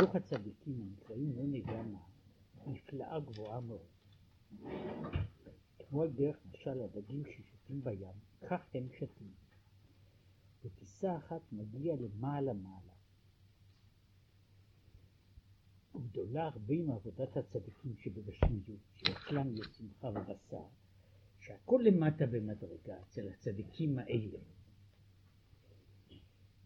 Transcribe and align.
זוך 0.00 0.14
הצדיקים 0.14 0.82
הנקראים 0.82 1.36
לא 1.36 1.42
נדע 1.46 1.82
מה, 1.82 1.98
נפלאה 2.66 3.20
גבוהה 3.20 3.60
מאוד. 3.60 3.86
כמו 5.78 6.02
על 6.02 6.10
דרך 6.10 6.36
משל 6.46 6.82
הדגים 6.82 7.22
ששותים 7.24 7.84
בים, 7.84 8.14
כך 8.48 8.60
הם 8.74 8.88
שתים. 8.98 9.32
בטיסה 10.64 11.16
אחת 11.16 11.52
מגיע 11.52 11.96
למעלה 11.96 12.52
מעלה. 12.52 12.92
וגדולה 15.94 16.44
הרבה 16.44 16.82
מעבודת 16.82 17.36
הצדיקים 17.36 17.96
שבגשמיות, 17.96 18.80
שאצלם 18.94 19.54
יש 19.56 19.66
שמחה 19.78 20.08
ובשר, 20.08 20.64
שהכל 21.40 21.80
למטה 21.84 22.26
במדרגה 22.26 23.00
אצל 23.02 23.28
הצדיקים 23.28 23.98
האלה. 23.98 24.38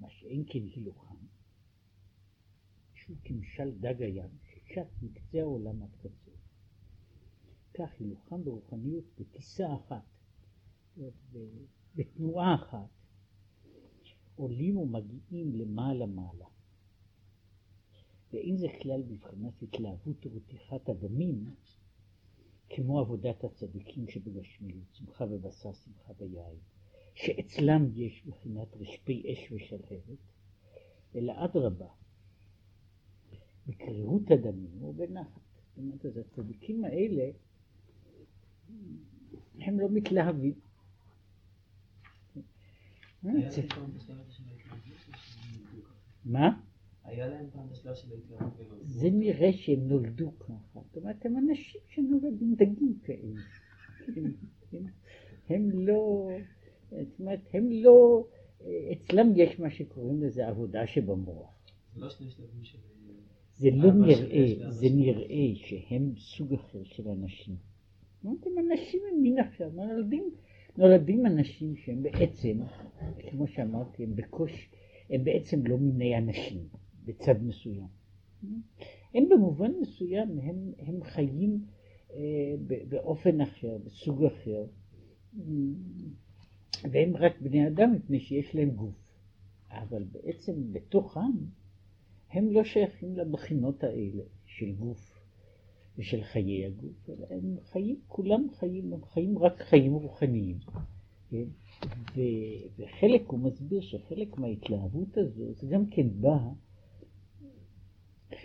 מה 0.00 0.10
שאין 0.10 0.44
כן 0.48 0.66
הילוכם, 0.74 1.14
שהוא 3.04 3.16
כמשל 3.24 3.70
דג 3.80 4.02
הים, 4.02 4.30
ששט 4.42 4.86
מקצה 5.02 5.40
העולם 5.40 5.82
עד 5.82 5.96
קצה. 5.98 6.30
כך 7.74 8.00
הילוכם 8.00 8.44
ברוחניות 8.44 9.04
בטיסה 9.18 9.66
אחת, 9.74 10.04
בתנועה 11.94 12.54
אחת, 12.54 12.88
עולים 14.36 14.76
ומגיעים 14.76 15.54
למעלה 15.54 16.06
מעלה. 16.06 16.46
ואין 18.32 18.56
זה 18.56 18.66
כלל 18.82 19.02
בבחינת 19.02 19.62
התלהבות 19.62 20.26
ורתיחת 20.26 20.88
הדמים, 20.88 21.54
כמו 22.68 23.00
עבודת 23.00 23.44
הצדיקים 23.44 24.08
שבגשמיות, 24.08 24.86
שמחה 24.92 25.24
ובשר, 25.24 25.72
שמחה 25.72 26.12
ביין, 26.12 26.58
שאצלם 27.14 27.90
יש 27.94 28.26
בחינת 28.26 28.68
רשפי 28.76 29.32
אש 29.32 29.52
ושלהבת, 29.52 30.18
אלא 31.14 31.44
אדרבה, 31.44 31.88
בקרירות 33.68 34.30
הדמים 34.30 34.82
ובנחת. 34.82 35.40
זאת 35.68 35.78
אומרת, 35.78 36.06
אז 36.06 36.16
הצדיקים 36.16 36.84
האלה, 36.84 37.30
הם 39.60 39.80
לא 39.80 39.88
מתלהבים. 39.90 40.54
מה? 46.24 46.60
היה 47.04 47.28
להם 47.28 47.46
פעם 47.52 47.68
בשלב 47.70 47.94
של 47.94 48.12
ההתלהבות. 48.12 48.78
זה 48.82 49.10
נראה 49.10 49.52
שהם 49.52 49.88
נולדו 49.88 50.38
ככה. 50.38 50.80
זאת 50.84 50.96
אומרת, 50.96 51.26
הם 51.26 51.36
אנשים 51.38 51.80
שנולדים 51.88 52.54
דגים 52.54 52.98
כאלה. 53.04 53.40
הם 55.48 55.70
לא, 55.70 56.28
זאת 56.90 57.20
אומרת, 57.20 57.40
הם 57.52 57.68
לא, 57.72 58.26
אצלם 58.92 59.26
יש 59.36 59.60
מה 59.60 59.70
שקוראים 59.70 60.22
לזה 60.22 60.48
עבודה 60.48 60.86
שבמוח. 60.86 61.50
לא 61.96 62.10
שני 62.10 62.30
שלבים 62.30 62.64
של... 62.64 62.78
זה 63.56 63.70
לא 63.70 63.88
אבא 63.88 64.14
של 64.14 64.26
נראה, 64.26 64.70
זה 64.70 64.86
נראה 64.90 65.54
שהם 65.54 66.12
סוג 66.16 66.54
אחר 66.54 66.84
של 66.84 67.08
אנשים. 67.08 67.56
הם 68.24 68.58
אנשים 68.58 69.00
הם 69.12 69.22
מין 69.22 69.38
אחר, 69.38 69.70
נולדים, 69.74 70.30
נולדים 70.76 71.26
אנשים 71.26 71.76
שהם 71.76 72.02
בעצם, 72.02 72.60
כמו 73.30 73.46
שאמרתי, 73.46 74.04
הם 74.04 74.16
בקושי, 74.16 74.68
הם 75.10 75.24
בעצם 75.24 75.66
לא 75.66 75.78
מיני 75.78 76.18
אנשים, 76.18 76.68
בצד 77.04 77.42
מסוים. 77.42 77.88
הם 79.14 79.28
במובן 79.28 79.70
מסוים, 79.80 80.38
הם, 80.38 80.72
הם 80.78 81.04
חיים 81.04 81.64
אה, 82.14 82.54
באופן 82.88 83.40
אחר, 83.40 83.78
בסוג 83.84 84.24
אחר, 84.24 84.64
והם 86.90 87.16
רק 87.16 87.40
בני 87.40 87.68
אדם 87.68 87.92
מפני 87.92 88.20
שיש 88.20 88.54
להם 88.54 88.70
גוף. 88.70 88.94
אבל 89.70 90.04
בעצם 90.04 90.72
בתוכם 90.72 91.20
הם 92.34 92.50
לא 92.50 92.64
שייכים 92.64 93.16
לבחינות 93.16 93.84
האלה 93.84 94.22
של 94.46 94.72
גוף 94.72 95.20
ושל 95.98 96.24
חיי 96.24 96.66
הגוף, 96.66 97.10
אלא 97.10 97.26
הם 97.30 97.56
חיים, 97.64 98.00
כולם 98.06 98.46
חיים, 98.58 98.92
הם 98.92 99.04
חיים 99.04 99.38
רק 99.38 99.62
חיים 99.62 99.92
רוחניים. 99.92 100.58
כן? 101.30 101.44
ו- 102.14 102.66
וחלק, 102.76 103.22
הוא 103.26 103.38
מסביר 103.38 103.80
שחלק 103.80 104.38
מההתלהבות 104.38 105.18
הזו, 105.18 105.54
זה 105.54 105.66
גם 105.66 105.86
כן 105.86 106.20
בא, 106.20 106.38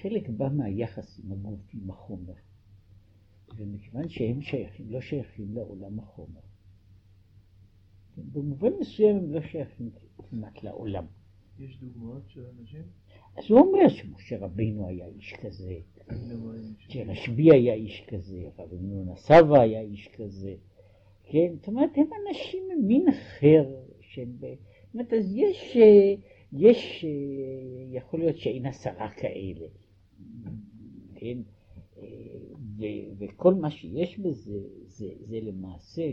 חלק 0.01 0.29
בא 0.29 0.49
מהיחס 0.49 1.19
עם 1.23 1.31
הגוף, 1.31 1.61
עם 1.73 1.89
החומר. 1.89 2.33
ומכיוון 3.55 4.09
שהם 4.09 4.41
שייכים, 4.41 4.89
לא 4.89 5.01
שייכים 5.01 5.53
לעולם 5.55 5.99
החומר. 5.99 6.41
כן? 8.15 8.21
במובן 8.31 8.69
מסוים 8.79 9.17
הם 9.17 9.31
לא 9.31 9.41
שייכים 9.41 9.89
כמעט 10.29 10.63
לעולם. 10.63 11.05
יש 11.59 11.79
דוגמאות 11.79 12.29
של 12.29 12.45
אנשים? 12.59 12.98
אז 13.39 13.51
הוא 13.51 13.59
אומר 13.59 13.89
שמשה 13.89 14.37
רבינו 14.39 14.87
היה 14.87 15.05
איש 15.07 15.33
כזה, 15.33 15.75
שרשב"י 16.77 17.51
היה 17.51 17.73
איש 17.73 18.03
כזה, 18.07 18.49
רבי 18.59 18.77
נונה 18.79 19.15
סבא 19.15 19.59
היה 19.59 19.81
איש 19.81 20.07
כזה, 20.07 20.55
כן? 21.23 21.53
זאת 21.55 21.67
אומרת, 21.67 21.89
הם 21.97 22.07
אנשים 22.27 22.63
ממין 22.69 23.05
אחר, 23.09 23.75
שהם... 24.01 24.37
זאת 24.39 24.93
אומרת, 24.93 25.13
אז 25.13 25.35
יש, 25.35 25.77
יש, 26.53 27.05
יכול 27.91 28.19
להיות 28.19 28.37
שאין 28.37 28.65
עשרה 28.65 29.09
כאלה, 29.09 29.67
כן? 31.15 31.37
ו- 32.77 33.09
וכל 33.17 33.53
מה 33.53 33.71
שיש 33.71 34.19
בזה, 34.19 34.59
זה, 34.85 35.07
זה 35.19 35.39
למעשה, 35.41 36.11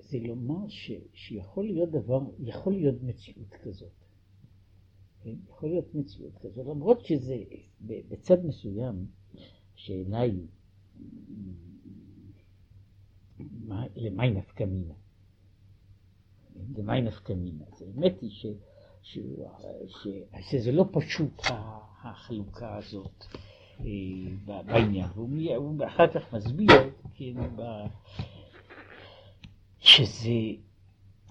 זה 0.00 0.18
לומר 0.18 0.68
ש, 0.68 0.92
שיכול 1.14 1.66
להיות 1.66 1.90
דבר, 1.90 2.20
יכול 2.38 2.72
להיות 2.72 3.02
מציאות 3.02 3.48
כזאת. 3.62 3.99
כן? 5.22 5.34
יכול 5.48 5.68
להיות 5.68 5.94
מציאות 5.94 6.38
כזאת, 6.38 6.66
למרות 6.66 7.06
שזה 7.06 7.36
בצד 7.80 8.46
מסוים, 8.46 9.06
מה- 13.64 13.84
למי 13.96 14.30
נפקא 14.30 14.64
מינה? 14.64 14.94
למי 16.76 17.00
נפקא 17.02 17.32
מינה? 17.32 17.64
אז 17.72 17.82
האמת 17.82 18.20
היא 18.20 18.30
ש, 18.30 18.46
ש, 19.02 19.18
ש, 19.88 20.06
שזה 20.50 20.72
לא 20.72 20.84
פשוט 20.92 21.42
החלוקה 22.02 22.76
הזאת 22.76 23.24
אה, 23.80 23.84
בעניין, 24.66 25.06
והוא 25.14 25.28
אחר 25.86 26.12
כך 26.12 26.34
מסביר, 26.34 26.68
כן, 27.14 27.34
ב- 27.56 27.86
שזה 29.78 30.30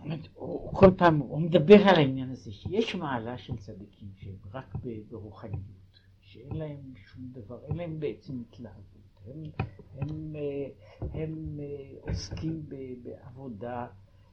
הוא 0.04 0.12
הוא 0.34 0.74
כל 0.74 0.92
פעם, 0.98 1.18
הוא 1.18 1.42
מדבר 1.42 1.82
על 1.90 1.96
העניין 1.96 2.30
הזה, 2.30 2.52
שיש 2.52 2.96
מעלה 2.96 3.38
של 3.38 3.58
צדיקים 3.58 4.10
שהם 4.16 4.36
רק 4.54 4.76
ברוחניות, 5.10 5.62
שאין 6.22 6.56
להם 6.56 6.94
שום 6.96 7.32
דבר, 7.32 7.60
אין 7.64 7.78
להם 7.78 8.00
בעצם 8.00 8.42
התלהבות, 8.42 8.84
הם, 9.26 9.44
הם, 9.98 10.36
אה, 10.36 10.70
הם 11.14 11.60
אה, 11.60 11.98
עוסקים 12.02 12.64
ב- 12.70 12.94
בעבודה 13.04 13.88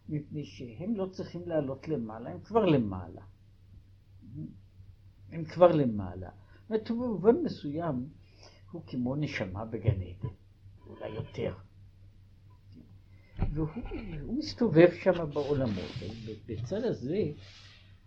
מפני 0.08 0.44
שהם 0.44 0.94
לא 0.94 1.06
צריכים 1.06 1.42
לעלות 1.46 1.88
למעלה, 1.88 2.30
הם 2.30 2.40
כבר 2.40 2.64
למעלה. 2.64 3.22
הם 5.32 5.44
כבר 5.44 5.72
למעלה. 5.72 6.30
זאת 6.68 6.70
אומרת, 6.70 6.90
במובן 6.90 7.36
מסוים 7.44 8.08
הוא 8.70 8.82
כמו 8.86 9.16
נשמה 9.16 9.64
בגן 9.64 10.02
עדן, 10.02 10.28
אולי 10.86 11.08
יותר. 11.08 11.54
והוא 13.54 13.68
הוא 14.22 14.38
מסתובב 14.38 14.88
שם 15.02 15.30
בעולמות. 15.34 15.92
בצד 16.46 16.84
הזה, 16.84 17.22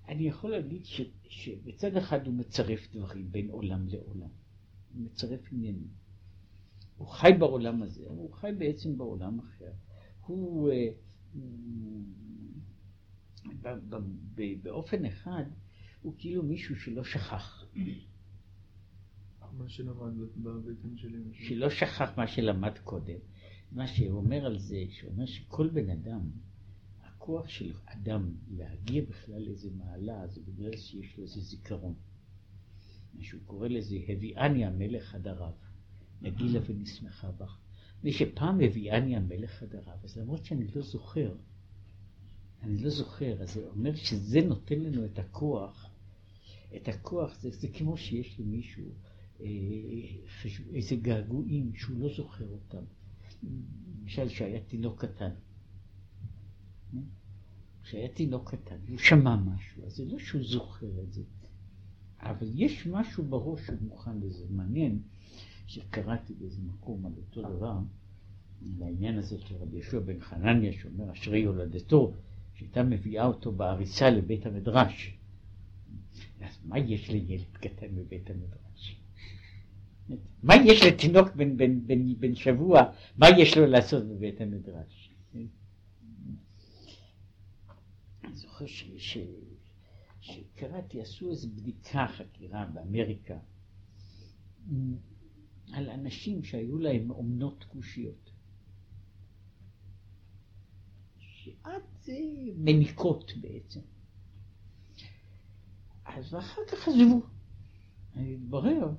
אני 0.08 0.28
יכול 0.28 0.52
להגיד 0.52 0.86
ש, 0.86 1.02
שבצד 1.30 1.98
אחד 1.98 2.28
הוא 2.28 2.34
מצרף 2.34 2.96
דברים 2.96 3.32
בין 3.32 3.50
עולם 3.50 3.88
לעולם. 3.88 4.30
הוא 4.94 5.04
מצרף 5.06 5.40
עניינים. 5.52 5.88
הוא 6.98 7.08
חי 7.08 7.32
בעולם 7.40 7.82
הזה, 7.84 8.06
אבל 8.08 8.16
הוא 8.16 8.34
חי 8.34 8.52
בעצם 8.58 8.98
בעולם 8.98 9.40
אחר. 9.40 9.72
הוא, 10.26 10.72
אה, 10.72 10.90
ב- 13.62 14.64
באופן 14.64 15.06
אחד, 15.06 15.44
הוא 16.02 16.14
כאילו 16.18 16.44
מישהו 16.44 16.76
שלא 16.76 17.04
שכח. 17.04 17.66
מה 19.58 19.70
שלמד 19.70 20.18
בבטן 20.38 20.98
שלי. 20.98 21.20
שלא 21.34 21.70
שכח 21.70 22.18
מה 22.18 22.28
שלמד 22.28 22.78
קודם. 22.84 23.18
מה 23.72 23.88
שהוא 23.88 24.18
אומר 24.18 24.46
על 24.46 24.60
זה, 24.60 24.86
שהוא 24.90 25.12
אומר 25.12 25.26
שכל 25.26 25.70
בן 25.70 25.90
אדם, 25.90 26.32
הכוח 27.04 27.48
של 27.48 27.74
אדם 27.86 28.36
להגיע 28.52 29.04
בכלל 29.10 29.42
לאיזה 29.42 29.70
מעלה, 29.72 30.28
זה 30.28 30.42
בגלל 30.42 30.78
שיש 30.78 31.18
לו 31.18 31.24
איזה 31.24 31.42
זיכרון. 31.42 31.94
מה 33.14 33.24
שהוא 33.24 33.42
קורא 33.46 33.68
לזה, 33.68 33.96
הביאני 34.08 34.66
המלך 34.66 35.16
עד 35.16 35.28
ערב, 35.28 35.54
נגילה 36.22 36.60
ונשמחה 36.66 37.32
בך. 37.32 37.58
מפני 37.98 38.14
שפעם 38.14 38.62
הביאני 38.62 39.16
המלך 39.16 39.64
עד 39.64 39.76
ערב, 39.76 40.00
אז 40.04 40.18
למרות 40.18 40.46
שאני 40.46 40.68
לא 40.76 40.82
זוכר, 40.82 41.36
אני 42.64 42.78
לא 42.78 42.90
זוכר, 42.90 43.42
אז 43.42 43.54
זה 43.54 43.68
אומר 43.68 43.96
שזה 43.96 44.42
נותן 44.42 44.80
לנו 44.80 45.06
את 45.06 45.20
הכוח, 45.20 45.90
את 46.76 46.88
הכוח, 46.88 47.40
זה, 47.40 47.50
זה 47.50 47.68
כמו 47.68 47.98
שיש 47.98 48.40
למישהו 48.40 48.86
אה, 49.42 49.46
חשב, 50.42 50.76
איזה 50.76 50.96
געגועים 50.96 51.76
שהוא 51.76 52.00
לא 52.00 52.16
זוכר 52.16 52.48
אותם. 52.48 52.84
למשל 53.44 54.30
שהיה 54.30 54.60
תינוק 54.60 55.06
קטן. 55.06 55.30
כשהיה 57.84 58.08
תינוק 58.08 58.52
קטן, 58.56 58.78
הוא 58.90 58.98
שמע 58.98 59.36
משהו, 59.36 59.86
אז 59.86 59.96
זה 59.96 60.06
לא 60.06 60.20
שהוא 60.20 60.44
זוכר 60.44 61.02
את 61.04 61.14
זה. 61.14 61.22
אבל 62.20 62.48
יש 62.54 62.88
משהו 62.88 63.24
בראש 63.24 63.62
שמוכן 63.68 64.20
לזה. 64.20 64.46
מעניין 64.50 65.02
שקראתי 65.68 66.34
באיזה 66.34 66.62
מקום 66.62 67.06
על 67.06 67.12
אותו 67.18 67.42
דבר, 67.42 67.78
על 68.62 68.84
העניין 68.84 69.18
הזה 69.18 69.40
של 69.40 69.56
רבי 69.56 69.78
יהושע 69.78 70.00
בן 70.00 70.20
חנניה, 70.20 70.74
שאומר 70.74 71.12
אשרי 71.14 71.40
יולדתו, 71.40 72.14
שהייתה 72.54 72.84
מביאה 72.84 73.26
אותו 73.26 73.52
בעריסה 73.52 74.10
לבית 74.10 74.46
המדרש. 74.46 75.18
אז 76.42 76.60
מה 76.66 76.80
יש 76.80 77.10
לילד 77.10 77.52
קטן 77.54 77.96
בבית 77.96 78.30
המדרש? 78.30 78.69
מה 80.44 80.56
יש 80.56 80.84
לתינוק 80.84 81.36
בן, 81.36 81.58
בן, 81.58 81.88
בן, 81.88 82.16
בן 82.20 82.36
שבוע, 82.36 82.82
מה 83.18 83.28
יש 83.38 83.58
לו 83.58 83.66
לעשות 83.66 84.04
בבית 84.04 84.42
המדרש? 84.42 85.14
אני 88.24 88.36
זוכר 88.36 88.66
ש, 88.66 88.84
ש, 88.98 89.18
שקראתי, 90.22 91.02
עשו 91.02 91.30
איזו 91.30 91.50
בדיקה, 91.56 92.08
חקירה 92.08 92.66
באמריקה, 92.66 93.38
על 95.74 95.90
אנשים 95.90 96.44
שהיו 96.44 96.78
להם 96.78 97.12
אומנות 97.12 97.64
כושיות. 97.64 98.32
שעד 101.18 101.82
מניקות 102.56 103.32
בעצם. 103.42 103.80
אז 106.06 106.34
ואחר 106.34 106.62
כך 106.72 106.88
עזבו. 106.88 107.22
התברר 108.16 108.92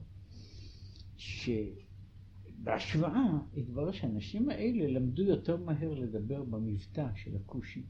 שבהשוואה 2.60 3.24
התברר 3.56 3.92
שהאנשים 3.92 4.50
האלה 4.50 4.86
למדו 4.86 5.22
יותר 5.22 5.56
מהר 5.56 5.94
לדבר 5.94 6.42
במבטא 6.42 7.06
של 7.14 7.36
הכושי 7.36 7.82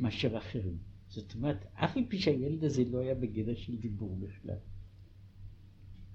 מאשר 0.00 0.38
אחרים. 0.38 0.78
זאת 1.08 1.34
אומרת, 1.34 1.64
אף 1.74 1.96
על 1.96 2.04
פי 2.08 2.18
שהילד 2.18 2.64
הזה 2.64 2.84
לא 2.84 2.98
היה 2.98 3.14
בגדר 3.14 3.54
של 3.54 3.76
דיבור 3.76 4.16
בכלל, 4.16 4.56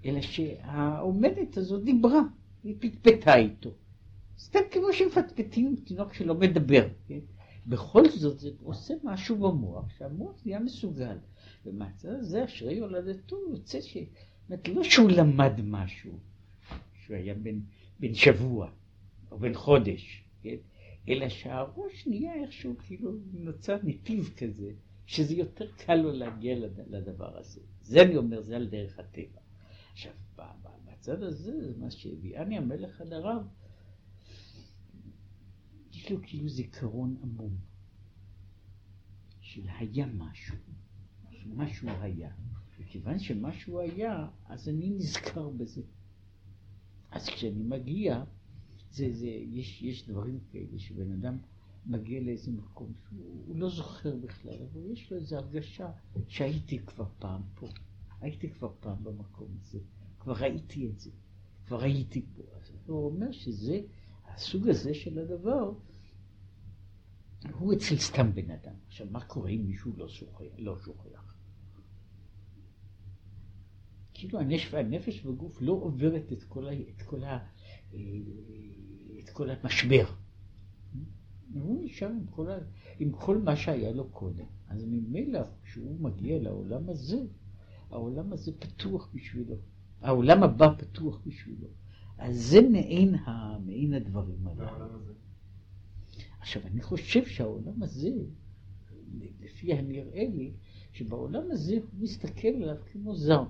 אלא 0.05 0.21
שהאומנת 0.21 1.57
הזאת 1.57 1.83
דיברה, 1.83 2.21
היא 2.63 2.75
פטפטה 2.79 3.35
איתו. 3.35 3.73
סתם 4.39 4.59
כמו 4.71 4.93
שמפטפטים 4.93 5.75
תינוק 5.85 6.13
שלא 6.13 6.35
מדבר, 6.35 6.87
כן? 7.07 7.19
בכל 7.67 8.09
זאת 8.09 8.39
זה 8.39 8.49
עושה 8.63 8.93
משהו 9.03 9.35
במוח, 9.35 9.89
שהמוח 9.97 10.41
נהיה 10.45 10.59
מסוגל. 10.59 11.17
ומהצד 11.65 12.09
הזה 12.09 12.45
אשרי 12.45 12.73
יולדתו 12.73 13.37
יוצא 13.51 13.81
ש... 13.81 13.97
זאת 14.49 14.67
לא 14.67 14.83
שהוא 14.83 15.09
למד 15.09 15.61
משהו, 15.63 16.19
שהוא 17.05 17.15
היה 17.15 17.33
בן, 17.33 17.59
בן 17.99 18.13
שבוע 18.13 18.71
או 19.31 19.39
בן 19.39 19.53
חודש, 19.53 20.23
כן? 20.41 20.55
אלא 21.09 21.29
שהראש 21.29 22.07
נהיה 22.07 22.33
איכשהו 22.43 22.75
כאילו 22.79 23.11
נוצר 23.33 23.77
נתיב 23.83 24.33
כזה, 24.37 24.71
שזה 25.05 25.33
יותר 25.33 25.71
קל 25.71 25.95
לו 25.95 26.11
להגיע 26.11 26.55
לדבר 26.87 27.37
הזה. 27.37 27.61
זה 27.81 28.01
אני 28.01 28.17
אומר, 28.17 28.41
זה 28.41 28.55
על 28.55 28.67
דרך 28.67 28.99
הטבע. 28.99 29.41
עכשיו, 29.93 30.11
בצד 30.85 31.23
הזה, 31.23 31.73
מה 31.77 31.91
שהביאני 31.91 32.57
המלך 32.57 33.01
עד 33.01 33.13
הרב, 33.13 33.47
יש 35.93 36.11
לו 36.11 36.17
כאילו 36.23 36.49
זיכרון 36.49 37.17
עמום, 37.23 37.55
של 39.41 39.61
היה 39.79 40.05
משהו, 40.05 40.55
שמשהו 41.31 41.89
היה. 42.01 42.31
וכיוון 42.87 43.19
שמשהו 43.19 43.79
היה, 43.79 44.27
אז 44.45 44.69
אני 44.69 44.89
נזכר 44.89 45.49
בזה. 45.49 45.81
אז 47.11 47.29
כשאני 47.29 47.63
מגיע, 47.63 48.23
זה, 48.91 49.13
זה, 49.13 49.27
יש, 49.27 49.81
יש 49.81 50.07
דברים 50.09 50.39
כאלה 50.51 50.79
שבן 50.79 51.11
אדם 51.11 51.37
מגיע 51.85 52.21
לאיזה 52.21 52.51
מקום 52.51 52.93
שהוא 53.09 53.55
לא 53.55 53.69
זוכר 53.69 54.15
בכלל, 54.15 54.53
אבל 54.53 54.91
יש 54.91 55.11
לו 55.11 55.17
איזו 55.17 55.35
הרגשה 55.35 55.91
שהייתי 56.27 56.79
כבר 56.79 57.05
פעם 57.19 57.41
פה, 57.55 57.67
הייתי 58.21 58.49
כבר 58.49 58.73
פעם 58.79 59.03
במקום 59.03 59.47
הזה, 59.61 59.79
כבר 60.19 60.33
ראיתי 60.33 60.87
את 60.87 60.99
זה, 60.99 61.11
כבר 61.65 61.83
הייתי 61.83 62.25
פה. 62.35 62.43
אז 62.55 62.71
הוא 62.85 63.05
אומר 63.05 63.31
שזה, 63.31 63.81
הסוג 64.25 64.69
הזה 64.69 64.93
של 64.93 65.19
הדבר, 65.19 65.71
הוא 67.59 67.73
אצל 67.73 67.97
סתם 67.97 68.33
בן 68.33 68.51
אדם. 68.51 68.75
עכשיו, 68.87 69.07
מה 69.11 69.25
קורה 69.25 69.49
אם 69.49 69.65
מישהו 69.67 69.91
לא 69.97 70.07
שוכח? 70.09 70.41
לא 70.57 70.77
שוכח? 70.79 71.26
כאילו 74.17 74.39
הנפש, 74.39 74.73
הנפש 74.73 75.21
בגוף 75.21 75.61
לא 75.61 75.71
עוברת 75.73 76.33
את 76.33 76.43
כל, 76.43 76.67
ה, 76.67 76.73
את 76.73 77.01
כל, 77.01 77.23
ה, 77.23 77.39
את 79.19 79.29
כל 79.29 79.49
המשבר. 79.49 80.05
הוא 81.53 81.85
נשאר 81.85 82.07
עם 82.07 82.25
כל, 82.29 82.51
ה, 82.51 82.57
עם 82.99 83.11
כל 83.11 83.37
מה 83.37 83.55
שהיה 83.55 83.91
לו 83.91 84.09
קודם. 84.09 84.45
אז 84.67 84.85
ממילא 84.85 85.39
כשהוא 85.63 85.99
מגיע 85.99 86.39
לעולם 86.39 86.89
הזה, 86.89 87.17
העולם 87.89 88.33
הזה 88.33 88.51
פתוח 88.59 89.09
בשבילו. 89.13 89.55
העולם 90.01 90.43
הבא 90.43 90.75
פתוח 90.77 91.21
בשבילו. 91.25 91.67
אז 92.17 92.35
זה 92.35 92.61
מעין, 92.61 93.15
ה, 93.15 93.59
מעין 93.59 93.93
הדברים 93.93 94.47
הללו. 94.47 94.87
עכשיו, 96.39 96.61
אני 96.65 96.81
חושב 96.81 97.25
שהעולם 97.25 97.83
הזה, 97.83 98.09
לפי 99.39 99.73
הנראה 99.73 100.23
לי, 100.29 100.51
שבעולם 100.91 101.51
הזה 101.51 101.75
הוא 101.75 102.01
מסתכל 102.01 102.47
עליו 102.47 102.75
כמו 102.91 103.15
זר. 103.15 103.43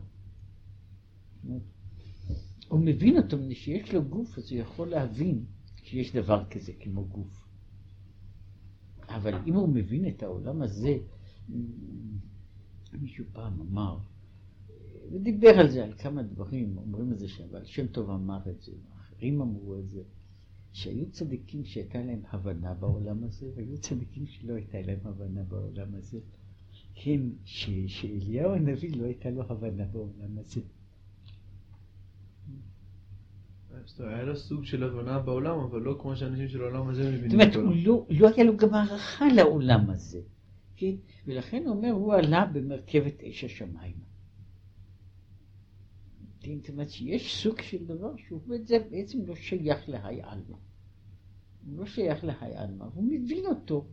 הוא 2.68 2.80
מבין 2.80 3.18
אותו, 3.18 3.38
מפני 3.38 3.56
שיש 3.56 3.94
לו 3.94 4.04
גוף, 4.04 4.38
אז 4.38 4.52
הוא 4.52 4.60
יכול 4.60 4.88
להבין 4.88 5.46
שיש 5.84 6.16
דבר 6.16 6.46
כזה 6.50 6.72
כמו 6.80 7.06
גוף. 7.06 7.48
אבל 9.10 9.34
אם 9.48 9.54
הוא 9.54 9.70
מבין 9.70 10.08
את 10.08 10.24
העולם 10.24 10.62
הזה, 10.62 10.98
מישהו 12.94 13.26
פעם 13.32 13.62
אמר, 13.62 13.98
ודיבר 15.12 15.60
על 15.60 15.70
זה, 15.70 15.84
על 15.84 15.94
כמה 15.94 16.24
דברים, 16.24 16.78
אומרים 16.78 17.14
את 17.14 17.20
זה, 17.20 17.26
אבל 17.52 17.66
שם 17.66 17.88
טוב 17.88 18.10
אמר 18.10 18.50
את 18.50 18.62
זה, 18.62 18.72
אחרים 18.98 19.42
אמרו 19.42 19.80
את 19.80 19.90
זה, 19.90 20.02
שהיו 20.74 21.12
צדיקים 21.12 21.66
שהייתה 21.66 22.04
להם 22.04 22.22
הבנה 22.30 22.74
בעולם 22.74 23.24
הזה, 23.24 23.52
והיו 23.56 23.78
צדיקים 23.78 24.26
שלא 24.28 24.54
הייתה 24.54 24.82
להם 24.82 25.00
הבנה 25.04 25.44
בעולם 25.44 25.96
הזה. 25.96 26.20
כן, 26.96 27.22
שאליהו 27.46 28.54
הנביא 28.54 28.98
לא 28.98 29.06
הייתה 29.06 29.30
לו 29.30 29.44
הבנה 29.50 29.86
בעולם 29.86 30.38
הזה. 30.38 30.62
היה 34.00 34.24
לו 34.24 34.36
סוג 34.36 34.66
של 34.66 34.84
הבנה 34.84 35.20
בעולם, 35.20 35.60
אבל 35.60 35.82
לא 35.82 35.98
כמו 36.02 36.16
שאנשים 36.16 36.48
של 36.48 36.62
העולם 36.62 36.90
הזה 36.90 37.12
מבינים. 37.12 37.30
זאת 37.30 37.56
אומרת, 37.56 37.76
לא, 37.86 38.06
לא 38.10 38.30
היה 38.36 38.44
לו 38.44 38.58
גם 38.58 38.74
הערכה 38.74 39.26
לעולם 39.36 39.90
הזה, 39.90 40.20
כן? 40.76 40.96
ולכן 41.26 41.64
הוא 41.66 41.76
אומר, 41.76 41.92
הוא 41.92 42.14
עלה 42.14 42.46
במרכבת 42.46 43.24
אש 43.24 43.44
השמיים. 43.44 44.08
זאת 46.56 46.70
אומרת 46.70 46.90
שיש 46.90 47.44
סוג 47.44 47.62
של 47.62 47.86
דבר 47.86 48.18
שהוא 48.18 48.42
בעצם 48.92 49.26
לא 49.26 49.36
שייך 49.36 49.90
להי 49.90 50.22
עלמא. 50.22 50.58
הוא 51.66 51.78
לא 51.78 51.86
שייך 51.86 52.24
להי 52.24 52.56
עלמא, 52.56 52.86
הוא 52.94 53.04
מבין 53.04 53.46
אותו. 53.46 53.88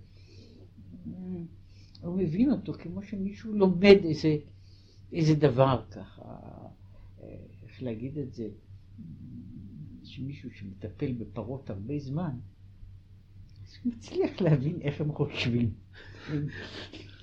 הוא 2.01 2.19
מבין 2.19 2.51
אותו 2.51 2.73
כמו 2.73 3.03
שמישהו 3.03 3.53
לומד 3.53 3.99
איזה, 4.05 4.37
איזה 5.13 5.35
דבר 5.35 5.85
ככה, 5.91 6.23
אה, 7.23 7.37
איך 7.63 7.83
להגיד 7.83 8.19
את 8.19 8.33
זה, 8.33 8.49
שמישהו 10.15 10.51
שמטפל 10.51 11.13
בפרות 11.13 11.71
הרבה 11.71 11.99
זמן, 11.99 12.31
אז 13.63 13.77
הוא 13.85 13.93
מצליח 13.93 14.41
להבין 14.41 14.81
איך 14.81 15.01
הם 15.01 15.13
חושבים. 15.13 15.71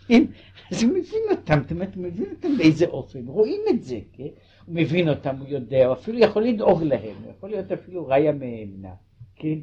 כן? 0.08 0.24
אז 0.72 0.84
הוא 0.84 0.92
מבין 0.92 1.22
אותם, 1.32 1.60
זאת 1.62 1.72
אומרת, 1.72 1.96
הוא 1.96 2.04
מבין 2.04 2.32
אותם 2.32 2.58
באיזה 2.58 2.86
אופן, 2.86 3.28
רואים 3.28 3.62
את 3.70 3.84
זה, 3.84 4.00
כן? 4.14 4.28
הוא 4.66 4.76
מבין 4.76 5.10
אותם, 5.10 5.38
הוא 5.38 5.48
יודע, 5.48 5.86
הוא 5.86 5.94
אפילו 5.94 6.20
יכול 6.20 6.44
לדאוג 6.44 6.84
להם, 6.84 7.24
הוא 7.24 7.32
יכול 7.32 7.50
להיות 7.50 7.72
אפילו 7.72 8.08
ראיה 8.08 8.32
מהמנה, 8.32 8.96
כן? 9.36 9.60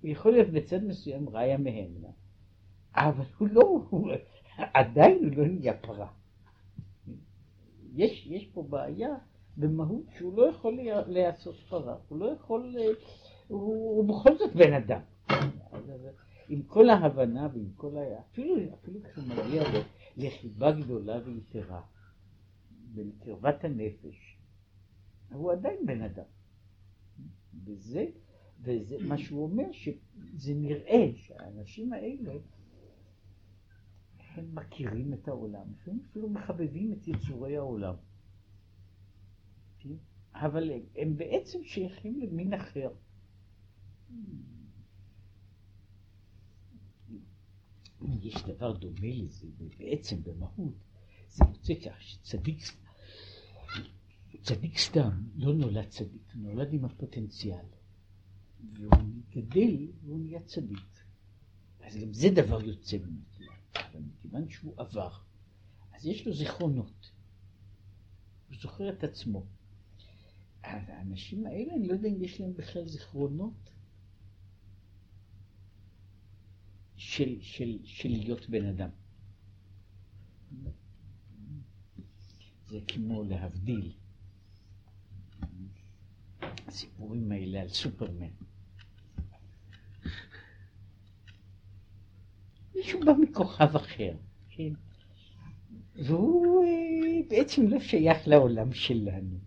הוא 0.00 0.10
יכול 0.10 0.32
להיות 0.32 0.48
בצד 0.48 0.84
מסוים 0.84 1.28
ראיה 1.28 1.58
מהמנה, 1.58 2.08
אבל 2.94 3.24
הוא 3.38 3.48
לא, 3.52 3.80
הוא, 3.90 4.10
עדיין 4.56 5.18
הוא 5.24 5.36
לא 5.36 5.46
נהיה 5.46 5.74
פרה. 5.74 6.08
יש, 7.94 8.26
יש 8.30 8.46
פה 8.46 8.62
בעיה 8.62 9.08
במהות 9.56 10.04
שהוא 10.16 10.36
לא 10.36 10.50
יכול 10.50 10.78
להיעשות 11.06 11.56
פרה, 11.68 11.96
הוא 12.08 12.18
לא 12.18 12.26
יכול, 12.26 12.76
הוא, 13.48 13.96
הוא 13.96 14.08
בכל 14.08 14.38
זאת 14.38 14.56
בן 14.56 14.72
אדם. 14.72 15.00
עם 16.48 16.62
כל 16.62 16.90
ההבנה 16.90 17.48
ועם 17.52 17.70
כל 17.76 17.96
ה... 17.96 18.20
אפילו, 18.20 18.56
אפילו 18.74 19.00
כשהוא 19.02 19.24
מגיע 19.24 19.62
לחיבה 20.16 20.72
גדולה 20.72 21.18
ויתרה, 21.24 21.82
בקרבת 22.94 23.64
הנפש, 23.64 24.36
הוא 25.32 25.52
עדיין 25.52 25.86
בן 25.86 26.02
אדם. 26.02 26.24
וזה, 27.64 28.06
וזה 28.62 28.96
מה 29.08 29.18
שהוא 29.18 29.42
אומר, 29.42 29.72
שזה 29.72 30.54
נראה 30.54 31.10
שהאנשים 31.14 31.92
האלה, 31.92 32.32
הם 34.34 34.54
מכירים 34.54 35.12
את 35.12 35.28
העולם, 35.28 35.72
לפעמים 35.72 36.00
אפילו 36.10 36.28
מחבבים 36.28 36.92
את 36.92 37.08
יצורי 37.08 37.56
העולם. 37.56 37.94
אבל 40.40 40.70
הם, 40.70 40.80
הם 40.96 41.16
בעצם 41.16 41.58
שייכים 41.64 42.20
למין 42.20 42.54
אחר. 42.54 42.90
יש 48.22 48.42
דבר 48.42 48.72
דומה 48.72 49.08
לזה, 49.12 49.46
בעצם 49.78 50.22
במהות, 50.22 50.74
זה 51.28 51.44
יוצא 51.48 51.74
כך 51.74 52.02
שצדיק 52.02 52.58
צדיק 54.42 54.78
סתם 54.78 55.10
לא 55.36 55.54
נולד 55.54 55.88
צדיק, 55.88 56.22
הוא 56.34 56.42
נולד 56.42 56.72
עם 56.72 56.84
הפוטנציאל. 56.84 57.66
והוא 58.72 58.90
גדל 59.30 59.88
והוא 60.02 60.20
נהיה 60.20 60.42
צדיק. 60.42 61.04
אז 61.80 61.96
גם 61.96 62.12
זה 62.12 62.28
דבר 62.34 62.62
יוצא 62.62 62.96
הכלל. 62.96 63.46
אבל 63.74 64.00
מכיוון 64.00 64.48
שהוא 64.48 64.74
עבר, 64.76 65.10
אז 65.92 66.06
יש 66.06 66.26
לו 66.26 66.34
זיכרונות. 66.34 67.10
הוא 68.48 68.56
זוכר 68.60 68.88
את 68.88 69.04
עצמו. 69.04 69.46
האנשים 70.66 71.46
האלה, 71.46 71.74
אני 71.74 71.88
לא 71.88 71.92
יודע 71.92 72.08
אם 72.08 72.22
יש 72.22 72.40
להם 72.40 72.54
בכלל 72.54 72.88
זיכרונות 72.88 73.70
של, 76.96 77.36
של, 77.40 77.78
של 77.84 78.08
להיות 78.08 78.48
בן 78.48 78.66
אדם. 78.66 78.90
זה 82.68 82.80
כמו 82.88 83.24
להבדיל. 83.24 83.92
הסיפורים 86.66 87.32
האלה 87.32 87.60
על 87.60 87.68
סופרמן. 87.68 88.30
מישהו 92.74 93.00
בא 93.00 93.12
מכוכב 93.20 93.76
אחר, 93.76 94.16
כן? 94.50 94.72
והוא 95.94 96.64
אה, 96.64 97.28
בעצם 97.28 97.68
לא 97.68 97.80
שייך 97.80 98.28
לעולם 98.28 98.72
שלנו. 98.72 99.38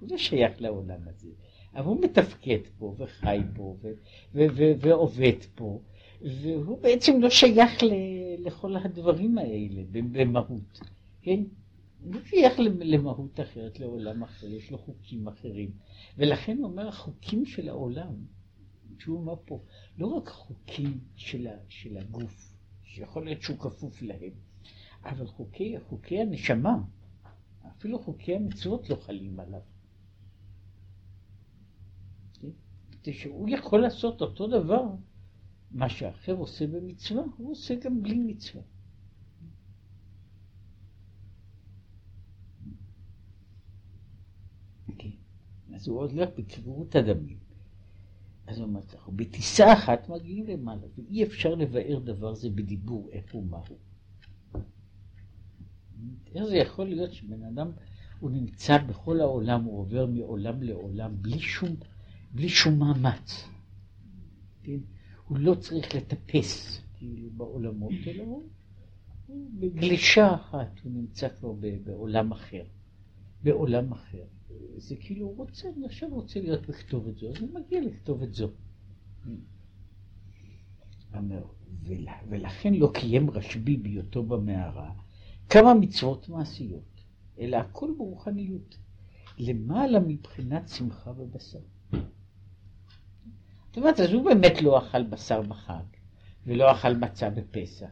הוא 0.00 0.08
לא 0.10 0.16
שייך 0.18 0.62
לעולם 0.62 1.00
הזה. 1.06 1.28
אבל 1.74 1.86
הוא 1.86 2.00
מתפקד 2.00 2.58
פה 2.78 2.94
וחי 2.98 3.38
פה 3.54 3.76
ו- 3.82 3.88
ו- 4.34 4.46
ו- 4.56 4.72
ועובד 4.80 5.32
פה, 5.54 5.80
והוא 6.22 6.78
בעצם 6.82 7.20
לא 7.20 7.30
שייך 7.30 7.82
ל- 7.82 8.46
לכל 8.46 8.76
הדברים 8.76 9.38
האלה 9.38 9.82
במהות, 9.92 10.80
כן? 11.22 11.40
הוא 12.04 12.14
שייך 12.24 12.52
למהות 12.80 13.40
אחרת, 13.40 13.80
לעולם 13.80 14.22
אחר, 14.22 14.46
יש 14.46 14.70
לו 14.70 14.78
חוקים 14.78 15.28
אחרים. 15.28 15.70
ולכן 16.18 16.56
הוא 16.58 16.64
אומר, 16.66 16.88
החוקים 16.88 17.46
של 17.46 17.68
העולם, 17.68 18.14
שהוא 18.98 19.18
אומר 19.18 19.34
פה, 19.44 19.60
לא 19.98 20.06
רק 20.06 20.28
חוקים 20.28 20.98
של, 21.16 21.46
ה- 21.46 21.58
של 21.68 21.96
הגוף, 21.96 22.54
שיכול 22.84 23.24
להיות 23.24 23.42
שהוא 23.42 23.58
כפוף 23.58 24.02
להם, 24.02 24.32
אבל 25.04 25.26
חוקי, 25.26 25.74
חוקי 25.88 26.20
הנשמה, 26.20 26.76
אפילו 27.76 27.98
חוקי 27.98 28.34
המצוות 28.36 28.90
לא 28.90 28.94
חלים 28.94 29.40
עליו. 29.40 29.60
כן? 33.02 33.12
שהוא 33.12 33.48
יכול 33.48 33.80
לעשות 33.82 34.20
אותו 34.20 34.46
דבר, 34.46 34.82
מה 35.70 35.88
שאחר 35.88 36.32
עושה 36.32 36.66
במצווה, 36.66 37.22
הוא 37.36 37.52
עושה 37.52 37.74
גם 37.74 38.02
בלי 38.02 38.18
מצווה. 38.18 38.62
כן. 44.98 45.08
אז 45.74 45.88
הוא 45.88 45.98
עוד 45.98 46.12
לא 46.12 46.24
בקביעות 46.24 46.96
הדמים. 46.96 47.38
אז 48.46 48.58
הוא 48.58 48.66
אומר 48.66 48.82
ככה, 48.82 49.10
בטיסה 49.10 49.72
אחת 49.72 50.08
מגיעים 50.08 50.46
למעלה, 50.46 50.86
ואי 50.98 51.24
אפשר 51.24 51.54
לבאר 51.54 51.98
דבר 51.98 52.34
זה 52.34 52.50
בדיבור 52.50 53.08
איך 53.12 53.34
ומהו. 53.34 53.78
איך 56.34 56.44
זה 56.44 56.56
יכול 56.56 56.86
להיות 56.86 57.12
שבן 57.12 57.42
אדם, 57.42 57.70
הוא 58.20 58.30
נמצא 58.30 58.78
בכל 58.78 59.20
העולם, 59.20 59.64
הוא 59.64 59.78
עובר 59.80 60.06
מעולם 60.06 60.62
לעולם 60.62 61.22
בלי 61.22 61.38
שום, 61.38 61.76
בלי 62.32 62.48
שום 62.48 62.78
מאמץ. 62.78 63.48
כן? 64.62 64.78
הוא 65.24 65.38
לא 65.38 65.54
צריך 65.54 65.94
לטפס 65.94 66.82
כאילו 66.94 67.30
בעולמות, 67.30 67.92
אלא 68.06 68.22
הוא, 68.22 68.42
בגלישה 69.58 70.34
אחת, 70.34 70.70
הוא 70.82 70.92
נמצא 70.92 71.28
כבר 71.28 71.52
בעולם 71.84 72.32
אחר. 72.32 72.64
בעולם 73.42 73.92
אחר. 73.92 74.24
זה 74.76 74.96
כאילו 74.96 75.26
הוא 75.26 75.36
רוצה, 75.36 75.68
אני 75.76 75.86
עכשיו 75.86 76.08
רוצה 76.08 76.40
להיות 76.40 76.66
בכתובת 76.66 77.16
זו, 77.18 77.28
אז 77.28 77.36
הוא 77.40 77.48
מגיע 77.54 77.80
לכתובת 77.80 78.34
זו. 78.34 78.50
ולכן 82.28 82.74
לא 82.74 82.90
קיים 82.94 83.30
רשב"י 83.30 83.76
בהיותו 83.76 84.22
במערה 84.22 84.92
כמה 85.48 85.74
מצוות 85.74 86.28
מעשיות, 86.28 87.04
אלא 87.38 87.56
הכל 87.56 87.94
ברוחניות, 87.98 88.78
למעלה 89.38 90.00
מבחינת 90.00 90.68
שמחה 90.68 91.10
ובשר. 91.10 91.58
זאת 93.68 93.76
אומרת, 93.76 94.00
אז 94.00 94.12
הוא 94.12 94.24
באמת 94.24 94.62
לא 94.62 94.78
אכל 94.78 95.02
בשר 95.02 95.42
בחג, 95.42 95.84
ולא 96.46 96.72
אכל 96.72 96.94
מצה 96.94 97.30
בפסח. 97.30 97.86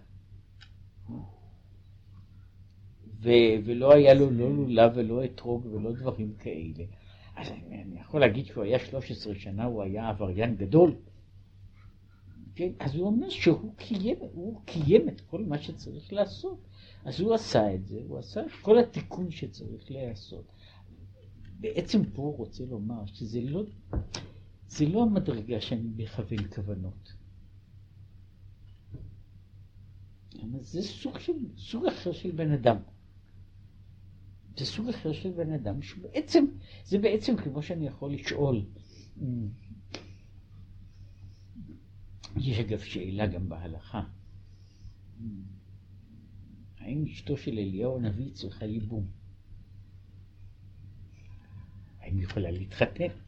ו- 3.22 3.56
ולא 3.64 3.92
היה 3.94 4.14
לו 4.14 4.30
לא 4.30 4.56
לולב 4.56 4.92
ולא 4.94 5.24
אתרוג 5.24 5.66
ולא 5.66 5.92
דברים 5.92 6.32
כאלה. 6.38 6.84
אז 7.36 7.48
אני, 7.48 7.82
אני 7.82 8.00
יכול 8.00 8.20
להגיד 8.20 8.46
שהוא 8.46 8.64
היה 8.64 8.78
13 8.78 9.34
שנה, 9.34 9.64
הוא 9.64 9.82
היה 9.82 10.08
עבריין 10.08 10.56
גדול. 10.56 10.94
כן? 12.54 12.68
אז 12.78 12.94
הוא 12.94 13.06
אומר 13.06 13.28
שהוא 13.30 13.74
קיים, 13.76 14.16
הוא 14.20 14.60
קיים 14.64 15.08
את 15.08 15.20
כל 15.20 15.44
מה 15.44 15.58
שצריך 15.58 16.12
לעשות. 16.12 16.58
אז 17.04 17.20
הוא 17.20 17.34
עשה 17.34 17.74
את 17.74 17.86
זה, 17.86 18.00
הוא 18.08 18.18
עשה 18.18 18.40
את 18.40 18.50
כל 18.62 18.78
התיקון 18.78 19.30
שצריך 19.30 19.90
להיעשות. 19.90 20.44
בעצם 21.60 22.04
פה 22.04 22.22
הוא 22.22 22.36
רוצה 22.36 22.64
לומר 22.64 23.06
שזה 23.06 23.40
לא, 23.40 23.62
זה 24.68 24.86
לא 24.86 25.02
המדרגה 25.02 25.60
שאני 25.60 25.88
מכוון 25.96 26.48
כוונות. 26.54 27.12
זה 30.60 30.82
סוג, 30.82 31.18
של, 31.18 31.32
סוג 31.56 31.86
אחר 31.86 32.12
של 32.12 32.30
בן 32.30 32.50
אדם. 32.50 32.76
זה 34.56 34.64
סוג 34.64 34.88
אחר 34.88 35.12
של 35.12 35.30
בן 35.30 35.52
אדם, 35.52 35.82
שבעצם, 35.82 36.44
זה 36.84 36.98
בעצם 36.98 37.36
כמו 37.36 37.62
שאני 37.62 37.86
יכול 37.86 38.12
לשאול. 38.12 38.64
יש 42.36 42.58
אגב 42.58 42.78
שאלה 42.78 43.26
גם 43.26 43.48
בהלכה. 43.48 44.02
האם 46.78 47.04
אשתו 47.04 47.36
של 47.36 47.50
אליהו 47.50 47.96
הנביא 47.96 48.32
צריכה 48.32 48.64
ייבום? 48.64 49.06
האם 52.00 52.16
היא 52.16 52.24
יכולה 52.24 52.50
להתחתן? 52.50 53.25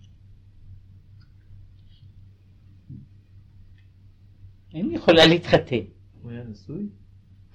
היא 4.86 4.96
יכולה 4.96 5.26
להתחתן? 5.26 5.76
הוא 6.22 6.30
היה 6.30 6.44
נשוי? 6.44 6.88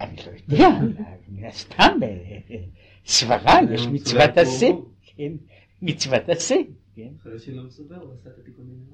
אני 0.01 0.15
לא 0.18 0.32
יודע, 0.32 0.70
מן 1.27 1.46
הסתם, 1.46 2.00
סברה, 3.06 3.60
יש 3.74 3.88
מצוות 3.88 4.38
עשה, 4.38 4.68
כן, 5.15 5.34
מצוות 5.82 6.30
עשה, 6.30 6.56
כן. 6.96 7.12
יכול 7.15 7.32
להיות 7.32 7.44
שהוא 7.44 7.56
לא 7.56 7.63
מסובר, 7.63 7.96
הוא 7.96 8.13
עשה 8.13 8.30
את 8.30 8.38
התיקונים. 8.39 8.86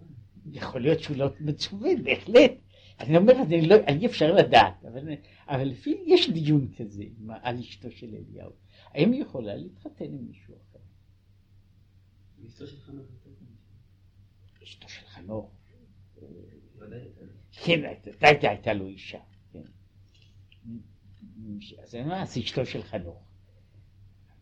יכול 0.51 0.81
להיות 0.81 0.99
שהוא 0.99 1.17
לא 1.17 1.29
מצווה, 1.39 1.89
בהחלט. 2.03 2.51
אני 2.99 3.17
אומר, 3.17 3.33
אני 3.41 3.67
לא, 3.67 3.75
אי 3.87 4.05
אפשר 4.05 4.33
לדעת, 4.33 4.85
אבל, 4.85 5.07
אבל 5.47 5.63
לפי, 5.63 6.03
יש 6.07 6.29
דיון 6.29 6.67
כזה 6.77 7.03
על 7.41 7.57
אשתו 7.59 7.91
של 7.91 8.15
אליהו. 8.15 8.51
האם 8.85 9.11
היא 9.11 9.21
יכולה 9.21 9.55
להתחתן 9.55 10.05
עם 10.05 10.27
מישהו 10.27 10.53
אחר? 10.55 10.79
אשתו 12.47 12.67
של 12.67 12.79
חנוך. 12.79 13.05
אשתו 14.63 14.89
של 14.89 15.05
חנוך. 15.05 15.51
כן, 17.63 17.81
הייתה, 18.21 18.49
הייתה 18.49 18.73
לו 18.73 18.87
אישה, 18.87 19.19
כן. 19.53 19.61
אז 21.83 21.95
אני 21.95 22.03
אומר, 22.03 22.15
אז 22.15 22.37
אשתו 22.37 22.65
של 22.65 22.83
חנוך. 22.83 23.29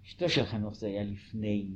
אשתו 0.05 0.29
של 0.29 0.45
חנוך 0.45 0.75
זה 0.75 0.87
היה 0.87 1.03
לפני, 1.03 1.67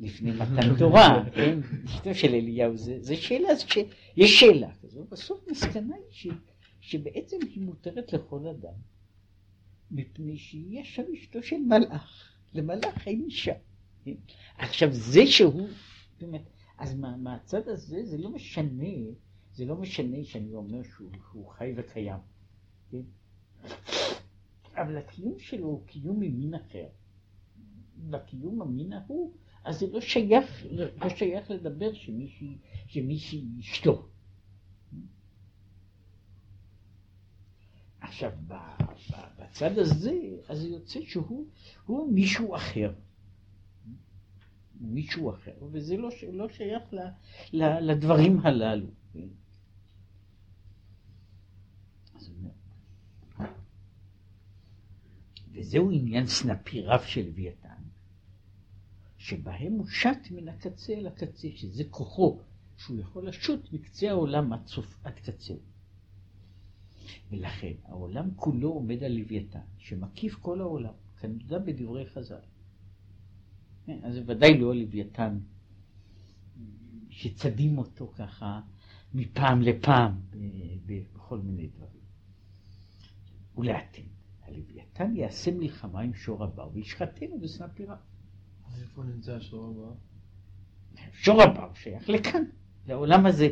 לפני 0.00 0.30
מתן 0.30 0.76
תורה, 0.78 1.24
כן? 1.34 1.58
אשתו 1.84 2.14
של 2.14 2.34
אליהו, 2.34 2.76
זה, 2.76 2.96
זה 3.00 3.16
שאלה, 3.16 3.54
זה 3.54 3.64
ש... 3.68 3.78
יש 4.16 4.40
שאלה 4.40 4.70
כזו, 4.82 5.04
בסוף 5.04 5.48
מסקנה 5.50 5.94
היא 5.94 6.04
ש... 6.10 6.26
שבעצם 6.80 7.36
היא 7.54 7.62
מותרת 7.62 8.12
לכל 8.12 8.46
אדם, 8.46 8.74
מפני 9.90 10.36
שהיא 10.36 10.80
עכשיו 10.80 11.04
אשתו 11.14 11.42
של 11.42 11.56
מלאך, 11.56 12.32
למלאך 12.54 13.08
אין 13.08 13.22
אישה. 13.24 13.54
כן? 14.04 14.14
עכשיו 14.58 14.92
זה 14.92 15.26
שהוא, 15.26 15.68
זאת 16.12 16.22
אומרת, 16.22 16.42
אז 16.78 16.94
מה, 16.94 17.16
מהצד 17.16 17.68
הזה 17.68 18.04
זה 18.04 18.18
לא 18.18 18.30
משנה, 18.30 18.94
זה 19.58 19.64
לא 19.64 19.76
משנה 19.76 20.24
שאני 20.24 20.54
אומר 20.54 20.82
שהוא, 20.82 21.10
שהוא 21.30 21.48
חי 21.48 21.72
וקיים, 21.76 22.18
כן? 22.90 23.02
אבל 24.74 24.96
הקיום 24.96 25.38
שלו 25.38 25.66
הוא 25.66 25.86
קיום 25.86 26.20
ממין 26.20 26.54
אחר. 26.54 26.86
בקיום 27.96 28.62
המין 28.62 28.92
ההוא, 28.92 29.32
אז 29.64 29.78
זה 29.78 29.86
לא 29.86 30.00
שייך, 30.00 30.66
לא 30.70 31.08
שייך 31.08 31.50
לדבר 31.50 31.92
שמישהי, 31.92 32.58
שמישהי 32.86 33.44
אשתו. 33.60 34.08
עכשיו, 38.00 38.32
בצד 39.38 39.78
הזה, 39.78 40.14
אז 40.48 40.64
יוצא 40.64 41.00
שהוא 41.02 41.46
הוא 41.86 42.12
מישהו 42.12 42.56
אחר. 42.56 42.94
מישהו 44.80 45.30
אחר, 45.30 45.54
וזה 45.72 45.96
לא, 45.96 46.08
לא 46.32 46.48
שייך 46.48 46.82
ל, 46.92 46.98
ל, 47.52 47.90
לדברים 47.90 48.40
הללו. 48.40 48.86
וזהו 55.68 55.90
עניין 55.90 56.26
סנפיריו 56.26 57.00
של 57.06 57.26
לוויתן, 57.26 57.82
שבהם 59.18 59.72
הוא 59.72 59.86
שט 59.86 60.30
מן 60.30 60.48
הקצה 60.48 60.92
אל 60.92 61.06
הקצה, 61.06 61.48
שזה 61.54 61.84
כוחו, 61.90 62.40
שהוא 62.76 63.00
יכול 63.00 63.28
לשוט 63.28 63.72
מקצה 63.72 64.10
העולם 64.10 64.52
עד, 64.52 64.66
סוף, 64.66 64.98
עד 65.04 65.14
קצהו. 65.14 65.58
ולכן 67.30 67.72
העולם 67.84 68.30
כולו 68.36 68.68
עומד 68.68 69.02
על 69.02 69.12
לוויתן, 69.12 69.60
שמקיף 69.78 70.34
כל 70.34 70.60
העולם, 70.60 70.92
כנודע 71.20 71.58
בדברי 71.58 72.06
חז"ל. 72.06 72.40
כן, 73.86 73.98
אז 74.02 74.14
זה 74.14 74.22
ודאי 74.26 74.58
לא 74.58 74.72
הלוויתן 74.72 75.38
שצדים 77.10 77.78
אותו 77.78 78.12
ככה 78.16 78.60
מפעם 79.14 79.62
לפעם 79.62 80.20
בכל 80.86 81.38
מיני 81.38 81.66
דברים. 81.66 82.02
ולעתיד, 83.56 84.17
הלוויתן 84.48 85.16
יעשה 85.16 85.50
מלחמה 85.50 86.00
עם 86.00 86.14
שור 86.14 86.44
הבר 86.44 86.70
וישחטנו 86.72 87.40
בסנפירה. 87.40 87.96
איפה 88.80 89.04
נמצא 89.04 89.36
השור 89.36 89.66
הבר? 89.66 89.92
שור 91.12 91.42
הבר 91.42 91.74
שייך 91.74 92.08
לכאן, 92.08 92.42
לעולם 92.86 93.26
הזה. 93.26 93.48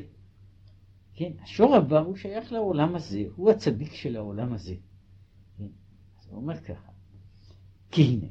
כן, 1.15 1.33
השור 1.43 1.77
הבר 1.77 1.99
הוא 1.99 2.17
שייך 2.17 2.53
לעולם 2.53 2.95
הזה, 2.95 3.23
הוא 3.37 3.51
הצדיק 3.51 3.93
של 3.93 4.17
העולם 4.17 4.53
הזה. 4.53 4.75
כן? 5.59 5.69
אז 6.21 6.29
הוא 6.29 6.37
אומר 6.37 6.61
ככה, 6.61 6.93
כי 7.91 8.03
הנה, 8.03 8.27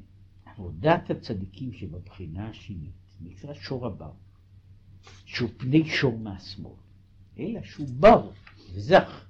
עבודת 0.46 1.10
הצדיקים 1.10 1.74
שבבחינה 1.74 2.50
השנית 2.50 2.92
נקרא 3.22 3.54
שור 3.54 3.86
הבר, 3.86 4.12
שהוא 5.26 5.50
פני 5.58 5.86
שור 5.86 6.18
מהשמאל, 6.20 6.74
אלא 7.40 7.64
שהוא 7.64 7.88
בר 8.00 8.32
וזך. 8.74 9.28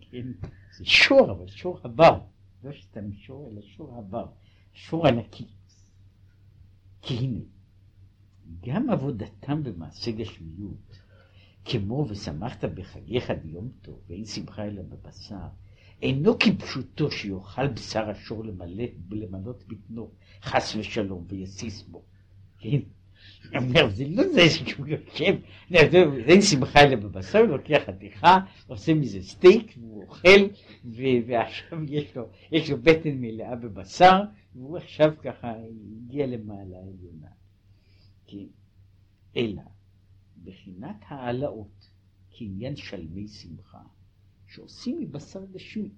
כן, 0.00 0.26
שור, 0.82 1.30
אבל 1.30 1.46
שור 1.48 1.80
הבר, 1.84 2.18
לא 2.64 2.70
סתם 2.82 3.12
שור, 3.12 3.50
אלא 3.52 3.62
שור 3.62 3.98
הבר, 3.98 4.26
שור 4.72 5.06
ענקי. 5.06 5.46
כי 7.02 7.14
הנה, 7.14 7.40
גם 8.60 8.90
עבודתם 8.90 9.62
במעשה 9.62 10.10
גשמיות, 10.10 11.00
כמו 11.64 12.06
ושמחת 12.08 12.64
בחגיך 12.64 13.32
ביום 13.42 13.70
טוב, 13.82 14.00
ואין 14.08 14.24
שמחה 14.24 14.64
אלא 14.64 14.82
בבשר, 14.82 15.48
אינו 16.02 16.38
כפשוטו 16.38 17.10
שיאכל 17.10 17.68
בשר 17.68 18.10
השור 18.10 18.44
למלא, 18.44 18.84
למלות 19.10 19.64
בטנו, 19.66 20.10
חס 20.42 20.76
ושלום, 20.76 21.26
ויסיס 21.28 21.82
בו. 21.82 22.02
כן? 22.58 22.78
אומר, 23.56 23.90
זה 23.90 24.04
לא 24.08 24.22
זה 24.32 24.50
שהוא 24.50 24.86
יושב, 24.86 25.36
אין 26.26 26.42
שמחה 26.42 26.80
אלא 26.80 26.96
בבשר, 26.96 27.38
הוא 27.38 27.48
לוקח 27.48 27.82
חתיכה, 27.86 28.38
עושה 28.66 28.94
מזה 28.94 29.22
סטייק, 29.22 29.74
והוא 29.78 30.02
אוכל, 30.02 30.40
ועכשיו 31.26 31.78
יש 31.88 32.16
לו, 32.16 32.28
יש 32.52 32.70
לו 32.70 32.82
בטן 32.82 33.20
מלאה 33.20 33.56
בבשר, 33.56 34.20
והוא 34.54 34.76
עכשיו 34.76 35.12
ככה 35.22 35.52
הגיע 36.06 36.26
למעלה 36.26 36.76
העליונה. 36.76 37.28
כן? 38.26 38.46
אלא, 39.36 39.62
בחינת 40.44 40.96
העלאות, 41.08 41.90
כעניין 42.30 42.76
שלמי 42.76 43.28
שמחה, 43.28 43.82
שעושים 44.46 45.00
מבשר 45.00 45.44
גשמי, 45.52 45.90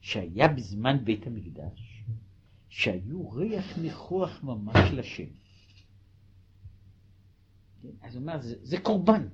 שהיה 0.00 0.48
בזמן 0.48 1.04
בית 1.04 1.26
המקדש, 1.26 1.87
שהיו 2.68 3.30
ריח 3.30 3.78
ניחוח 3.78 4.42
ממש 4.42 4.90
לשם. 4.92 5.28
כן? 7.82 7.88
אז 8.00 8.14
הוא 8.14 8.20
אומר, 8.20 8.40
זה, 8.40 8.56
זה 8.62 8.80
קורבן, 8.80 9.28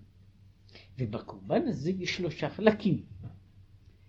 ובקורבן 0.99 1.69
הזה 1.69 1.91
יש 1.91 2.17
שלושה 2.17 2.51
חלקים. 2.51 3.03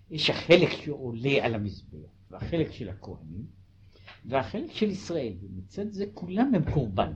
יש 0.10 0.30
החלק 0.30 0.70
שעולה 0.70 1.46
על 1.46 1.56
המזבח, 1.56 2.10
והחלק 2.32 2.72
של 2.72 2.90
הכהנים, 2.90 3.46
והחלק 4.26 4.72
של 4.72 4.90
ישראל, 4.90 5.34
ומצד 5.42 5.92
זה 5.92 6.06
כולם 6.14 6.56
הם 6.56 6.72
קורבן, 6.72 7.14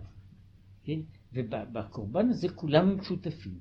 כן? 0.83 0.99
ובקורבן 1.33 2.29
הזה 2.29 2.49
כולם 2.49 2.89
הם 2.89 3.03
שותפים, 3.03 3.59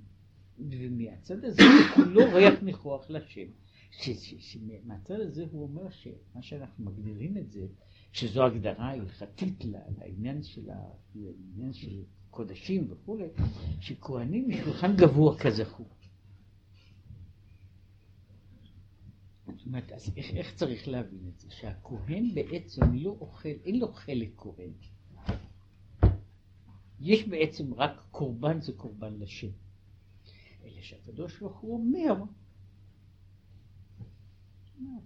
ומהצד 0.58 1.44
הזה 1.44 1.62
זה 1.62 1.94
כולו 1.94 2.20
ריח 2.34 2.62
ניחוח 2.62 3.11
לשם. 3.11 3.46
שמהצד 3.90 5.20
הזה 5.20 5.44
הוא 5.50 5.62
אומר 5.62 5.90
שמה 5.90 6.42
שאנחנו 6.42 6.84
מגדירים 6.84 7.38
את 7.38 7.50
זה, 7.50 7.66
שזו 8.12 8.46
הגדרה 8.46 8.90
הלכתית 8.90 9.64
לעניין 9.64 10.42
של, 10.42 10.70
העניין 10.70 11.72
של 11.72 12.02
קודשים 12.30 12.86
וכולי, 12.90 13.24
שכהנים 13.80 14.48
משולחן 14.48 14.96
גבוה 14.96 15.38
כזכור. 15.38 15.88
זאת 19.56 19.66
אומרת, 19.66 19.92
אז 19.92 20.12
איך, 20.16 20.30
איך 20.34 20.54
צריך 20.54 20.88
להבין 20.88 21.20
את 21.28 21.38
זה? 21.40 21.50
שהכהן 21.50 22.34
בעצם 22.34 22.82
לא 22.94 23.16
אוכל, 23.20 23.48
אין 23.48 23.78
לו 23.78 23.92
חלק 23.92 24.30
כהן. 24.36 24.70
יש 27.00 27.28
בעצם 27.28 27.74
רק 27.74 28.06
קורבן 28.10 28.60
זה 28.60 28.72
קורבן 28.72 29.18
לשם. 29.18 29.50
אלא 30.64 30.80
שהקדוש 30.80 31.40
ברוך 31.40 31.58
הוא 31.58 31.74
אומר, 31.74 32.24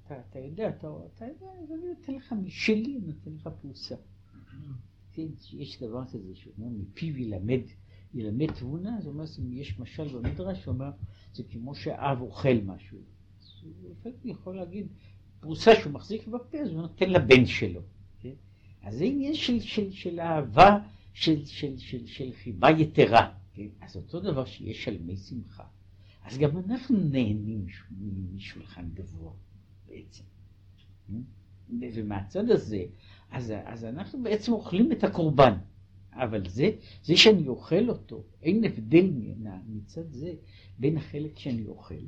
אתה, 0.06 0.14
אתה 0.30 0.38
יודע, 0.38 0.68
אתה, 0.68 0.88
אתה 1.14 1.24
יודע, 1.24 1.46
אז 1.62 1.72
אני 1.72 1.88
נותן 1.98 2.14
לך 2.14 2.32
משלי, 2.32 2.98
אני 2.98 3.06
נותן 3.06 3.30
לך 3.30 3.48
פרוסה. 3.60 3.94
כן, 5.12 5.26
יש 5.52 5.82
דבר 5.82 6.04
כזה 6.04 6.34
שאומר, 6.34 6.68
מפיו 6.68 7.18
ילמד, 7.18 7.60
ילמד 8.14 8.52
תבונה, 8.52 9.00
זאת 9.00 9.14
אומרת, 9.14 9.28
אם 9.38 9.52
יש 9.52 9.78
משל 9.78 10.08
במדרש, 10.08 10.64
הוא 10.64 10.74
אומר, 10.74 10.90
זה 11.34 11.42
כמו 11.42 11.74
שאב 11.74 12.20
אוכל 12.20 12.54
משהו. 12.64 12.98
הוא 14.02 14.14
יכול 14.24 14.56
להגיד, 14.56 14.86
פרוסה 15.40 15.74
שהוא 15.80 15.92
מחזיק 15.92 16.26
בפה, 16.26 16.58
אז 16.58 16.68
הוא 16.68 16.82
נותן 16.82 17.10
לבן 17.10 17.46
שלו. 17.46 17.80
כן? 18.20 18.34
אז 18.82 18.94
זה 18.94 19.04
עניין 19.04 19.34
של, 19.34 19.60
של, 19.60 19.92
של 19.92 20.20
אהבה, 20.20 20.78
של, 21.12 21.44
של, 21.44 21.78
של, 21.78 22.06
של 22.06 22.32
חיבה 22.32 22.70
יתרה. 22.70 23.34
כן? 23.54 23.68
אז 23.80 23.96
אותו 23.96 24.20
דבר 24.20 24.44
שיש 24.44 24.84
שלמי 24.84 25.16
שמחה. 25.16 25.64
אז 26.24 26.38
גם 26.38 26.58
אנחנו 26.58 26.98
נהנים 26.98 27.66
משולחן 28.34 28.88
גבוה 28.94 29.32
בעצם. 29.92 30.24
ומהצד 31.94 32.50
הזה, 32.50 32.84
אז, 33.30 33.52
אז 33.64 33.84
אנחנו 33.84 34.22
בעצם 34.22 34.52
אוכלים 34.52 34.92
את 34.92 35.04
הקורבן. 35.04 35.58
אבל 36.12 36.48
זה, 36.48 36.70
זה 37.02 37.16
שאני 37.16 37.48
אוכל 37.48 37.88
אותו, 37.88 38.24
אין 38.42 38.64
הבדל 38.64 39.10
מצד 39.66 40.12
זה 40.12 40.34
בין 40.78 40.96
החלק 40.96 41.38
שאני 41.38 41.66
אוכל 41.66 42.04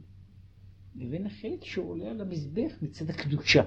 לבין 0.95 1.27
החלק 1.27 1.65
שעולה 1.65 2.11
על 2.11 2.21
המזבח 2.21 2.73
מצד 2.83 3.11
הקדושה. 3.11 3.63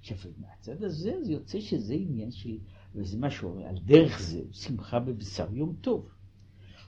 עכשיו, 0.00 0.18
מהצד 0.36 0.82
הזה 0.82 1.24
זה 1.24 1.32
יוצא 1.32 1.60
שזה 1.60 1.94
עניין 1.94 2.30
של, 2.30 2.58
וזה 2.94 3.18
מה 3.18 3.30
שאומר, 3.30 3.66
על 3.66 3.78
דרך 3.84 4.20
זה, 4.20 4.40
שמחה 4.52 5.00
בבשר 5.00 5.48
יום 5.52 5.76
טוב. 5.80 6.08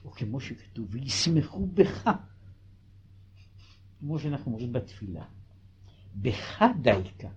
או 0.05 0.11
כמו 0.11 0.39
שכתוב, 0.39 0.87
וישמחו 0.89 1.67
בך. 1.67 2.09
כמו 3.99 4.19
שאנחנו 4.19 4.51
אומרים 4.51 4.73
בתפילה, 4.73 5.25
בך 6.15 6.61
דייקה. 6.81 7.29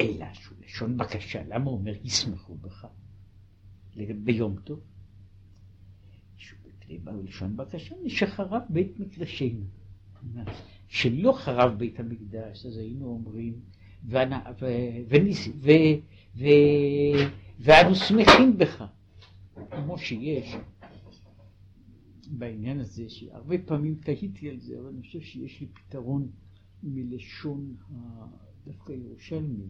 אלא 0.00 0.26
שהוא 0.32 0.58
לשון 0.64 0.96
בקשה, 0.96 1.42
למה 1.48 1.70
הוא 1.70 1.78
אומר 1.78 1.92
ישמחו 2.04 2.54
בך? 2.54 2.86
ביום 4.24 4.56
טוב. 4.64 4.80
בלשון 7.04 7.56
בקשה, 7.56 7.94
שחרב 8.08 8.62
בית 8.68 9.00
מקדשנו. 9.00 9.64
שלא 10.88 11.32
חרב 11.32 11.78
בית 11.78 12.00
המקדש, 12.00 12.66
אז 12.66 12.76
היינו 12.76 13.06
אומרים, 13.06 13.60
ואנו 17.58 17.94
שמחים 17.94 18.58
בך, 18.58 18.84
כמו 19.70 19.98
שיש 19.98 20.56
בעניין 22.38 22.80
הזה, 22.80 23.08
שהרבה 23.08 23.56
פעמים 23.66 23.94
תהיתי 23.94 24.50
על 24.50 24.58
זה, 24.60 24.78
אבל 24.78 24.88
אני 24.88 25.02
חושב 25.02 25.20
שיש 25.20 25.60
לי 25.60 25.66
פתרון 25.66 26.30
מלשון 26.82 27.76
דווקא 28.64 28.92
ירושלמי, 28.92 29.68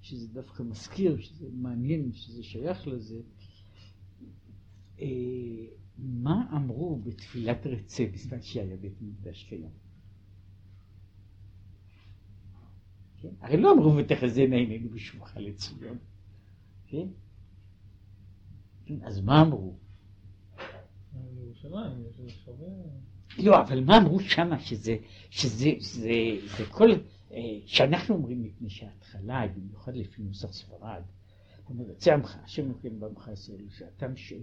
שזה 0.00 0.28
דווקא 0.28 0.62
מזכיר, 0.62 1.20
שזה 1.20 1.48
מעניין, 1.52 2.12
שזה 2.12 2.42
שייך 2.42 2.86
לזה. 2.86 3.20
אה, 5.00 5.06
מה 5.98 6.50
אמרו 6.56 7.00
בתפילת 7.04 7.66
רצה 7.66 8.04
בזמן 8.12 8.42
שהיה 8.42 8.76
בית 8.76 9.02
מקדש 9.02 9.44
קיים? 9.44 9.70
כן? 13.16 13.28
הרי 13.40 13.56
לא 13.56 13.72
אמרו 13.72 13.96
ותחזינה 13.96 14.56
עינינו 14.56 14.90
בשובך 14.90 15.36
לציון, 15.36 15.98
כן? 16.86 17.06
אז 19.02 19.20
מה 19.20 19.42
אמרו? 19.42 19.78
לא, 23.38 23.60
אבל 23.60 23.84
מה 23.84 23.98
אמרו 23.98 24.20
שמה 24.20 24.60
שזה, 24.60 24.96
שזה, 25.30 25.70
שזה, 25.80 26.10
זה 26.56 26.64
כל, 26.70 26.88
שאנחנו 27.66 28.14
אומרים 28.14 28.42
מפני 28.42 28.70
שההתחלה, 28.70 29.46
במיוחד 29.56 29.96
לפי 29.96 30.22
נוסח 30.22 30.52
ספרד, 30.52 31.02
אומר, 31.68 31.88
יוצא 31.88 32.14
עמך, 32.14 32.36
השם 32.44 32.68
נותן 32.68 33.00
בעמך 33.00 33.30
ישראל, 33.32 33.68
שאתה 33.68 34.08
משל. 34.08 34.42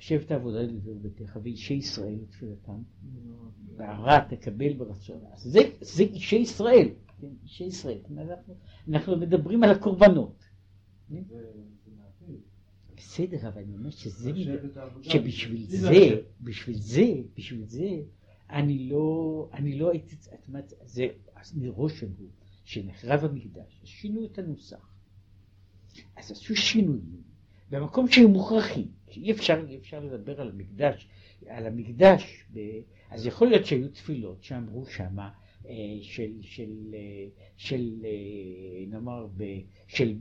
שבט 0.00 0.30
העבודה 0.30 0.62
לדבר 0.62 0.92
ביתך 0.94 1.38
ואישי 1.42 1.74
ישראל 1.74 2.14
לתפילתם, 2.22 2.82
והרע 3.76 4.20
תקבל 4.20 4.72
ברצון. 4.72 5.20
אז 5.32 5.42
זה, 5.42 5.60
זה 5.80 6.02
אישי 6.02 6.36
ישראל, 6.36 6.88
כן, 7.20 7.26
אישי 7.42 7.64
ישראל. 7.64 7.98
אנחנו, 8.10 8.54
אנחנו 8.88 9.16
מדברים 9.16 9.62
על 9.64 9.70
הקורבנות. 9.70 10.44
בסדר, 13.00 13.48
אבל 13.48 13.62
אני 13.62 13.76
אומר 13.76 13.90
שזה, 13.90 14.32
שבשביל 15.02 15.64
זה, 15.66 16.20
בשביל 16.40 16.76
זה, 16.76 17.06
בשביל 17.36 17.64
זה, 17.66 17.88
אני 18.50 18.88
לא, 18.88 19.48
אני 19.52 19.78
לא 19.78 19.90
הייתי, 19.90 20.16
את 20.34 20.48
אומרת, 20.48 20.72
זה 20.84 21.06
מראש 21.54 22.02
אמרו, 22.02 22.26
שנחרב 22.64 23.24
המקדש, 23.24 23.80
אז 23.82 23.88
שינו 23.88 24.24
את 24.24 24.38
הנוסח. 24.38 24.94
אז 26.16 26.30
עשו 26.30 26.56
שינויים 26.56 27.22
במקום 27.70 28.08
שהיו 28.08 28.28
מוכרחים, 28.28 28.88
שאי 29.10 29.32
אפשר, 29.32 29.64
אי 29.68 29.76
אפשר 29.76 30.04
לדבר 30.04 30.40
על 30.40 30.48
המקדש, 30.48 31.08
על 31.46 31.66
המקדש, 31.66 32.44
ב, 32.52 32.60
אז 33.10 33.26
יכול 33.26 33.48
להיות 33.48 33.66
שהיו 33.66 33.88
תפילות 33.88 34.42
שאמרו 34.42 34.86
שמה, 34.86 35.30
של, 36.02 36.32
של, 36.40 36.94
אה, 36.94 37.26
של, 37.56 37.90
אה, 38.04 38.86
נאמר, 38.86 39.28
של 39.86 40.14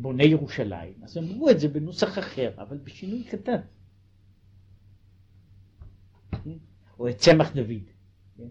בוני 0.00 0.24
ירושלים, 0.24 0.94
אז 1.02 1.18
אמרו 1.18 1.50
את 1.50 1.60
זה 1.60 1.68
בנוסח 1.68 2.18
אחר, 2.18 2.54
אבל 2.58 2.78
בשינוי 2.78 3.24
קטן. 3.24 3.60
כן? 6.30 6.58
או 6.98 7.08
את 7.08 7.16
צמח 7.16 7.52
דוד. 7.52 7.90
כן? 8.36 8.48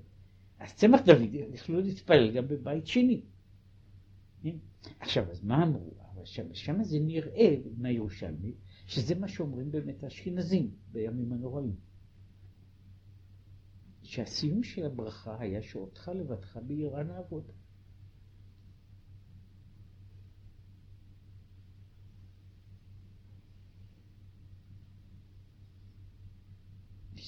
אז 0.60 0.74
צמח 0.74 1.02
דוד 1.06 1.34
יכלו 1.34 1.82
להתפלל 1.82 2.32
גם 2.32 2.48
בבית 2.48 2.88
שני. 2.88 3.22
כן? 4.44 4.56
עכשיו, 5.00 5.32
אז 5.32 5.44
מה 5.44 5.64
אמרו? 5.64 5.92
שם, 6.26 6.54
שם 6.54 6.84
זה 6.84 7.00
נראה 7.00 7.56
מהירושלמי, 7.78 8.52
שזה 8.88 9.16
מה 9.16 9.28
שאומרים 9.28 9.72
באמת 9.72 10.04
האשכנזים 10.04 10.72
בימים 10.92 11.34
הנוראים. 11.34 11.76
שהסיום 14.06 14.64
של 14.64 14.86
הברכה 14.86 15.36
היה 15.40 15.62
שאותך 15.62 16.12
לבדך 16.16 16.58
ביראה 16.58 17.04
נעבוד. 17.04 17.52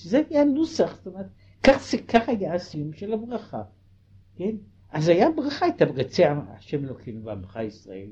זה 0.03 0.21
היה 0.29 0.41
הנוסח, 0.41 0.95
זאת 0.95 1.07
אומרת, 1.07 1.25
כך, 1.63 1.81
כך 2.07 2.29
היה 2.29 2.53
הסיום 2.53 2.93
של 2.93 3.13
הברכה, 3.13 3.63
כן? 4.35 4.55
אז 4.89 5.07
היה 5.07 5.27
ברכה, 5.35 5.65
הייתה 5.65 5.85
רצה 5.85 6.23
השם 6.49 6.85
אלוקינו 6.85 7.23
בעמך 7.23 7.59
ישראל, 7.67 8.09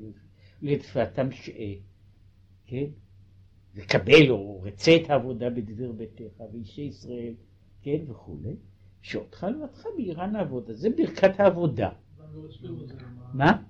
לתפילתם 0.62 1.30
שעה, 1.30 1.74
כן? 2.66 2.86
וקבל 3.74 4.30
או 4.30 4.60
רצה 4.62 4.96
את 4.96 5.10
העבודה 5.10 5.50
בדבר 5.50 5.92
ביתך 5.92 6.40
ואישי 6.52 6.82
ישראל, 6.82 7.34
כן, 7.86 8.10
וכולי, 8.10 8.56
שאותך 9.02 9.46
לבדך 9.50 9.86
ביראה 9.96 10.26
נעבוד, 10.26 10.70
אז 10.70 10.78
זה 10.78 10.88
ברכת 10.90 11.40
העבודה. 11.40 11.90
מה? 13.34 13.62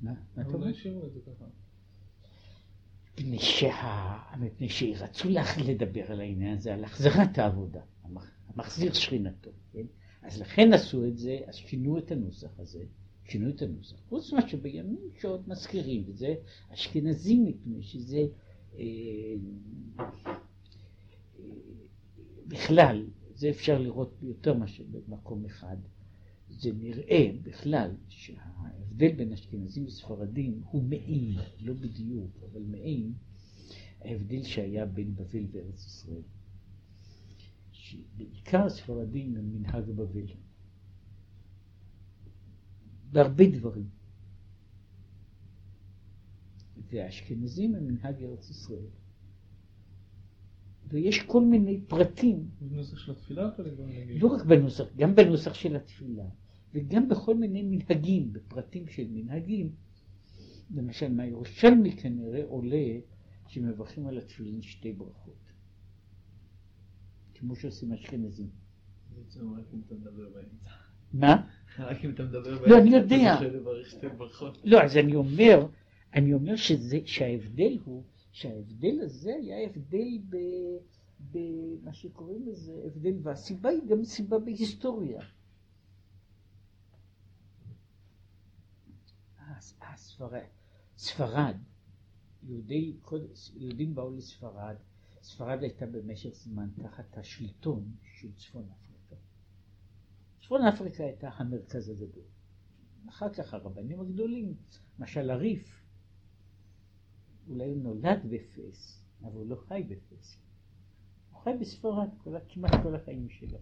מה? 0.00 0.12
מה 0.36 0.42
אתה 0.42 0.50
אומר? 0.52 0.72
מפני 4.38 4.68
שרצו 4.68 5.28
לדבר 5.66 6.12
על 6.12 6.20
העניין 6.20 6.58
הזה, 6.58 6.74
על 6.74 6.84
החזרת 6.84 7.38
העבודה, 7.38 7.80
המחזיר 8.48 8.92
שכינתו, 8.92 9.50
כן? 9.72 9.86
אז 10.22 10.40
לכן 10.40 10.72
עשו 10.72 11.06
את 11.06 11.18
זה, 11.18 11.38
אז 11.46 11.54
שינו 11.54 11.98
את 11.98 12.12
הנוסח 12.12 12.58
הזה, 12.58 12.84
שינו 13.24 13.50
את 13.50 13.62
הנוסח. 13.62 13.96
חוץ 14.08 14.32
ממה 14.32 14.48
שבימים 14.48 15.10
שעוד 15.20 15.48
מזכירים, 15.48 16.04
וזה 16.06 16.34
אשכנזים 16.68 17.44
מפני 17.44 17.82
שזה 17.82 18.26
אה, 18.74 18.84
אה, 20.00 20.32
בכלל, 22.52 23.06
זה 23.34 23.50
אפשר 23.50 23.78
לראות 23.78 24.16
ביותר 24.20 24.54
מאשר 24.54 24.84
במקום 24.90 25.44
אחד. 25.44 25.76
זה 26.48 26.72
נראה 26.72 27.30
בכלל 27.42 27.90
שההבדל 28.08 29.12
בין 29.12 29.32
אשכנזים 29.32 29.86
וספרדים 29.86 30.62
הוא 30.64 30.82
מעין, 30.84 31.34
לא 31.60 31.74
בדיוק, 31.74 32.30
אבל 32.52 32.62
מעין 32.62 33.12
ההבדל 34.00 34.42
שהיה 34.42 34.86
בין 34.86 35.14
בבל 35.14 35.46
וארץ 35.52 35.86
ישראל. 35.86 36.22
שבעיקר 37.72 38.66
הספרדים 38.66 39.36
הם 39.36 39.52
מנהג 39.52 39.90
בבל. 39.90 40.26
בהרבה 43.12 43.44
דברים. 43.50 43.88
והאשכנזים 46.90 47.74
הם 47.74 47.86
מנהג 47.86 48.22
ארץ 48.22 48.50
ישראל. 48.50 49.01
ויש 50.92 51.22
כל 51.22 51.44
מיני 51.44 51.80
פרטים. 51.88 52.48
בנוסח 52.60 52.98
של 52.98 53.12
התפילה? 53.12 53.50
לא 54.20 54.28
רק 54.28 54.44
בנוסח, 54.44 54.84
גם 54.96 55.14
בנוסח 55.14 55.54
של 55.54 55.76
התפילה, 55.76 56.24
וגם 56.74 57.08
בכל 57.08 57.34
מיני 57.34 57.62
מנהגים, 57.62 58.32
בפרטים 58.32 58.86
של 58.88 59.06
מנהגים. 59.10 59.72
למשל, 60.74 61.12
מהירושלמי 61.12 61.92
כנראה 61.92 62.44
עולה 62.44 62.98
שמברכים 63.48 64.06
על 64.06 64.18
התפילין 64.18 64.62
שתי 64.62 64.92
ברכות. 64.92 65.42
כמו 67.34 67.56
שעושים 67.56 67.92
אשכנזים. 67.92 68.48
מה? 71.12 71.46
רק 71.78 72.04
אם 72.04 72.10
אתה 72.10 72.22
מדבר 72.22 72.66
לא, 72.66 72.78
אני 72.78 72.90
יודע. 72.90 73.38
אתה. 74.48 74.64
לא, 74.64 74.82
אז 74.82 74.96
אני 74.96 75.14
אומר, 75.14 75.66
אני 76.14 76.34
אומר 76.34 76.56
שזה, 76.56 76.98
שההבדל 77.04 77.78
הוא, 77.84 78.02
שההבדל 78.32 79.00
הזה 79.00 79.34
היה 79.34 79.66
הבדל 79.66 80.18
ב... 80.28 80.36
במה 81.30 81.92
שקוראים 81.92 82.46
לזה 82.48 82.82
הבדל, 82.86 83.14
והסיבה 83.22 83.68
היא 83.70 83.80
גם 83.88 84.04
סיבה 84.04 84.38
בהיסטוריה. 84.38 85.22
הספרד, 89.80 90.42
ספרד, 90.96 91.56
יהודי, 92.42 92.96
יהודים 93.54 93.94
באו 93.94 94.10
לספרד, 94.16 94.76
ספרד 95.22 95.62
הייתה 95.62 95.86
במשך 95.86 96.30
זמן 96.34 96.68
תחת 96.82 97.18
השלטון 97.18 97.92
של 98.02 98.32
צפון 98.36 98.68
אפריקה. 98.70 99.16
צפון 100.42 100.62
אפריקה 100.62 101.04
הייתה 101.04 101.28
המרכז 101.28 101.88
הגדול. 101.88 102.24
אחר 103.08 103.32
כך 103.34 103.54
הרבנים 103.54 104.00
הגדולים, 104.00 104.54
למשל 104.98 105.30
הריף, 105.30 105.81
אולי 107.52 107.68
הוא 107.68 107.76
נולד 107.76 108.20
בפס, 108.30 109.02
אבל 109.22 109.36
הוא 109.36 109.46
לא 109.46 109.56
חי 109.56 109.82
בפס. 109.88 110.36
הוא 111.32 111.40
חי 111.40 111.50
בספרד 111.60 112.08
כל, 112.18 112.34
כמעט 112.48 112.72
כל 112.82 112.94
החיים 112.94 113.28
שלו. 113.28 113.58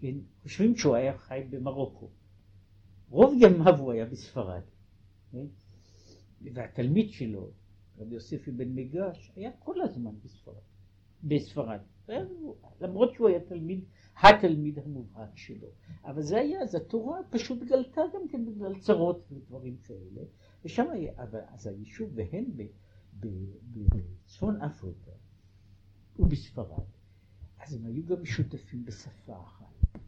כן? 0.00 0.14
חושבים 0.42 0.76
שהוא 0.76 0.94
היה 0.94 1.18
חי 1.18 1.46
במרוקו. 1.50 2.08
רוב 3.08 3.34
ימיו 3.40 3.78
הוא 3.78 3.92
היה 3.92 4.06
בספרד. 4.06 4.62
כן? 5.32 5.46
והתלמיד 6.54 7.10
שלו, 7.10 7.50
רבי 7.98 8.14
יוסף 8.14 8.48
אבן 8.48 8.74
מגרש, 8.74 9.32
היה 9.36 9.50
כל 9.58 9.80
הזמן 9.80 10.14
בספרד. 10.24 10.62
בספרד. 11.22 11.80
למרות 12.80 13.14
שהוא 13.14 13.28
היה 13.28 13.40
תלמיד, 13.40 13.84
התלמיד 14.22 14.78
המובהק 14.78 15.36
שלו. 15.36 15.68
אבל 16.04 16.22
זה 16.22 16.38
היה, 16.38 16.62
אז 16.62 16.74
התורה 16.74 17.18
פשוט 17.30 17.62
גלתה 17.62 18.00
גם 18.14 18.28
כן 18.28 18.46
בגלל 18.46 18.80
צרות 18.80 19.32
ודברים 19.32 19.76
כאלה. 19.76 20.22
ושם 20.64 20.90
היה, 20.90 21.12
אז 21.48 21.66
היישוב, 21.66 22.10
והן 22.14 22.44
בצפון 23.20 24.62
אפריקה 24.62 25.10
ובספרד, 26.18 26.86
אז 27.58 27.74
הם 27.74 27.86
היו 27.86 28.06
גם 28.06 28.24
שותפים 28.24 28.84
בשפה 28.84 29.42
אחת. 29.42 29.98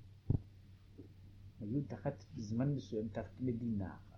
היו 1.61 1.83
תחת, 1.83 2.25
בזמן 2.35 2.75
מסוים 2.75 3.09
תחת 3.09 3.41
מדינה 3.41 3.95
אחת. 3.95 4.17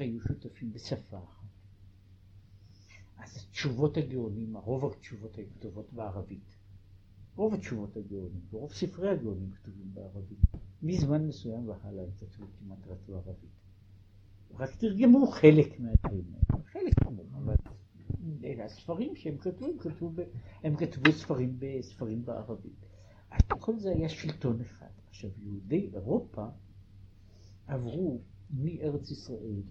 היו 0.00 0.20
שותפים 0.20 0.72
בשפה 0.72 1.24
אחת. 1.24 1.44
אז 3.16 3.46
תשובות 3.50 3.96
הגאונים, 3.96 4.56
רוב 4.56 4.92
התשובות 4.92 5.36
היו 5.36 5.46
כתובות 5.58 5.92
בערבית. 5.92 6.56
רוב 7.36 7.54
התשובות 7.54 7.96
הגאונים, 7.96 8.40
ורוב 8.50 8.72
ספרי 8.72 9.10
הגאונים 9.10 9.50
כתובים 9.50 9.94
בערבית. 9.94 10.38
מזמן 10.82 11.26
מסוים 11.26 11.68
והלאה 11.68 12.04
הם 12.04 12.10
כתבו 12.18 12.46
כמעט 12.58 12.86
רק 12.86 12.98
בערבית. 13.08 13.63
רק 14.58 14.74
תרגמו 14.74 15.26
חלק 15.26 15.80
מהדברים 15.80 16.24
האלה, 16.34 16.64
חלק 16.64 17.04
כמובן, 17.04 17.34
אבל 17.34 17.54
הספרים 18.64 19.16
שהם 19.16 19.38
כתבו, 19.38 19.66
הם 19.66 19.78
כתבו, 19.78 20.12
הם 20.62 20.76
כתבו 20.76 21.12
ספרים, 21.12 21.56
בספרים 21.58 22.24
בערבית. 22.24 22.86
אז 23.30 23.40
כל 23.60 23.78
זה 23.78 23.90
היה 23.90 24.08
שלטון 24.08 24.60
אחד. 24.60 24.90
עכשיו, 25.08 25.30
יהודי 25.38 25.90
אירופה 25.94 26.46
עברו 27.66 28.20
מארץ 28.50 29.10
ישראל 29.10 29.62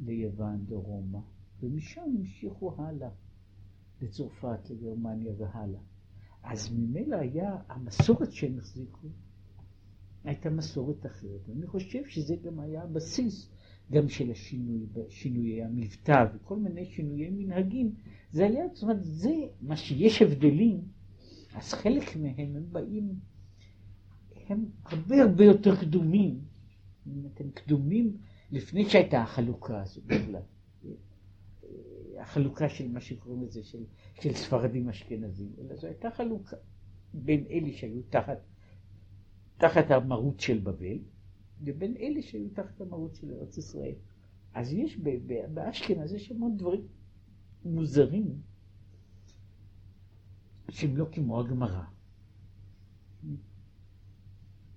ליוון, 0.00 0.64
לרומא, 0.68 1.18
ומשם 1.62 2.02
המשיכו 2.18 2.74
הלאה, 2.78 3.10
לצרפת, 4.00 4.70
לגרמניה 4.70 5.32
והלאה. 5.38 5.80
אז 6.42 6.72
ממילא 6.72 7.16
היה, 7.16 7.56
המסורת 7.68 8.32
שהם 8.32 8.58
החזיקו 8.58 9.08
הייתה 10.24 10.50
מסורת 10.50 11.06
אחרת. 11.06 11.48
אני 11.56 11.66
חושב 11.66 12.06
שזה 12.06 12.36
גם 12.36 12.60
היה 12.60 12.82
הבסיס 12.82 13.51
גם 13.92 14.08
של 14.08 14.30
השינוי, 14.30 14.86
שינויי 15.08 15.62
המבטא 15.62 16.24
וכל 16.34 16.56
מיני 16.56 16.84
שינויי 16.84 17.30
מנהגים, 17.30 17.94
זה 18.30 18.46
היה, 18.46 18.64
זאת 18.72 18.82
אומרת, 18.82 19.04
זה 19.04 19.34
מה 19.60 19.76
שיש 19.76 20.22
הבדלים, 20.22 20.80
אז 21.54 21.72
חלק 21.72 22.16
מהם 22.16 22.56
הם 22.56 22.66
באים, 22.72 23.14
הם 24.48 24.64
הרבה 24.84 25.22
הרבה 25.22 25.44
יותר 25.44 25.76
קדומים, 25.80 26.40
הם 27.36 27.50
קדומים 27.54 28.16
לפני 28.50 28.84
שהייתה 28.90 29.22
החלוקה 29.22 29.82
הזו 29.82 30.00
בכלל. 30.06 30.42
החלוקה 32.18 32.68
של 32.68 32.88
מה 32.88 33.00
שקוראים 33.00 33.42
לזה, 33.42 33.64
של, 33.64 33.84
של 34.20 34.32
ספרדים 34.32 34.88
אשכנזים, 34.88 35.52
אלא 35.60 35.76
זו 35.76 35.86
הייתה 35.86 36.10
חלוקה 36.10 36.56
בין 37.14 37.44
אלה 37.50 37.72
שהיו 37.72 38.02
תחת, 38.10 38.38
תחת 39.58 39.90
המרות 39.90 40.40
של 40.40 40.58
בבל, 40.58 40.98
לבין 41.62 41.96
אלה 41.96 42.22
שהיו 42.22 42.48
תחת 42.54 42.80
המרות 42.80 43.14
של 43.14 43.30
ארץ 43.30 43.58
ישראל. 43.58 43.94
אז 44.54 44.72
יש 44.72 44.98
באשכנז 45.54 46.12
יש 46.12 46.30
המון 46.30 46.56
דברים 46.56 46.86
מוזרים 47.64 48.40
שהם 50.70 50.96
לא 50.96 51.06
כמו 51.12 51.40
הגמרא. 51.40 51.84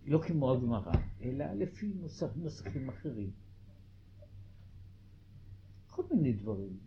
לא 0.05 0.19
כמו 0.27 0.51
הגמרא, 0.51 0.93
אלא 1.21 1.45
לפי 1.53 1.93
נוסח, 1.95 2.27
נוסחים 2.35 2.89
אחרים. 2.89 3.31
כל 5.89 6.03
מיני 6.11 6.33
דברים 6.33 6.77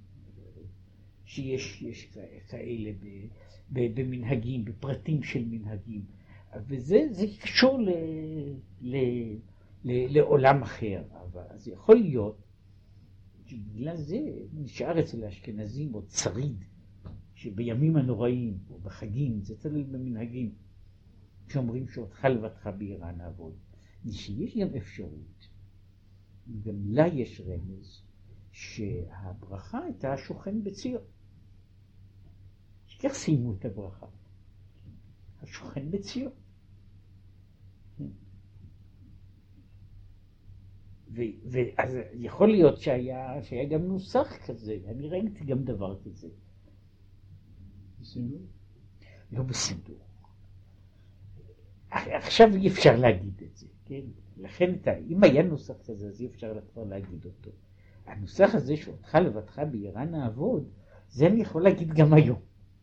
שיש 1.24 1.82
יש 1.82 2.16
כאלה 2.48 2.90
ב, 2.92 3.26
ב, 3.72 4.00
במנהגים, 4.00 4.64
בפרטים 4.64 5.22
של 5.22 5.44
מנהגים. 5.44 6.04
וזה 6.66 6.98
קשור 7.42 7.78
ל, 7.78 7.90
ל, 8.80 8.96
לעולם 9.84 10.62
אחר. 10.62 11.02
אבל 11.12 11.42
אז 11.50 11.68
יכול 11.68 11.96
להיות 11.96 12.42
שבגלל 13.46 13.96
זה 13.96 14.18
נשאר 14.52 15.00
אצל 15.00 15.24
האשכנזים 15.24 15.92
עוד 15.92 16.08
שריד, 16.10 16.64
שבימים 17.34 17.96
הנוראים 17.96 18.58
או 18.70 18.78
בחגים, 18.78 19.40
זה 19.42 19.56
תלוי 19.56 19.84
במנהגים, 19.84 20.54
שאומרים 21.48 21.88
שאותך 21.88 22.24
לבדך 22.24 22.70
בעירה 22.78 23.12
נעבוד. 23.12 23.54
שיש 24.10 24.56
גם 24.56 24.68
אפשרות, 24.76 25.48
גם 26.62 26.74
לה 26.86 27.06
יש 27.06 27.40
רמז, 27.40 28.02
שהברכה 28.52 29.78
הייתה 29.84 30.12
השוכן 30.12 30.64
בציון. 30.64 31.02
איך 33.04 33.14
סיימו 33.14 33.54
את 33.54 33.64
הברכה? 33.64 34.06
השוכן 35.42 35.90
בציון. 35.90 36.32
ואז 41.10 41.96
יכול 42.12 42.48
להיות 42.48 42.78
שהיה, 42.78 43.42
שהיה 43.42 43.64
גם 43.64 43.82
נוסח 43.82 44.36
כזה, 44.46 44.78
אני 44.88 45.08
ראיתי 45.08 45.44
גם 45.44 45.64
דבר 45.64 45.98
כזה. 46.04 46.28
בסינדור? 48.00 48.40
לא 49.32 49.42
בסינדור. 49.42 49.98
עכשיו 51.90 52.48
אי 52.54 52.68
אפשר 52.68 52.96
להגיד 52.96 53.42
את 53.42 53.56
זה, 53.56 53.66
כן? 53.84 54.00
לכן 54.36 54.74
אם 55.08 55.24
היה 55.24 55.42
נוסח 55.42 55.74
כזה, 55.84 56.08
אז 56.08 56.20
אי 56.20 56.26
אפשר 56.26 56.60
כבר 56.72 56.84
להגיד 56.84 57.24
אותו. 57.24 57.50
הנוסח 58.06 58.54
הזה 58.54 58.76
שאותך 58.76 59.14
לבדך 59.14 59.62
בעירה 59.70 60.04
נעבוד, 60.04 60.68
זה 61.08 61.26
אני 61.26 61.40
יכול 61.40 61.62
להגיד 61.62 61.88
גם 61.88 62.14
היום, 62.14 62.40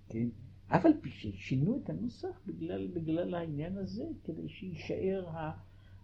כן? 0.10 0.28
אף 0.68 0.86
על 0.86 0.94
פי 1.02 1.10
ששינו 1.10 1.82
את 1.84 1.90
הנוסח 1.90 2.42
בגלל, 2.46 2.88
בגלל 2.88 3.36
העניין 3.36 3.78
הזה, 3.78 4.04
כדי 4.24 4.50
שיישאר 4.50 5.30
ה... 5.30 5.52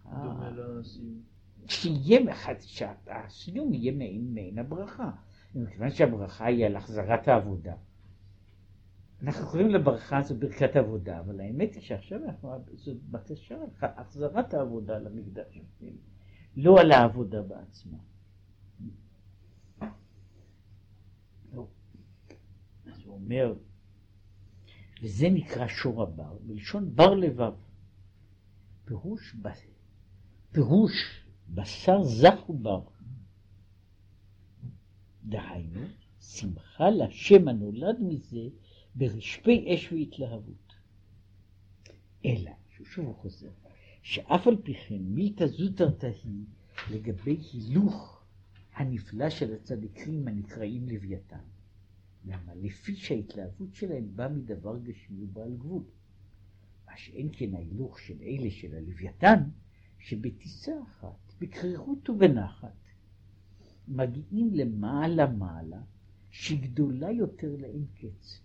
דומה 0.04 0.50
לסיום. 0.50 1.31
שיהיה, 1.68 2.20
שהסיום 2.60 3.74
יהיה 3.74 3.92
מעין 3.92 4.34
מעין 4.34 4.58
הברכה. 4.58 5.10
מכיוון 5.54 5.90
שהברכה 5.90 6.46
היא 6.46 6.66
על 6.66 6.76
החזרת 6.76 7.28
העבודה. 7.28 7.74
אנחנו 9.22 9.46
קוראים 9.46 9.68
לברכה 9.68 10.18
הזו 10.18 10.34
ברכת 10.38 10.76
עבודה, 10.76 11.20
אבל 11.20 11.40
האמת 11.40 11.74
היא 11.74 11.82
שעכשיו 11.82 12.24
אנחנו, 12.24 12.64
זו 12.74 12.92
בקשה 13.10 13.54
על 13.54 13.90
החזרת 13.96 14.54
העבודה 14.54 14.98
למקדש, 14.98 15.58
לא 16.56 16.80
על 16.80 16.92
העבודה 16.92 17.42
בעצמה. 17.42 17.98
לא. 21.52 21.66
אז 22.86 23.02
הוא 23.04 23.14
אומר, 23.14 23.54
וזה 25.02 25.26
נקרא 25.30 25.66
שור 25.66 26.02
הבר, 26.02 26.38
בלשון 26.40 26.96
בר 26.96 27.14
לבב. 27.14 27.54
פירוש, 28.84 29.36
פירוש 30.52 31.21
בשר 31.54 32.02
זך 32.02 32.50
ובר. 32.50 32.82
דהיינו, 35.24 35.80
שמחה 36.20 36.90
לשם 36.90 37.48
הנולד 37.48 37.96
מזה 38.00 38.48
ברשפי 38.94 39.74
אש 39.74 39.92
והתלהבות. 39.92 40.74
אלא, 42.24 42.50
שוב 42.84 43.06
הוא 43.06 43.14
חוזר, 43.14 43.50
שאף 44.02 44.46
על 44.46 44.56
פי 44.62 44.74
כן 44.74 44.98
מילתא 44.98 45.46
זוטרתא 45.46 46.10
היא 46.24 46.44
לגבי 46.90 47.38
הילוך 47.52 48.22
הנפלא 48.74 49.30
של 49.30 49.54
הצדיקים 49.54 50.28
הנקראים 50.28 50.88
לוויתן. 50.88 51.44
למה? 52.24 52.54
לפי 52.54 52.96
שההתלהבות 52.96 53.74
שלהם 53.74 54.16
באה 54.16 54.28
מדבר 54.28 54.78
גשמי 54.78 55.24
ובעל 55.24 55.56
גבול. 55.56 55.82
מה 56.86 56.96
שאין 56.96 57.28
כן 57.32 57.54
ההילוך 57.54 58.00
של 58.00 58.22
אלה 58.22 58.50
של 58.50 58.74
הלוויתן, 58.74 59.42
שבטיסה 59.98 60.72
אחת, 60.82 61.31
בקרירות 61.42 62.10
ובנחת, 62.10 62.76
מגיעים 63.88 64.54
למעלה 64.54 65.26
מעלה, 65.26 65.80
שהיא 66.30 66.62
גדולה 66.62 67.10
יותר 67.10 67.56
לאין 67.56 67.86
קץ. 67.94 68.40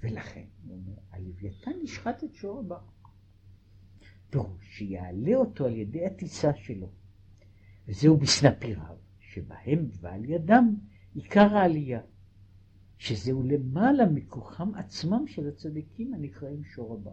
ולכן, 0.00 0.44
הוא 0.64 0.76
אומר, 0.76 0.98
הלוויתן 1.10 1.70
נשחט 1.82 2.24
את 2.24 2.34
שור 2.34 2.58
הבא. 2.58 2.78
פירוש 4.30 4.78
שיעלה 4.78 5.34
אותו 5.34 5.66
על 5.66 5.74
ידי 5.74 6.06
הטיסה 6.06 6.54
שלו. 6.54 6.90
וזהו 7.88 8.16
בסנפיריו, 8.16 8.96
שבהם 9.20 9.88
ועל 10.00 10.24
ידם 10.24 10.74
עיקר 11.14 11.56
העלייה, 11.56 12.00
שזהו 12.98 13.42
למעלה 13.42 14.06
מכוחם 14.06 14.74
עצמם 14.74 15.26
של 15.26 15.48
הצדיקים 15.48 16.14
הנקראים 16.14 16.64
שור 16.64 16.94
הבא. 16.94 17.12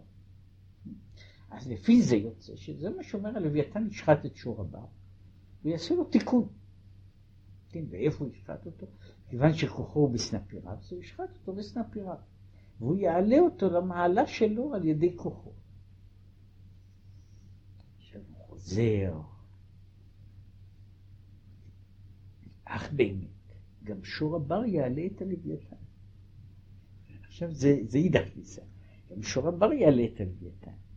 אז 1.50 1.68
לפי 1.70 2.02
זה 2.02 2.16
יוצא 2.16 2.56
שזה 2.56 2.90
מה 2.90 3.02
שאומר 3.02 3.36
הלוויתן 3.36 3.86
ישחט 3.86 4.26
את 4.26 4.36
שור 4.36 4.60
הבא, 4.60 4.84
ויעשה 5.62 5.94
לו 5.94 6.04
תיקון. 6.04 6.48
כן, 7.68 7.84
ואיפה 7.90 8.24
הוא 8.24 8.32
ישחט 8.34 8.66
אותו? 8.66 8.86
כיוון 9.28 9.54
שכוחו 9.54 10.00
הוא 10.00 10.10
בסנפיריו, 10.10 10.72
אז 10.72 10.92
הוא 10.92 11.00
ישחט 11.00 11.36
אותו 11.40 11.54
בסנפיריו. 11.54 12.16
והוא 12.78 12.96
יעלה 12.96 13.38
אותו 13.38 13.70
למעלה 13.70 14.26
שלו 14.26 14.74
על 14.74 14.84
ידי 14.84 15.16
כוחו. 15.16 15.52
עכשיו 17.96 18.20
הוא 18.28 18.36
חוזר. 18.46 19.20
אך 22.64 22.92
באמת, 22.92 23.28
גם 23.84 24.04
שור 24.04 24.36
הבר 24.36 24.64
יעלה 24.64 25.06
את 25.06 25.22
הלוויתן. 25.22 25.76
עכשיו 27.24 27.52
זה, 27.52 27.76
זה 27.82 27.98
אידך 27.98 28.34
גיסא. 28.34 28.62
גם 29.10 29.22
שור 29.22 29.48
הבר 29.48 29.72
יעלה 29.72 30.04
את 30.04 30.20
הלוויתן. 30.20 30.87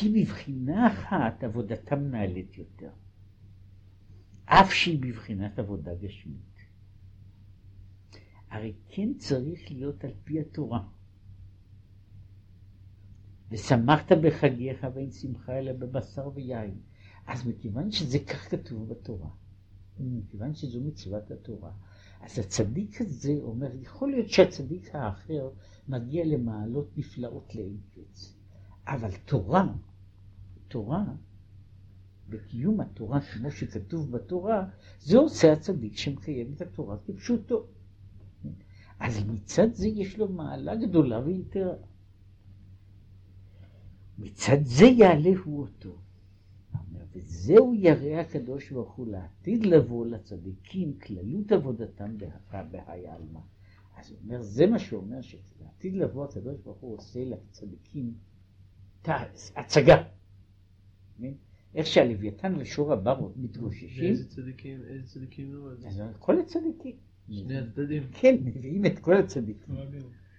כי 0.00 0.08
בבחינה 0.08 0.86
אחת 0.86 1.44
עבודתם 1.44 2.10
נעלית 2.10 2.58
יותר, 2.58 2.90
אף 4.44 4.72
שהיא 4.72 5.02
בבחינת 5.02 5.58
עבודה 5.58 5.94
גשמית. 5.94 6.56
הרי 8.50 8.74
כן 8.88 9.14
צריך 9.14 9.60
להיות 9.70 10.04
על 10.04 10.10
פי 10.24 10.40
התורה. 10.40 10.88
ושמחת 13.50 14.12
בחגיך 14.22 14.86
ואין 14.94 15.10
שמחה 15.10 15.58
אלא 15.58 15.72
בבשר 15.72 16.30
ויין. 16.34 16.80
אז 17.26 17.46
מכיוון 17.46 17.90
שזה 17.90 18.18
כך 18.18 18.50
כתוב 18.50 18.88
בתורה, 18.88 19.30
מכיוון 20.00 20.54
שזו 20.54 20.80
מצוות 20.80 21.30
התורה, 21.30 21.72
אז 22.20 22.38
הצדיק 22.38 23.00
הזה 23.00 23.34
אומר, 23.40 23.74
יכול 23.74 24.10
להיות 24.10 24.30
שהצדיק 24.30 24.94
האחר 24.94 25.50
מגיע 25.88 26.24
למעלות 26.24 26.98
נפלאות 26.98 27.54
לאין 27.54 27.76
קץ, 27.94 28.36
אבל 28.86 29.10
תורה, 29.24 29.74
תורה, 30.68 31.04
בקיום 32.28 32.80
התורה 32.80 33.20
כמו 33.20 33.50
שכתוב 33.50 34.10
בתורה, 34.10 34.68
זה 35.00 35.18
עושה 35.18 35.52
הצדיק 35.52 35.96
שמקיים 35.96 36.52
את 36.56 36.60
התורה 36.60 36.96
כפשוטו. 37.06 37.66
אז 39.00 39.24
מצד 39.26 39.74
זה 39.74 39.88
יש 39.88 40.18
לו 40.18 40.28
מעלה 40.28 40.76
גדולה 40.76 41.20
ויתרה. 41.20 41.74
מצד 44.18 44.58
זה 44.62 44.84
יעלה 44.84 45.30
הוא 45.44 45.60
אותו. 45.60 45.98
וזהו 47.12 47.74
ירא 47.74 48.20
הקדוש 48.20 48.70
ברוך 48.70 48.92
הוא 48.92 49.06
לעתיד 49.06 49.66
לבוא 49.66 50.06
לצדיקים 50.06 50.98
כללות 50.98 51.52
עבודתם 51.52 52.16
בהאי 52.70 53.06
עלמא. 53.08 53.40
אז 53.96 54.10
הוא 54.10 54.18
אומר, 54.24 54.42
זה 54.42 54.66
מה 54.66 54.78
שהוא 54.78 55.00
אומר, 55.00 55.20
שלעתיד 55.20 55.94
לבוא 55.94 56.24
הקדוש 56.24 56.60
ברוך 56.64 56.78
הוא 56.78 56.96
עושה 56.96 57.24
לצדיקים 57.24 58.14
הצגה. 59.56 60.02
איך 61.78 61.86
שהלוויתן 61.86 62.54
ושור 62.58 62.92
הבר 62.92 63.28
מתגוששים, 63.36 64.10
איזה 64.10 64.28
צדיקים, 64.28 64.80
איזה 64.88 65.06
צדיקים 65.06 65.54
לא. 65.54 65.70
אז 65.86 66.02
כל 66.18 66.40
הצדיקים. 66.40 66.96
שני 67.30 67.58
הצדדים. 67.58 68.02
כן, 68.12 68.36
מביאים 68.44 68.86
את 68.86 68.98
כל 68.98 69.16
הצדיקים. 69.16 69.74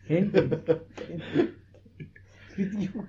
כן, 0.08 0.28
כן, 0.95 1.17
בדיוק. 2.58 3.06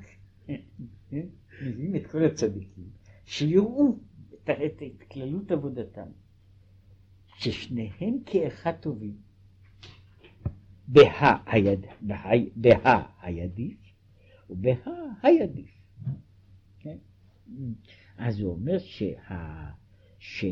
כן, 1.10 1.26
מביאים 1.62 1.96
את 1.96 2.06
כל 2.06 2.24
הצדיקים, 2.24 2.84
שיראו 3.24 3.98
את 4.44 5.02
כללות 5.12 5.50
עבודתם, 5.50 6.06
ששניהם 7.38 8.18
כאחד 8.26 8.72
טובים. 8.80 9.16
בה 10.88 11.02
היד, 11.46 11.86
בה, 12.00 12.16
בה 12.56 13.02
הידיף 13.22 13.78
ובה 14.50 14.70
הידיף. 15.22 15.80
אז 18.20 18.40
הוא 18.40 18.52
אומר 18.52 18.78
שה... 18.78 19.70
שה... 20.18 20.48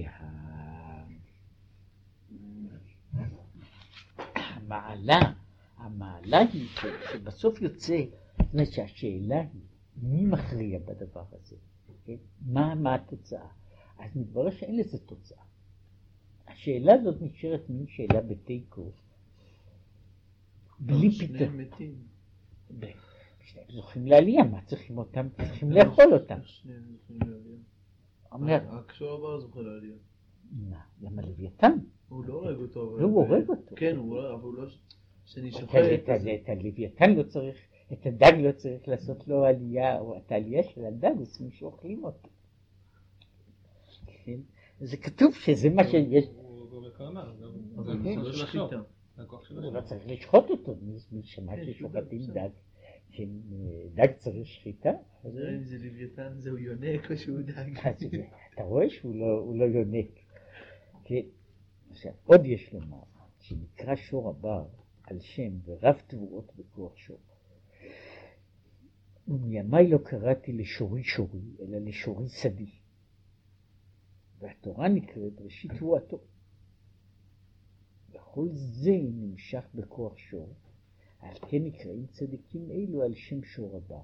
המעלה, 4.35 5.19
המעלה 5.77 6.39
היא 6.39 6.69
ש- 6.69 7.13
שבסוף 7.13 7.63
יוצא, 7.63 7.97
זאת 8.39 8.53
אומרת 8.55 8.73
שהשאלה 8.73 9.41
היא 9.41 9.61
מי 10.03 10.25
מכריע 10.25 10.79
בדבר 10.79 11.25
הזה, 11.33 11.57
כן? 12.05 12.17
מה, 12.47 12.75
מה 12.75 12.95
התוצאה? 12.95 13.49
אז 13.99 14.17
מתברר 14.17 14.51
שאין 14.51 14.77
לזה 14.77 14.99
תוצאה. 14.99 15.43
השאלה 16.49 16.95
הזאת 16.95 17.23
נשארת 17.23 17.71
מין 17.71 17.87
שאלה 17.89 18.21
בתיקו, 18.21 18.91
בלי 20.81 21.11
פתרון. 21.19 21.59
שניהם 23.49 23.67
זוכים 23.71 24.07
לעלייה, 24.07 24.45
מה 24.45 24.61
צריכים 24.65 24.99
אותם? 24.99 25.29
צריכים 25.37 25.73
לאכול 25.73 26.15
אותם. 26.15 26.39
אומר, 28.33 28.59
רק 28.71 28.93
שור 28.93 29.13
הבר 29.19 29.41
זוכה 29.41 29.61
לעלייה. 29.61 29.97
מה, 30.51 30.81
למה 31.01 31.23
לוויתן? 31.23 31.73
הוא 32.09 32.25
לא 32.25 32.35
הורג 32.35 32.57
אותו. 32.57 32.99
לא, 32.99 33.05
הוא 33.05 33.27
הורג 33.27 33.49
אותו. 33.49 33.77
כן, 33.77 33.97
אבל 33.97 34.43
הוא 34.43 34.55
לא... 34.55 34.65
שאני 35.25 35.51
את 36.35 36.49
הלוויתן 36.49 37.15
לא 37.15 37.23
צריך, 37.23 37.57
את 37.93 38.07
הדג 38.07 38.33
לא 38.39 38.53
צריך 38.53 38.89
לעשות 38.89 39.29
לו 39.29 39.45
עלייה, 39.45 39.99
או 40.01 40.17
את 40.17 40.33
העלייה 40.33 40.63
של 40.63 40.85
הדג 40.85 41.13
עושים 41.19 41.51
שאוכלים 41.51 42.05
אותו. 42.05 42.29
כן? 44.25 44.41
זה 44.81 44.97
כתוב 44.97 45.35
שזה 45.35 45.71
מה 45.71 45.85
שיש, 45.85 46.25
הוא 46.35 46.69
הנושא 48.13 48.47
לא 49.73 49.81
צריך 49.81 50.03
לשחוט 50.07 50.51
אותו, 50.51 50.75
מי 50.83 50.97
מי 51.13 51.23
שמע 51.23 51.57
כן, 51.57 51.65
ששוחטים 51.67 52.21
בסדר. 52.21 52.49
דג, 53.27 54.07
שדג 54.07 54.13
צריך 54.19 54.47
שחיטה? 54.47 54.91
אם 55.25 55.65
זה 55.65 55.79
לוויתן 55.79 56.35
זהו 56.39 56.59
יונק 56.59 57.11
או 57.11 57.17
שהוא 57.17 57.41
דג. 57.41 57.79
אז 57.85 58.05
אתה 58.55 58.63
רואה 58.63 58.91
שהוא 58.91 59.15
לא, 59.15 59.57
לא 59.57 59.65
יונק. 59.65 60.11
כן. 61.05 61.23
עכשיו, 61.91 62.13
עוד 62.25 62.41
יש 62.45 62.73
לומר, 62.73 63.03
שנקרא 63.41 63.97
שור 63.97 64.29
הבר 64.29 64.67
על 65.03 65.21
שם 65.21 65.59
ורב 65.65 66.03
תבואות 66.07 66.53
בכוח 66.57 66.97
שור. 66.97 67.21
ומימיי 69.29 69.89
לא 69.89 69.99
קראתי 69.99 70.53
לשורי 70.53 71.05
שורי, 71.05 71.57
אלא 71.61 71.79
לשורי 71.79 72.29
שדי. 72.29 72.71
והתורה 74.39 74.89
נקראת 74.89 75.41
ראשית 75.41 75.73
תבואתו. 75.73 76.21
וכל 78.11 78.49
זה 78.53 78.97
נמשך 79.03 79.65
בכוח 79.75 80.19
שור, 80.19 80.55
על 81.19 81.35
כן 81.49 81.65
נקראים 81.65 82.07
צדיקים 82.07 82.71
אלו 82.71 83.03
על 83.03 83.15
שם 83.15 83.43
שור 83.43 83.77
הבר. 83.77 84.03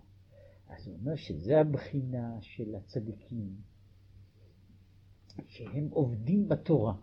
אז 0.68 0.86
הוא 0.86 0.96
אומר 0.96 1.16
שזה 1.16 1.60
הבחינה 1.60 2.38
של 2.40 2.74
הצדיקים, 2.74 3.56
שהם 5.46 5.88
עובדים 5.90 6.48
בתורה, 6.48 6.94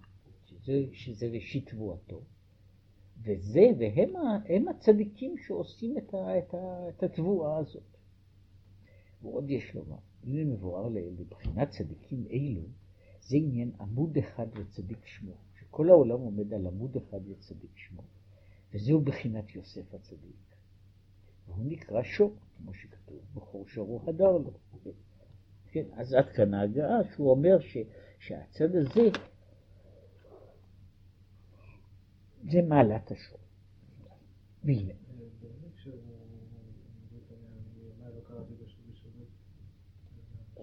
שזה, 0.46 0.86
שזה 0.92 1.28
ראשית 1.28 1.70
תבואתו, 1.70 2.22
וזה, 3.24 3.66
והם 3.80 4.68
הצדיקים 4.68 5.36
שעושים 5.38 5.98
את, 5.98 6.14
ה, 6.14 6.38
את, 6.38 6.54
ה, 6.54 6.90
את 6.90 7.04
התבואה 7.04 7.58
הזאת. 7.58 7.98
ועוד 9.22 9.50
יש 9.50 9.76
לומר, 9.76 9.98
הנה 10.24 10.54
מבואר 10.54 10.90
לבחינת 11.20 11.70
צדיקים 11.70 12.26
אלו, 12.32 12.62
זה 13.22 13.38
עניין 13.38 13.72
עמוד 13.80 14.18
אחד 14.18 14.48
וצדיק 14.56 15.06
שמו, 15.06 15.34
שכל 15.60 15.90
העולם 15.90 16.20
עומד 16.20 16.54
על 16.54 16.68
עמוד 16.68 16.98
אחד 16.98 17.20
וצדיק 17.28 17.72
שמו, 17.76 18.02
וזהו 18.74 19.02
בחינת 19.02 19.56
יוסף 19.56 19.94
הצדיק. 19.94 20.56
והוא 21.48 21.66
נקרא 21.66 22.04
שור, 22.04 22.36
כמו 22.58 22.74
שכתוב, 22.74 23.20
בכור 23.34 23.68
שורו 23.68 24.02
הדר 24.10 24.32
לו. 24.32 24.54
כן, 25.72 25.86
אז 25.94 26.14
עד 26.14 26.30
כאן 26.36 26.54
ההגעה 26.54 26.98
שהוא 27.16 27.32
אומר 27.32 27.60
ש, 27.60 27.78
שהצד 28.20 28.76
הזה 28.76 29.10
זה 32.52 32.62
מעלת 32.68 33.12
השור. 33.12 33.40
והנה, 34.64 34.94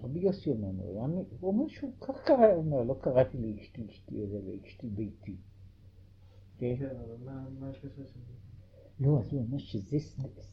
רבי 0.03 0.19
יוסי 0.19 0.49
אומר- 0.49 1.23
הוא 1.39 1.51
אומר 1.51 1.67
שהוא 1.67 1.93
כך 2.01 2.23
קרא, 2.25 2.45
הוא 2.47 2.55
אומר, 2.65 2.83
לא 2.83 2.95
קראתי 3.01 3.37
לאשתי 3.37 3.87
אשתי, 3.89 4.23
אלא 4.23 4.39
לאשתי 4.39 4.87
ביתי. 4.89 5.37
כן? 6.59 6.85
אבל 6.85 7.15
מה 7.59 7.69
הקשר 7.69 7.89
של 7.89 8.03
זה? 8.05 8.33
לא, 8.99 9.19
אז 9.19 9.33
הוא 9.33 9.41
אומר 9.41 9.57
שזה 9.57 9.97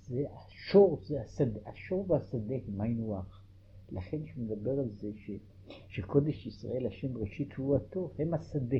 זה, 0.06 0.24
השור, 0.36 1.00
זה 1.02 1.20
השדה, 1.20 1.60
השור 1.66 2.10
והשדה 2.10 2.54
הם 2.68 2.80
היינו 2.80 3.18
הך. 3.18 3.42
לכן 3.92 4.26
שהוא 4.26 4.44
מדבר 4.44 4.70
על 4.70 4.90
זה 4.90 5.10
ש, 5.16 5.30
שקודש 5.88 6.46
ישראל, 6.46 6.86
השם 6.86 7.16
ראשית 7.16 7.54
תבואתו, 7.54 8.10
הם 8.18 8.34
השדה. 8.34 8.76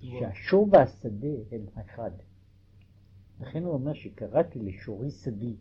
שהשור 0.00 0.68
והשדה 0.72 1.28
הם 1.50 1.66
אחד. 1.80 2.10
לכן 3.40 3.64
הוא 3.64 3.72
אומר 3.72 3.94
שקראתי 3.94 4.58
לשורי 4.58 5.10
שדי. 5.10 5.56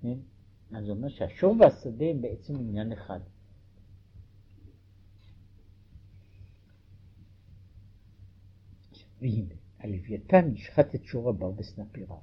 כן? 0.00 0.18
אז 0.72 0.84
הוא 0.88 0.96
אומר 0.96 1.08
שהשור 1.08 1.56
והשדה 1.60 2.04
הם 2.04 2.22
בעצם 2.22 2.54
עניין 2.56 2.92
אחד. 2.92 3.20
והנה, 9.22 9.54
הלוויתן 9.78 10.48
נשחט 10.52 10.94
את 10.94 11.04
שור 11.04 11.28
הבר 11.28 11.50
בסנפיריו. 11.50 12.16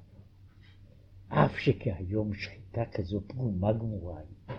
אף 1.28 1.58
שכהיום 1.58 2.34
שחיטה 2.34 2.84
כזו 2.92 3.20
פגומה 3.26 3.72
גמורה 3.72 4.18
היא. 4.18 4.56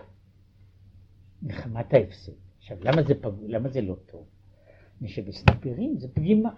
נחמת 1.42 1.94
ההפסד. 1.94 2.32
עכשיו, 2.58 2.76
למה 2.80 3.02
זה, 3.02 3.14
פג... 3.14 3.30
למה 3.46 3.68
זה 3.68 3.80
לא 3.80 3.96
טוב? 4.10 4.26
מפני 4.94 5.08
שבסנפירים 5.08 5.98
זה 5.98 6.08
פגימה. 6.08 6.50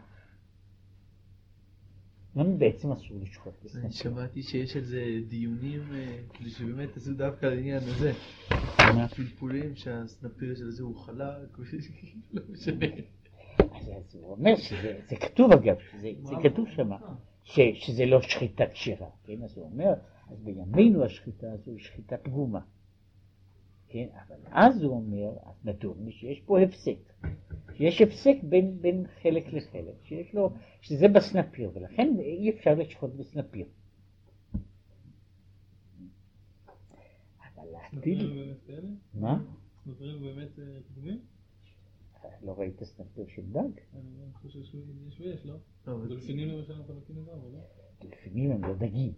למה 2.37 2.57
בעצם 2.57 2.93
אסור 2.93 3.19
לשחוט 3.21 3.55
אני 3.55 3.65
בסנפירים? 3.65 3.91
שמעתי 3.91 4.43
שיש 4.43 4.77
על 4.77 4.85
זה 4.85 5.05
דיונים, 5.29 5.83
כדי 6.33 6.51
שבאמת 6.51 6.97
עשו 6.97 7.15
דווקא 7.15 7.47
על 7.47 7.53
העניין 7.53 7.83
הזה. 7.83 8.13
פלפולים 9.17 9.77
שהסנפיר 9.77 10.55
של 10.55 10.71
זה 10.71 10.83
הוא 10.83 10.97
חלק, 10.97 11.59
לא 12.33 12.43
משנה. 12.49 12.87
אז 13.93 14.15
הוא 14.15 14.31
אומר 14.31 14.57
שזה, 14.57 15.01
זה 15.09 15.17
כתוב 15.17 15.53
אגב, 15.53 15.77
שזה, 15.79 16.09
זה 16.23 16.35
כתוב 16.43 16.69
שם, 16.69 16.91
ש, 17.45 17.61
שזה 17.75 18.07
לא 18.07 18.23
שחיטה 18.23 18.65
כשרה, 18.67 19.09
כן? 19.25 19.43
אז 19.43 19.59
הוא 19.59 19.65
אומר, 19.65 19.95
אז 20.31 20.41
בימינו 20.41 21.05
השחיטה 21.05 21.53
הזו 21.53 21.71
היא 21.71 21.79
שחיטה 21.79 22.17
פגומה, 22.17 22.61
כן? 23.89 24.07
אבל 24.27 24.37
אז 24.51 24.83
הוא 24.83 24.97
אומר, 24.97 25.31
אז 25.47 25.65
נדון 25.65 26.11
שיש 26.11 26.41
פה 26.41 26.61
הפסק, 26.61 27.13
שיש 27.77 28.03
הפסק 28.03 28.37
בין, 28.43 28.79
בין 28.81 29.07
חלק 29.23 29.53
לחלק, 29.53 29.95
שיש 30.05 30.35
לו, 30.35 30.53
שזה 30.81 31.09
בסנפיר, 31.09 31.71
ולכן 31.75 32.15
אי 32.19 32.51
אפשר 32.51 32.75
לשחוט 32.75 33.11
בסנפיר. 33.15 33.67
אבל 37.55 37.65
להטיל? 37.73 38.51
מה? 39.15 39.45
סנפירים 39.85 40.21
באמת 40.21 40.59
אה, 40.59 40.65
פגומים? 40.93 41.34
לא 42.45 42.55
ראית 42.59 42.83
סנפיר 42.85 43.25
של 43.29 43.43
דג? 43.43 43.59
אני 43.95 44.33
חושב 44.35 44.63
שיש 44.63 44.75
ויש, 45.21 45.47
לא? 45.47 45.55
לא, 45.87 46.07
דולפינים 46.09 46.49
למשל 46.49 46.73
הם 46.73 46.83
חלקים 46.87 47.17
לגמרי, 47.17 47.53
לא? 47.53 47.59
לפעמים 48.11 48.51
הם 48.51 48.63
לא 48.65 48.75
דגים. 48.75 49.13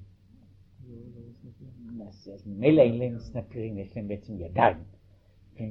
זה 0.87 0.95
לא 0.95 1.21
זה 1.59 1.65
לא. 1.99 2.05
אז, 2.35 2.47
ממילא 2.47 2.83
אין 2.83 2.99
להם 2.99 3.19
סנפירים, 3.19 3.79
יש 3.79 3.97
להם 3.97 4.09
בעצם 4.09 4.41
ידיים. 4.41 4.77
כן? 5.55 5.71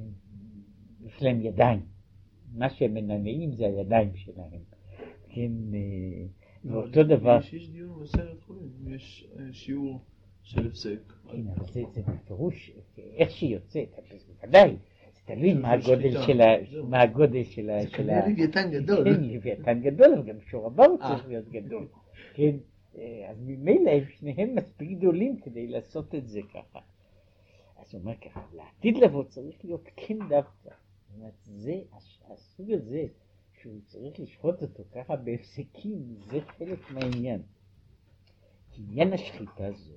יש 1.01 1.23
להם 1.23 1.41
ידיים. 1.41 1.85
מה 2.53 2.69
שהם 2.69 2.93
מנענעים 2.93 3.51
זה 3.55 3.65
הידיים 3.65 4.15
שלהם. 4.15 4.61
כן, 5.29 5.51
אה, 5.73 6.25
ואותו 6.65 7.03
דבר, 7.03 7.39
יש- 7.53 7.69
דיון 7.69 8.03
בסרט 8.03 8.41
חולים, 8.41 8.71
יש 8.87 9.27
אה, 9.39 9.53
שיעור 9.53 9.99
של 10.43 10.67
הפסק. 10.67 11.13
כן, 11.31 11.47
אבל 11.47 11.65
זה, 11.73 11.81
בפירוש, 12.07 12.71
איך 12.97 13.31
שהיא 13.31 13.53
יוצאת, 13.53 13.89
בוודאי, 14.41 14.75
תלוי 15.25 15.53
מה 15.53 15.71
הגודל. 15.71 16.23
של 16.25 16.41
ה... 16.41 16.45
מה 16.89 17.01
הגודל 17.01 17.43
של 17.43 17.69
ה... 17.69 17.81
זה 17.81 17.89
כנראה 17.89 18.27
לוויתן 18.27 18.71
גדול. 18.71 19.03
כן, 19.03 19.23
לוויתן 19.23 19.81
גדול, 19.81 20.13
אבל 20.13 20.23
גם 20.27 20.41
שור 20.41 20.67
הבר 20.67 20.83
אה. 21.01 21.07
צריך 21.07 21.27
להיות 21.27 21.49
גדול. 21.49 21.87
כן, 22.33 22.55
אה, 22.97 23.27
אז 23.29 23.37
ממילא 23.41 23.89
הם 23.91 24.03
שניהם 24.09 24.55
מספיק 24.55 24.97
גדולים 24.97 25.39
כדי 25.39 25.67
לעשות 25.67 26.15
את 26.15 26.27
זה 26.27 26.39
ככה. 26.53 26.79
אז 27.77 27.93
הוא 27.93 28.01
אומר 28.01 28.15
ככה, 28.15 28.41
לעתיד 28.53 28.97
לבוא 28.97 29.23
צריך 29.23 29.55
להיות 29.63 29.89
כן 29.95 30.17
דווקא. 30.29 30.69
זאת 30.69 31.17
אומרת, 31.17 31.33
זה, 31.43 31.81
הסוג 32.29 32.71
הזה, 32.71 33.05
שהוא 33.61 33.79
צריך 33.85 34.19
לשחוט 34.19 34.61
אותו 34.61 34.83
ככה 34.91 35.15
בהפסקים, 35.15 36.15
זה 36.31 36.39
חלק 36.41 36.91
מהעניין. 36.91 37.41
עניין 38.77 39.13
השחיטה 39.13 39.71
זו 39.71 39.93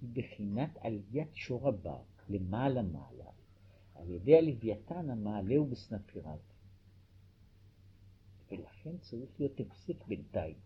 היא 0.00 0.08
בחינת 0.12 0.78
עליית 0.80 1.28
שור 1.34 1.68
הבר 1.68 1.98
למעלה 2.28 2.82
מעלה, 2.82 3.30
על 4.00 4.10
ידי 4.10 4.38
הלוויתן 4.38 5.10
המעלה 5.10 5.60
ובסנפיריו. 5.60 6.38
ולכן 8.50 8.98
צריך 8.98 9.30
להיות 9.38 9.60
הפסק 9.60 10.06
בינתיים. 10.06 10.56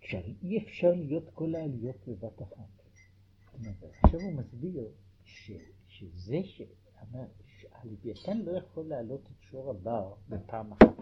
שהרי 0.00 0.34
אי 0.42 0.58
אפשר 0.58 0.90
להיות 0.94 1.30
כל 1.34 1.54
העליות 1.54 2.08
בבת 2.08 2.42
אחת. 2.42 2.68
עכשיו 4.02 4.20
הוא 4.20 4.32
מסביר 4.32 4.88
ש, 5.24 5.52
שזה 5.88 6.38
ש... 6.44 6.62
אמר, 7.02 7.24
שהלוויתן 7.44 8.38
לא 8.38 8.50
יכול 8.50 8.84
להעלות 8.84 9.20
את 9.22 9.42
שור 9.42 9.70
הבר 9.70 10.14
בפעם 10.28 10.72
אחת. 10.72 10.96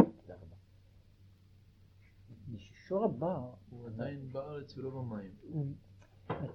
מפני 2.30 2.59
ששור 2.59 3.05
הבר 3.05 3.51
הוא 3.70 3.87
עדיין 3.87 4.28
בארץ 4.32 4.78
ולא 4.78 4.91
במים. 4.91 5.34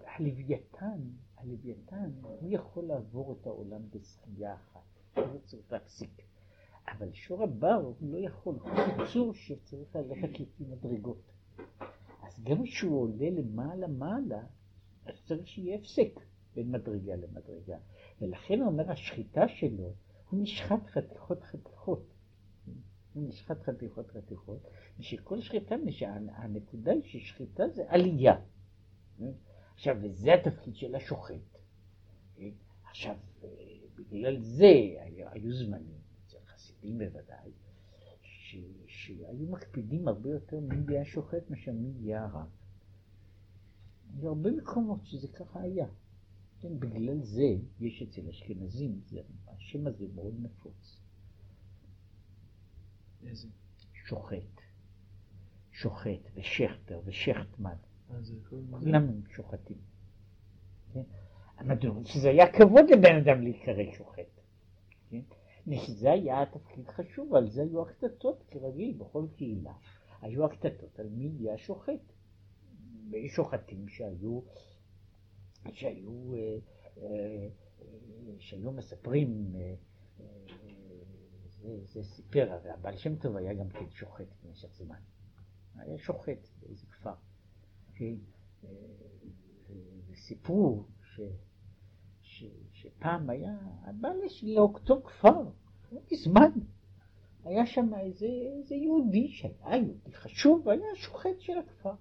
הלוויתן, 0.06 1.00
הלוויתן, 1.42 2.12
הוא 2.22 2.50
יכול 2.52 2.84
לעבור 2.84 3.36
את 3.42 3.48
העולם 3.48 3.82
בשחייה 3.90 4.56
אחת, 4.56 4.82
הוא 5.16 5.24
לא 5.24 5.40
צריך 5.46 5.72
להפסיק. 5.72 6.22
אבל 6.88 7.14
שור 7.14 7.44
הבר 7.44 7.94
הוא 8.00 8.12
לא 8.12 8.18
יכול, 8.18 8.56
הוא 8.62 8.72
יצור 9.04 9.34
שצריך 9.34 9.96
ללכת 9.96 10.40
לפי 10.40 10.64
מדרגות. 10.70 11.32
אז 12.24 12.44
גם 12.44 12.64
כשהוא 12.64 13.02
עולה 13.02 13.30
למעלה 13.30 13.88
מעלה, 13.88 14.44
אז 15.06 15.16
צריך 15.26 15.48
שיהיה 15.48 15.78
הפסק 15.78 16.20
בין 16.56 16.72
מדרגה 16.72 17.16
למדרגה. 17.16 17.78
ולכן 18.22 18.60
הוא 18.60 18.68
אומר, 18.68 18.92
השחיטה 18.92 19.48
שלו, 19.48 19.94
הוא 20.30 20.42
נשחט 20.44 20.88
חתיכות 20.88 21.44
חתיכות. 21.44 22.14
הוא 23.14 23.24
נשחט 23.28 23.62
חתיכות 23.62 24.12
חתיכות, 24.12 24.60
ושכל 25.00 25.42
שחיטה, 25.42 25.76
הנקודה 26.32 26.92
היא 26.92 27.02
ששחיטה 27.04 27.68
זה 27.68 27.84
עלייה. 27.88 28.36
עכשיו, 29.82 29.98
וזה 30.02 30.34
התפקיד 30.34 30.76
של 30.76 30.96
השוחט. 30.96 31.60
עכשיו, 32.90 33.16
אה, 33.44 33.50
בגלל 33.96 34.40
זה 34.40 34.66
היו, 35.00 35.30
היו 35.30 35.54
זמנים, 35.54 35.98
אצל 36.26 36.38
חסידים 36.46 36.98
בוודאי, 36.98 37.52
ש, 38.22 38.56
שהיו 38.88 39.48
מקפידים 39.50 40.08
הרבה 40.08 40.30
יותר 40.30 40.60
מי 40.60 40.76
יהיה 40.90 41.02
השוחט 41.02 41.50
מאשר 41.50 41.72
מי 41.72 41.94
יהיה 42.00 42.24
הרב. 42.24 42.50
היו 44.18 44.28
הרבה 44.28 44.52
מקומות 44.52 45.06
שזה 45.06 45.28
ככה 45.28 45.62
היה. 45.62 45.88
כן, 46.60 46.80
בגלל 46.80 47.22
זה 47.24 47.56
יש 47.80 48.02
אצל 48.02 48.30
אשכנזים, 48.30 49.02
זה, 49.06 49.22
השם 49.48 49.88
הזה 49.88 50.06
מאוד 50.16 50.34
נפוץ. 50.40 50.98
שוחט. 53.94 54.62
שוחט 55.72 56.30
ושכטר 56.36 57.02
ושכטמן. 57.06 57.76
כולם 58.80 59.10
הם 59.10 59.22
שוחטים. 59.30 59.78
כן? 60.94 61.02
מדוע? 61.66 61.96
שזה 62.04 62.30
היה 62.30 62.52
כבוד 62.52 62.86
לבן 62.90 63.16
אדם 63.16 63.42
להיקרא 63.42 63.92
שוחט. 63.98 64.42
כן? 65.10 65.22
שזה 65.76 66.12
היה 66.12 66.46
תפקיד 66.46 66.88
חשוב, 66.88 67.36
על 67.36 67.50
זה 67.50 67.62
היו 67.62 67.82
הקטטות 67.82 68.44
כרגיל 68.48 68.98
בכל 68.98 69.26
קהילה. 69.36 69.74
היו 70.22 70.46
הקטטות 70.46 71.00
על 71.00 71.10
מי 71.10 71.32
יהיה 71.40 71.54
השוחט. 71.54 72.14
שוחטים 73.36 73.88
שהיו, 73.88 74.42
שהיו, 75.72 76.34
אה, 76.34 76.58
אה, 76.98 77.48
שהיו 78.40 78.72
מספרים, 78.72 79.56
אה, 79.56 79.76
זה, 81.50 81.86
זה 81.86 82.04
סיפר, 82.04 82.60
הבעל 82.74 82.98
שם 82.98 83.16
טוב 83.16 83.36
היה 83.36 83.54
גם 83.54 83.70
כן 83.70 83.90
שוחט 83.90 84.26
במשך 84.44 84.74
זמן. 84.74 85.00
היה 85.76 85.98
שוחט 85.98 86.48
באיזה 86.60 86.86
כפר. 86.92 87.14
כן, 88.02 88.16
אה, 88.64 88.70
וסיפרו 90.10 90.84
ש, 91.04 91.22
ש, 92.22 92.46
שפעם 92.72 93.30
היה, 93.30 93.58
הבעל 93.84 94.18
של 94.28 94.48
לאותו 94.48 95.02
כפר, 95.04 95.44
לא 95.92 96.02
מזמן, 96.12 96.52
היה 97.44 97.66
שם 97.66 97.94
איזה, 97.94 98.26
איזה 98.26 98.76
יהודי 98.76 99.28
שהיה 99.28 99.78
יהודי 99.78 100.14
חשוב, 100.14 100.68
והיה 100.68 100.96
שוחט 100.96 101.40
של 101.40 101.58
הכפר. 101.58 101.94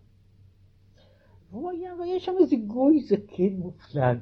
והוא 1.50 1.70
היה, 1.70 1.94
והיה 1.94 2.20
שם 2.20 2.32
איזה 2.40 2.56
גוי 2.66 3.00
זקן 3.00 3.56
מופלג. 3.56 4.18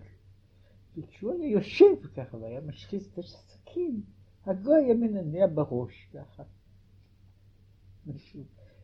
וכשהוא 0.97 1.33
היה 1.33 1.51
יושב 1.51 2.07
ככה 2.17 2.37
והיה 2.37 2.61
משחיז 2.61 3.07
את 3.07 3.19
הסכין, 3.19 4.01
הגוי 4.47 4.85
היה 4.85 4.95
מנענע 4.95 5.47
בראש 5.55 6.09
ככה. 6.13 6.43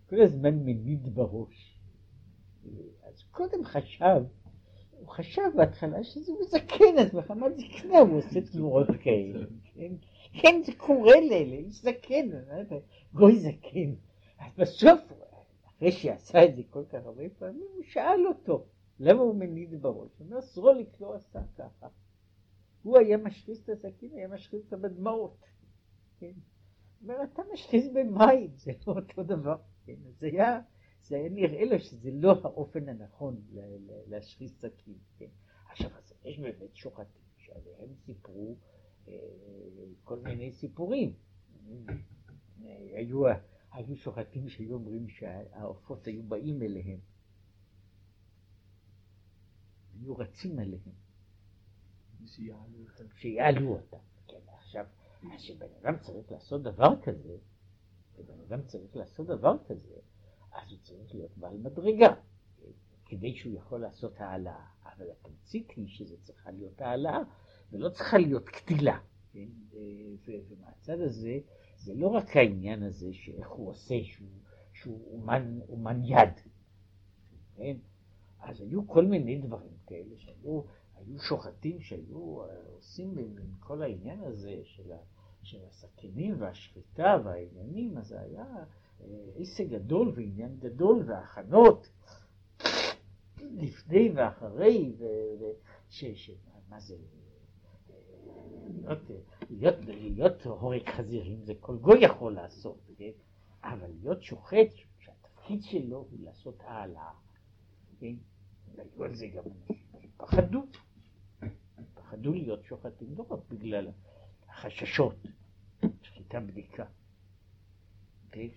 כל 0.09 0.20
הזמן 0.20 0.55
מניד 0.64 1.14
בראש. 1.14 1.74
אז 3.03 3.23
קודם 3.31 3.65
חשב, 3.65 4.23
הוא 4.91 5.09
חשב 5.09 5.43
בהתחלה 5.57 6.05
שזה 6.05 6.33
הוא 6.33 6.45
זקן, 6.45 6.99
אז 6.99 7.15
מחמת 7.15 7.57
זקנה 7.57 7.99
הוא 7.99 8.19
עושה 8.19 8.41
תנועות 8.41 8.89
כאלה. 9.05 9.47
כן, 9.75 9.93
כן, 10.33 10.61
זה 10.67 10.73
קורה 10.77 11.21
לאלה, 11.21 11.57
איש 11.57 11.83
זקן, 11.83 12.29
גוי 13.15 13.39
זקן. 13.39 13.95
אז 14.39 14.53
בסוף, 14.59 15.01
אחרי 15.77 15.93
שעשה 15.93 16.45
את 16.45 16.57
זה 16.57 16.62
כל 16.71 16.85
כך 16.89 16.99
הרבה 17.05 17.23
פעמים, 17.39 17.69
הוא 17.75 17.85
שאל 17.85 18.27
אותו, 18.29 18.67
למה 19.01 19.21
הוא 19.21 19.35
מניד 19.35 19.83
בראש? 19.83 20.11
הוא 20.19 20.27
אומר, 20.27 20.41
סרוליק 20.41 21.01
לא 21.01 21.15
עשה 21.15 21.41
ככה. 21.59 21.89
הוא 22.83 22.99
היה 22.99 23.17
משחיז 23.17 23.59
את 23.59 23.69
הסכין, 23.69 24.11
היה 24.15 24.29
משחיז 24.29 24.61
אותה 24.65 24.77
בדמעות. 24.77 25.37
כן? 26.21 26.27
הוא 26.27 27.12
אומר, 27.12 27.25
אתה 27.25 27.43
משחיז 27.53 27.89
במים, 27.89 28.51
זה 28.65 28.73
לא 28.87 28.93
אותו 28.93 29.23
דבר. 29.23 29.57
כן? 29.87 29.95
זה 30.19 30.27
היה... 30.27 30.61
זה 31.05 31.16
היה 31.16 31.28
נראה 31.28 31.64
לו 31.64 31.80
שזה 31.80 32.11
לא 32.12 32.40
האופן 32.44 32.88
הנכון 32.88 33.42
להשחיז 34.07 34.52
סכין. 34.59 34.98
כן? 35.18 35.28
עכשיו, 35.70 35.90
אז 35.96 36.12
יש 36.24 36.38
באמת 36.38 36.76
שוחטים 36.76 37.22
שעליהם 37.36 37.94
סיפרו 38.07 38.57
אה, 39.09 39.14
כל 40.05 40.18
מיני 40.20 40.52
סיפורים. 40.52 41.14
היו, 42.96 43.22
היו 43.72 43.96
שוחטים 43.96 44.48
שהיו 44.48 44.74
אומרים 44.74 45.09
שהעופות 45.09 46.07
היו 46.07 46.22
באים 46.22 46.62
אליהם. 46.62 46.98
היו 49.94 50.16
רצים 50.16 50.59
עליהם. 50.59 50.94
שיעלו 53.14 53.72
אותם. 53.72 53.96
כן, 54.28 54.40
עכשיו, 54.59 54.86
כשבן 55.36 55.66
אדם 55.82 55.98
צריך 55.98 56.32
לעשות 56.32 56.62
דבר 56.62 57.02
כזה, 57.02 57.36
ובן 58.16 58.40
אדם 58.40 58.62
צריך 58.66 58.96
לעשות 58.96 59.26
דבר 59.26 59.57
כזה, 59.68 59.96
אז 60.55 60.70
הוא 60.70 60.78
צריך 60.82 61.14
להיות 61.14 61.38
בעל 61.38 61.57
מדרגה, 61.57 62.14
כדי 63.05 63.36
שהוא 63.36 63.55
יכול 63.55 63.80
לעשות 63.80 64.20
העלאה. 64.20 64.66
אבל 64.84 65.07
התמצית 65.11 65.70
היא 65.76 65.88
שזה 65.88 66.16
צריכה 66.22 66.50
להיות 66.50 66.80
העלאה, 66.80 67.18
ולא 67.72 67.88
צריכה 67.88 68.18
להיות 68.18 68.48
קטילה. 68.48 68.98
כן? 69.32 69.48
ומהצד 70.48 71.00
הזה, 71.00 71.38
זה 71.76 71.94
לא 71.94 72.09
רק 72.09 72.36
העניין 72.36 72.82
הזה 72.82 73.12
שאיך 73.12 73.48
הוא 73.48 73.68
עושה, 73.68 73.94
שהוא, 74.05 74.28
שהוא 74.72 75.12
אומן, 75.12 75.61
אומן 75.68 76.05
יד. 76.05 76.40
כן? 77.57 77.76
אז 78.38 78.61
היו 78.61 78.88
כל 78.88 79.05
מיני 79.05 79.38
דברים 79.38 79.76
כאלה 79.86 80.16
שהיו 80.16 80.62
היו 80.94 81.18
שוחטים 81.18 81.80
שהיו 81.80 82.42
עושים 82.72 83.18
עם 83.18 83.52
כל 83.61 83.82
העניין 83.82 84.20
הזה 84.20 84.61
של, 84.64 84.92
של 85.42 85.59
הסכינים 85.68 86.34
והשחיטה 86.38 87.16
והעניינים, 87.24 87.98
אז 87.98 88.12
היה 88.12 88.64
עסק 89.36 89.66
גדול 89.66 90.12
ועניין 90.14 90.57
גדול 90.59 91.02
והכנות 91.07 91.88
לפני 93.40 94.11
ואחרי, 94.14 94.92
ו, 94.98 95.05
ו, 95.40 95.44
ש, 95.88 96.05
ש, 96.05 96.30
מה 96.68 96.80
זה, 96.80 96.96
להיות, 98.66 98.98
להיות, 99.50 99.74
להיות 99.84 100.46
הורג 100.46 100.88
חזירים 100.88 101.44
זה 101.44 101.52
כל 101.61 101.76
גוי 101.76 102.05
יכול 102.05 102.34
לעשות, 102.34 102.78
כן? 102.96 103.11
אבל 103.62 103.90
להיות 104.00 104.22
שוחט, 104.22 104.68
שהתפקיד 104.98 105.62
שלו 105.62 105.96
הוא 105.96 106.18
לעשות 106.22 106.61
העלאה, 106.61 107.12
כן? 108.00 108.14
והיו 108.98 109.14
זה 109.14 109.26
גם 109.26 109.44
פחדו, 110.16 110.66
פחדו 111.94 112.32
להיות 112.32 112.64
שוחטים, 112.64 113.14
לא 113.16 113.26
רק 113.30 113.40
בגלל 113.48 113.88
החששות, 114.48 115.16
שחיטה 116.02 116.40
בדיקה. 116.40 116.84
כן? 118.30 118.48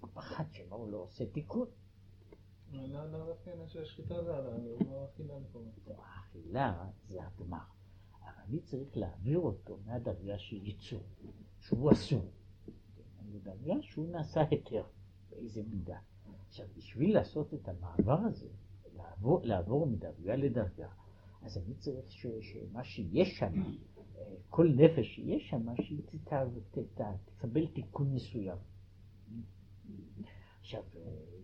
הוא 0.00 0.10
פחד 0.14 0.44
שמא 0.52 0.74
הוא 0.74 0.90
לא 0.90 0.96
עושה 0.96 1.26
תיקון. 1.26 1.66
האכילה 5.96 6.84
זה 7.06 7.18
הגמר, 7.26 7.58
אבל 8.22 8.32
אני 8.48 8.60
צריך 8.60 8.96
להעביר 8.96 9.38
אותו 9.38 9.78
מהדרגה 9.86 10.38
של 10.38 10.56
ייצור, 10.66 11.02
שהוא 11.60 11.92
אסור, 11.92 12.30
לדרגה 13.32 13.74
שהוא 13.82 14.08
נעשה 14.08 14.40
היתר, 14.50 14.84
באיזה 15.30 15.62
מידה. 15.70 15.98
עכשיו, 16.48 16.66
בשביל 16.76 17.14
לעשות 17.14 17.54
את 17.54 17.68
המעבר 17.68 18.18
הזה, 18.20 18.48
לעבור, 18.96 19.40
לעבור 19.42 19.86
מדרגה 19.86 20.36
לדרגה, 20.36 20.88
אז 21.42 21.58
אני 21.58 21.74
צריך 21.74 22.12
ש- 22.12 22.26
שמה 22.40 22.84
שיש 22.84 23.38
שם, 23.38 23.52
אה, 24.18 24.34
כל 24.48 24.68
נפש 24.76 25.06
שיש 25.14 25.50
שם, 25.50 25.66
שהיא 25.82 26.02
תקבל 27.36 27.66
תיקון 27.66 28.14
מסוים. 28.14 28.58
עכשיו, 30.60 30.82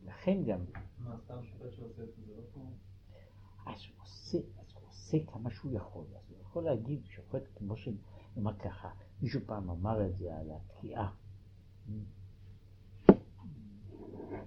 לכן 0.05 0.45
גם, 0.45 0.61
מה, 0.99 1.17
סתם 1.25 1.45
שופט 1.45 1.73
שעושה 1.73 2.03
את 2.03 2.09
זה 2.17 2.33
לא 2.37 2.43
כמו... 2.55 2.71
אז 3.67 3.81
הוא 3.89 4.03
עושה, 4.03 4.39
אז 4.39 4.73
הוא 4.75 4.89
עושה 4.89 5.19
כמה 5.27 5.51
שהוא 5.51 5.73
יכול. 5.73 6.05
אז 6.17 6.31
הוא 6.31 6.39
יכול 6.41 6.65
להגיד, 6.65 7.07
שופט 7.07 7.43
כמו 7.55 7.77
ש... 7.77 7.89
נאמר 8.37 8.59
ככה, 8.59 8.91
מישהו 9.23 9.41
פעם 9.47 9.71
אמר 9.71 10.07
את 10.07 10.17
זה 10.17 10.37
על 10.37 10.51
התקיעה. 10.51 11.15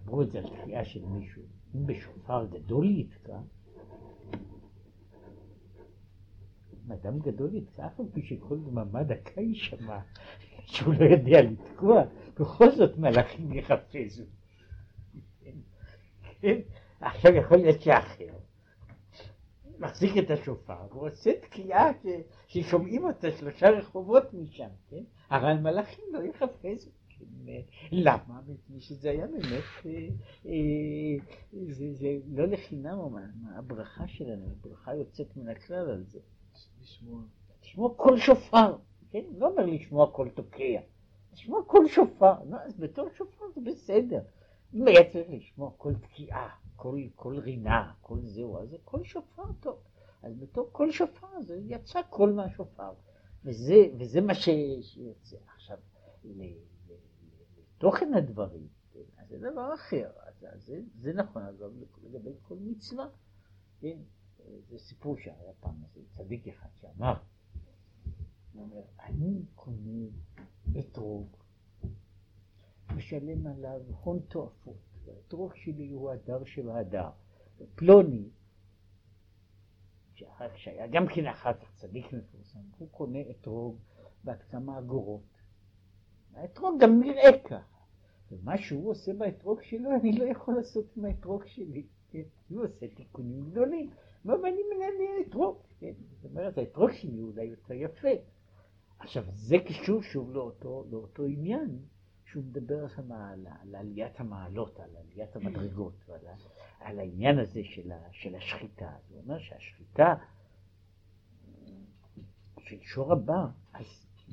אמרו 0.04 0.22
את 0.22 0.32
זה 0.32 0.40
על 0.40 0.50
תקיעה 0.62 0.86
של 0.86 1.06
מישהו. 1.06 1.44
אם 1.76 1.86
בשופר 1.86 2.46
גדול 2.46 2.86
יתקע, 2.86 3.40
אם 6.74 6.79
אדם 6.92 7.20
גדול 7.20 7.56
יתקע, 7.56 7.86
אף 7.86 8.00
על 8.00 8.06
פי 8.14 8.22
שכל 8.22 8.58
דממה 8.58 9.04
דקה 9.04 9.42
יישמע, 9.42 10.00
שהוא 10.66 10.94
לא 10.94 11.06
יודע 11.06 11.42
לתקוע, 11.42 12.04
בכל 12.40 12.72
זאת 12.72 12.98
מלאכים 12.98 13.54
יחפזו. 13.54 14.24
כן? 16.42 16.60
עכשיו 17.02 17.36
יכול 17.36 17.58
להיות 17.58 17.82
שאחר 17.82 18.26
מחזיק 19.80 20.18
את 20.18 20.32
השופר 20.32 20.88
ועושה 20.92 21.32
תקיעה 21.42 21.92
ש- 22.04 22.08
ששומעים 22.48 23.04
אותה 23.04 23.32
שלושה 23.32 23.70
רחובות 23.70 24.34
משם, 24.34 24.70
כן? 24.90 25.04
הרי 25.30 25.52
המלאכים 25.52 26.06
לא 26.12 26.20
יחפזו. 26.24 26.90
כן? 27.46 27.62
למה? 27.92 28.42
מפני 28.48 28.82
שזה 28.82 29.10
היה 29.10 29.28
באמת, 29.28 29.64
אה, 29.86 30.08
אה, 30.46 30.52
זה, 31.94 32.18
לא 32.28 32.46
לחינם, 32.46 33.00
אבל 33.00 33.22
הברכה 33.56 34.08
שלנו, 34.08 34.46
הברכה 34.60 34.96
יוצאת 34.96 35.38
מן 35.38 35.50
הכלל 35.50 35.90
על 35.90 36.04
זה. 36.04 36.20
לשמוע. 36.82 37.22
לשמוע 37.64 37.94
קול 37.96 38.20
שופר, 38.20 38.78
כן? 39.10 39.24
לא 39.38 39.48
אומר 39.48 39.66
לשמוע 39.66 40.12
קול 40.12 40.30
תוקע, 40.30 40.82
לשמוע 41.34 41.64
קול 41.68 41.88
שופר, 41.88 42.34
לא, 42.50 42.58
אז 42.58 42.78
בתור 42.78 43.10
שופר 43.18 43.46
זה 43.56 43.62
בסדר. 43.62 44.22
אם 44.74 44.88
היה 44.88 45.12
צריך 45.12 45.28
לשמוע 45.30 45.72
קול 45.78 45.96
תקיעה, 45.96 46.50
קול, 47.16 47.38
רינה, 47.38 47.92
קול 48.02 48.20
זהו, 48.26 48.60
אז 48.60 48.70
זה 48.70 48.78
קול 48.84 49.04
שופר 49.04 49.44
טוב. 49.60 49.78
אז 50.24 50.36
בתור 50.36 50.70
קול 50.72 50.92
שופר 50.92 51.42
זה 51.42 51.60
יצא 51.68 52.02
קול 52.10 52.34
מהשופר. 52.34 52.92
וזה, 53.46 53.88
וזה 54.00 54.22
מה 54.22 54.36
שיוצא. 54.36 55.38
עכשיו, 55.56 55.78
לתוכן 57.78 58.14
הדברים, 58.14 58.68
כן? 58.94 59.00
אז 59.18 59.30
זה 59.30 59.38
דבר 59.52 59.74
אחר. 59.74 60.10
אז 60.28 60.64
זה, 60.66 60.82
זה 61.02 61.14
נכון, 61.14 61.44
אגב, 61.44 61.72
לגבי 62.04 62.30
כל 62.42 62.56
מצווה. 62.60 63.08
כן? 63.80 63.98
זה 64.70 64.80
סיפור 64.80 65.18
שהיה 65.18 65.54
פעם 65.60 65.76
איזה 65.84 66.08
צדיק 66.10 66.48
אחד 66.48 66.70
שאמר, 66.74 67.14
הוא 68.54 68.64
אומר, 68.64 68.82
אני 69.04 69.42
קונה 69.56 70.06
אתרוג, 70.80 71.28
משלם 72.96 73.48
עליו 73.48 73.82
הון 74.04 74.20
תועפות, 74.20 74.78
והאתרוג 75.06 75.56
שלי 75.56 75.90
הוא 75.90 76.12
הדר 76.12 76.44
של 76.46 76.70
ההדר. 76.70 77.10
פלוני, 77.76 78.30
שהיה 80.56 80.88
גם 80.88 81.06
כן 81.16 81.26
אחר 81.26 81.54
כך 81.54 81.76
צדיק 81.76 82.14
מפורסם, 82.14 82.60
הוא 82.78 82.90
קונה 82.92 83.20
אתרוג 83.30 83.78
בת 84.24 84.44
כמה 84.44 84.80
אגורות. 84.80 85.22
האתרוג 86.34 86.82
גם 86.82 87.00
נראה 87.00 87.40
ככה, 87.44 87.80
ומה 88.32 88.58
שהוא 88.58 88.92
עושה 88.92 89.14
באתרוג 89.14 89.62
שלו, 89.62 89.90
אני 90.02 90.12
לא 90.12 90.24
יכול 90.24 90.56
לעשות 90.56 90.86
עם 90.98 91.06
האתרוג 91.06 91.46
שלי. 91.46 91.88
כן? 92.12 92.22
הוא 92.50 92.64
עושה 92.66 92.88
תיקונים 92.96 93.50
גדולים. 93.52 93.90
ואני 94.26 94.62
מנהל 94.76 94.94
אתרוג, 95.28 95.58
כן? 95.80 95.94
זאת 96.22 96.32
אומרת, 96.32 96.58
האתרוג 96.58 96.92
שלי 96.92 97.22
אולי 97.22 97.44
יותר 97.44 97.74
יפה. 97.74 98.08
עכשיו, 99.00 99.24
זה 99.34 99.56
קשור 99.68 100.02
שוב 100.02 100.32
לאותו, 100.32 100.86
לאותו 100.90 101.24
עניין, 101.24 101.80
שהוא 102.26 102.44
מדבר 102.44 102.88
שם 102.88 103.12
על, 103.12 103.48
על 103.62 103.76
עליית 103.76 104.20
המעלות, 104.20 104.80
על 104.80 104.90
עליית 104.98 105.36
המדרגות, 105.36 105.94
ועל 106.08 106.20
על 106.80 107.00
העניין 107.00 107.40
הזה 107.40 107.62
של, 107.64 107.92
ה, 107.92 108.00
של 108.12 108.36
השחיטה. 108.36 108.92
הוא 109.10 109.22
אומר 109.22 109.40
שהשחיטה 109.40 110.16
של 112.60 112.82
שור 112.82 113.14
הבא, 113.14 113.48
אז 113.74 113.86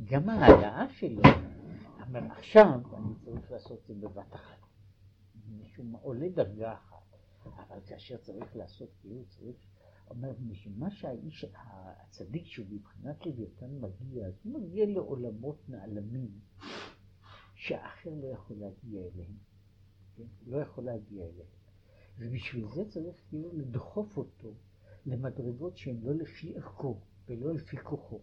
גם 0.04 0.28
ההעלאה 0.28 0.88
שלו, 0.88 1.22
אומר, 2.08 2.32
עכשיו 2.32 2.80
אני 2.96 3.14
צריך 3.24 3.50
לעשות 3.50 3.78
את 3.78 3.86
זה 3.86 3.94
בבת 3.94 4.34
אחת. 4.34 4.56
שהוא 5.74 5.98
עולה 6.02 6.28
דרגה 6.28 6.72
אחת, 6.72 7.02
אבל 7.44 7.80
כאשר 7.86 8.16
צריך 8.16 8.56
לעשות 8.56 8.88
כאילו 9.00 9.24
צריך, 9.28 9.56
אומר, 10.10 10.32
משום 10.40 10.90
שהאיש, 10.90 11.44
הצדיק 11.54 12.46
שהוא 12.46 12.66
מבחינת 12.70 13.26
לוויתן 13.26 13.80
מגיע, 13.80 14.26
אז 14.26 14.34
הוא 14.44 14.60
מגיע 14.60 14.86
לעולמות 14.86 15.68
נעלמים 15.68 16.30
שהאחר 17.54 18.10
לא 18.14 18.26
יכול 18.26 18.56
להגיע 18.56 19.00
אליהם, 19.00 19.36
כן? 20.16 20.24
לא 20.46 20.56
יכול 20.56 20.84
להגיע 20.84 21.24
אליהם. 21.24 21.48
ובשביל 22.18 22.64
זה 22.74 22.90
צריך 22.90 23.16
כאילו 23.28 23.52
לדחוף 23.52 24.16
אותו 24.16 24.54
למדרגות 25.06 25.76
שהן 25.76 26.00
לא 26.02 26.14
לפי 26.14 26.56
ערכו 26.56 27.00
ולא 27.28 27.54
לפי 27.54 27.76
כוחו. 27.76 28.20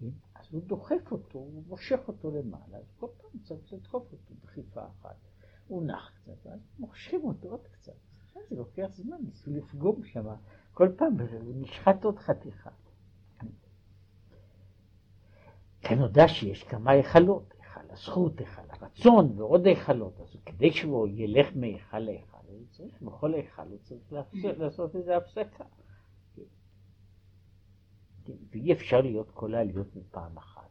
כן? 0.00 0.10
אז 0.34 0.46
הוא 0.50 0.62
דוחף 0.62 1.12
אותו, 1.12 1.38
הוא 1.38 1.64
מושך 1.66 2.00
אותו 2.08 2.30
למעלה, 2.30 2.78
אז 2.78 2.92
כל 2.96 3.06
פעם 3.18 3.40
צריך 3.42 3.72
לדחוף 3.72 4.12
אותו 4.12 4.34
דחיפה 4.42 4.86
אחת. 4.86 5.16
הוא 5.68 5.82
נח 5.82 6.10
קצת, 6.14 6.46
ואז 6.46 6.60
מושכים 6.78 7.24
אותו 7.24 7.48
עוד 7.48 7.66
קצת. 7.66 7.96
זה 8.34 8.56
לוקח 8.56 8.88
זמן, 8.92 9.16
ניסו 9.24 9.50
לפגום 9.50 10.04
שם, 10.04 10.26
כל 10.74 10.88
פעם 10.96 11.16
נשחט 11.54 12.04
עוד 12.04 12.18
חתיכה. 12.18 12.70
כאן 15.80 15.98
נודע 15.98 16.28
שיש 16.28 16.62
כמה 16.64 16.90
היכלות, 16.90 17.52
היכל 17.58 17.80
הזכות, 17.90 18.38
היכל 18.40 18.62
הרצון 18.68 19.32
ועוד 19.40 19.66
היכלות, 19.66 20.20
אז 20.20 20.36
כדי 20.46 20.72
שהוא 20.72 21.08
ילך 21.08 21.46
מהיכל 21.54 21.98
להיכל, 21.98 22.36
הוא 22.46 22.66
צריך 22.70 23.02
בכל 23.02 23.34
היכל, 23.34 23.62
הוא 23.68 23.78
צריך 23.82 24.12
להפס- 24.12 24.58
לעשות 24.58 24.96
איזו 24.96 25.12
הפסקה. 25.12 25.64
כן, 28.24 28.32
ואי 28.50 28.72
אפשר 28.72 29.00
להיות 29.00 29.30
כל 29.30 29.54
העליות 29.54 29.96
בפעם 29.96 30.36
אחת, 30.38 30.70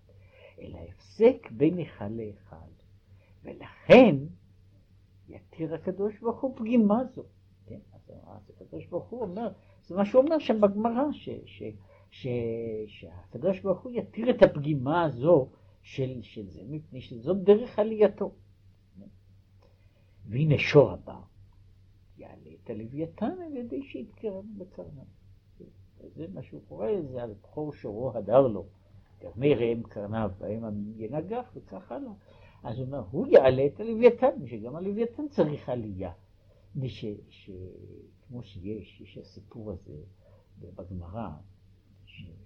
אלא 0.62 0.80
הפסק 0.90 1.52
בין 1.52 1.78
היכל 1.78 2.08
להיכל, 2.08 2.56
ולכן 3.44 4.16
יתיר 5.28 5.76
הקדוש 5.76 6.20
ברוך 6.20 6.42
הוא 6.42 6.56
פגימה 6.58 7.04
זו. 7.16 7.24
כן? 7.66 7.80
אז 8.28 8.52
הקדוש 8.56 8.86
ברוך 8.86 9.10
הוא 9.10 9.22
אומר, 9.22 9.52
זה 9.84 9.96
מה 9.96 10.06
שהוא 10.06 10.24
אומר 10.24 10.40
שם 10.40 10.62
בגמרא, 10.62 11.04
שהקדוש 12.88 13.60
ברוך 13.60 13.82
הוא 13.82 13.92
יתיר 13.96 14.30
את 14.30 14.44
הפגימה 14.44 15.04
הזו 15.04 15.48
של, 15.82 16.20
של 16.22 16.50
זה, 16.50 16.62
מפני 16.70 17.02
שזאת 17.02 17.44
דרך 17.44 17.80
עלייתו. 17.80 18.32
והנה 20.26 20.58
שור 20.58 20.92
הבא, 20.92 21.20
יעלה 22.18 22.50
את 22.64 22.70
הלוויתן 22.70 23.32
על 23.46 23.58
ידי 23.58 23.84
שיתקרב 23.84 24.46
בקרנם. 24.58 25.06
זה 26.16 26.26
מה 26.34 26.44
שהוא 26.44 26.62
קורא, 26.68 26.88
זה 27.02 27.24
על 27.24 27.34
בכור 27.34 27.74
שורו 27.74 28.18
הדר 28.18 28.48
לו. 28.48 28.66
גרמי 29.22 29.56
ראם 29.56 29.84
קרניו, 29.84 30.32
בהם 30.40 30.64
ינגף 30.98 31.46
וכך 31.56 31.92
הלאה. 31.92 32.12
אז 32.64 32.78
הוא 32.78 32.86
אומר, 32.86 33.04
הוא 33.12 33.28
יעלה 33.28 33.66
את 33.66 33.80
הלוויתן, 33.80 34.46
שגם 34.46 34.76
הלוויתן 34.76 35.28
צריך 35.30 35.70
עלייה. 35.70 36.12
ש, 36.88 37.06
ש, 37.30 37.52
כמו 38.32 38.44
שיש, 38.44 39.02
יש 39.02 39.18
הסיפור 39.18 39.72
הזה 39.72 39.98
בגמרא, 40.60 41.30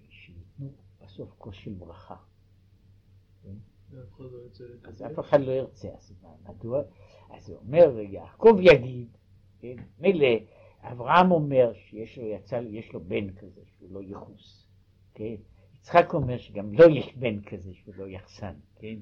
שניתנו 0.08 0.72
בסוף 1.02 1.34
כוס 1.38 1.54
של 1.54 1.72
ברכה. 1.72 2.16
לא 3.90 4.00
אז. 4.84 5.02
אף 5.02 5.18
אחד 5.20 5.40
לא 5.40 5.52
ירצה, 5.52 5.88
אז 5.88 6.12
מדוע? 6.48 6.82
אז 7.30 7.50
הוא 7.50 7.58
אומר, 7.58 8.00
יעקב 8.00 8.56
יגיד, 8.60 9.08
כן, 9.58 9.76
מילא, 9.98 10.26
אברהם 10.80 11.30
אומר 11.30 11.72
שיש 11.74 12.18
לו, 12.18 12.26
יצא, 12.26 12.60
יש 12.70 12.92
לו 12.92 13.00
בן 13.00 13.32
כזה 13.34 13.60
שהוא 13.66 13.90
לא 13.90 14.02
יחוס, 14.02 14.66
כן? 15.14 15.34
יצחק 15.74 16.14
אומר 16.14 16.38
שגם 16.38 16.74
לו 16.74 16.88
יש 16.88 17.16
בן 17.16 17.42
כזה 17.42 17.74
שהוא 17.74 17.94
לא 17.94 18.08
יחסן, 18.08 18.54
כן? 18.76 18.96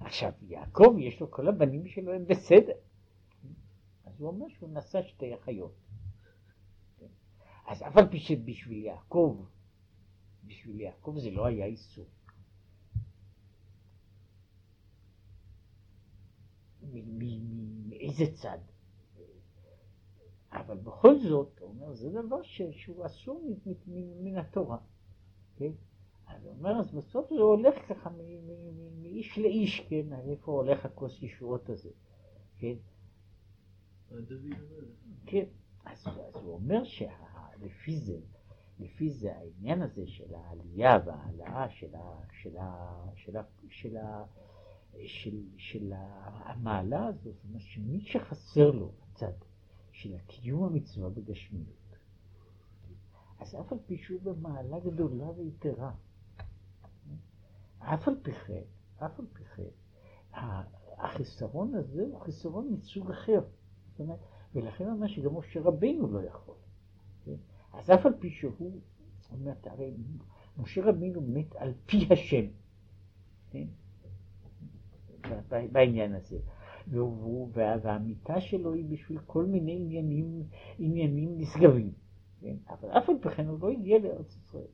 עכשיו, 0.00 0.32
יעקב 0.42 0.96
יש 0.98 1.20
לו, 1.20 1.30
כל 1.30 1.48
הבנים 1.48 1.86
שלו 1.86 2.12
הם 2.12 2.24
בסדר. 2.26 2.72
אז 4.04 4.20
הוא 4.20 4.28
אומר 4.28 4.46
שהוא 4.48 4.70
נשא 4.72 5.02
שתי 5.02 5.34
אחיות. 5.34 5.87
אז 7.68 7.82
אף 7.82 7.96
על 7.96 8.08
פי 8.10 8.18
שבשביל 8.18 8.84
יעקב, 8.84 9.44
בשביל 10.44 10.80
יעקב 10.80 11.14
זה 11.18 11.30
לא 11.30 11.46
היה 11.46 11.66
איסור. 11.66 12.06
מאיזה 17.88 18.24
צד. 18.34 18.58
אבל 20.52 20.76
בכל 20.76 21.18
זאת, 21.18 21.58
הוא 21.60 21.68
אומר, 21.68 21.94
זה 21.94 22.10
דבר 22.10 22.42
ש, 22.42 22.62
שהוא 22.72 23.06
אסור 23.06 23.42
מ- 23.44 23.70
מ- 23.70 23.74
מ- 23.86 24.24
מן 24.24 24.38
התורה. 24.38 24.78
כן? 25.56 25.72
אז 26.26 26.44
הוא 26.44 26.52
אומר, 26.52 26.80
אז 26.80 26.94
בסוף 26.94 27.28
זה 27.28 27.40
הולך 27.40 27.74
ככה 27.88 28.10
מאיש 29.00 29.38
לאיש, 29.38 29.80
כן? 29.80 30.12
איפה 30.30 30.52
הולך 30.52 30.84
הכוס 30.84 31.22
ישועות 31.22 31.68
הזה, 31.68 31.90
כן? 32.58 32.74
כן. 35.26 35.44
אז, 35.84 36.06
הוא 36.32 36.54
אומר 36.54 36.84
שלפי 36.84 38.00
זה, 38.00 38.18
לפי 38.78 39.10
זה 39.10 39.36
העניין 39.36 39.82
הזה 39.82 40.06
של 40.06 40.34
העלייה 40.34 40.98
וההעלאה 41.06 41.68
של, 41.70 41.92
של, 42.42 42.56
של, 43.16 43.36
של, 43.68 43.96
של, 45.06 45.42
של 45.56 45.92
המעלה 46.44 47.06
הזאת, 47.06 47.34
זאת 47.34 47.44
אומרת 47.44 47.62
שמי 47.62 48.00
שחסר 48.00 48.70
לו 48.70 48.92
הצד 49.02 49.32
של 49.92 50.14
הקיום 50.14 50.64
המצווה 50.64 51.10
בגשמיות, 51.10 51.96
אז 53.38 53.54
אף 53.60 53.72
על 53.72 53.78
פי 53.86 53.96
שהוא 53.96 54.20
במעלה 54.22 54.80
גדולה 54.80 55.30
ויתרה, 55.30 55.92
אף 57.78 58.08
על 58.08 58.14
פי 58.22 58.32
כן, 58.32 58.62
אף 58.96 59.20
על 59.20 59.26
פי 59.32 59.44
כן, 59.44 59.70
החיסרון 60.98 61.74
הזה 61.74 62.02
הוא 62.02 62.20
חיסרון 62.20 62.68
מסוג 62.72 63.10
אחר. 63.10 63.40
זאת 63.90 64.00
אומרת, 64.00 64.18
ולכן 64.58 64.90
אומר 64.90 65.06
שגם 65.06 65.36
משה 65.36 65.60
רבינו 65.60 66.08
לא 66.08 66.22
יכול. 66.22 66.54
כן? 67.24 67.36
אז 67.72 67.90
אף 67.90 68.06
על 68.06 68.12
פי 68.18 68.30
שהוא, 68.30 68.80
אומר, 69.32 69.52
הרי 69.64 69.94
משה 70.58 70.84
רבינו 70.84 71.20
מת 71.20 71.56
על 71.56 71.72
פי 71.86 72.08
השם, 72.10 72.44
כן? 73.50 73.66
בעניין 75.72 76.14
הזה. 76.14 76.38
והוא, 76.86 77.50
והמיטה 77.54 78.40
שלו 78.40 78.72
היא 78.72 78.84
בשביל 78.84 79.18
כל 79.26 79.44
מיני 79.44 79.76
עניינים, 79.76 80.42
עניינים 80.78 81.38
נשגבים. 81.38 81.92
כן? 82.40 82.56
אבל 82.68 82.90
אף 82.90 83.08
על 83.08 83.14
פי 83.20 83.28
כן 83.28 83.46
הוא 83.46 83.58
לא 83.60 83.70
הגיע 83.70 83.98
לארץ 83.98 84.36
ישראל. 84.36 84.66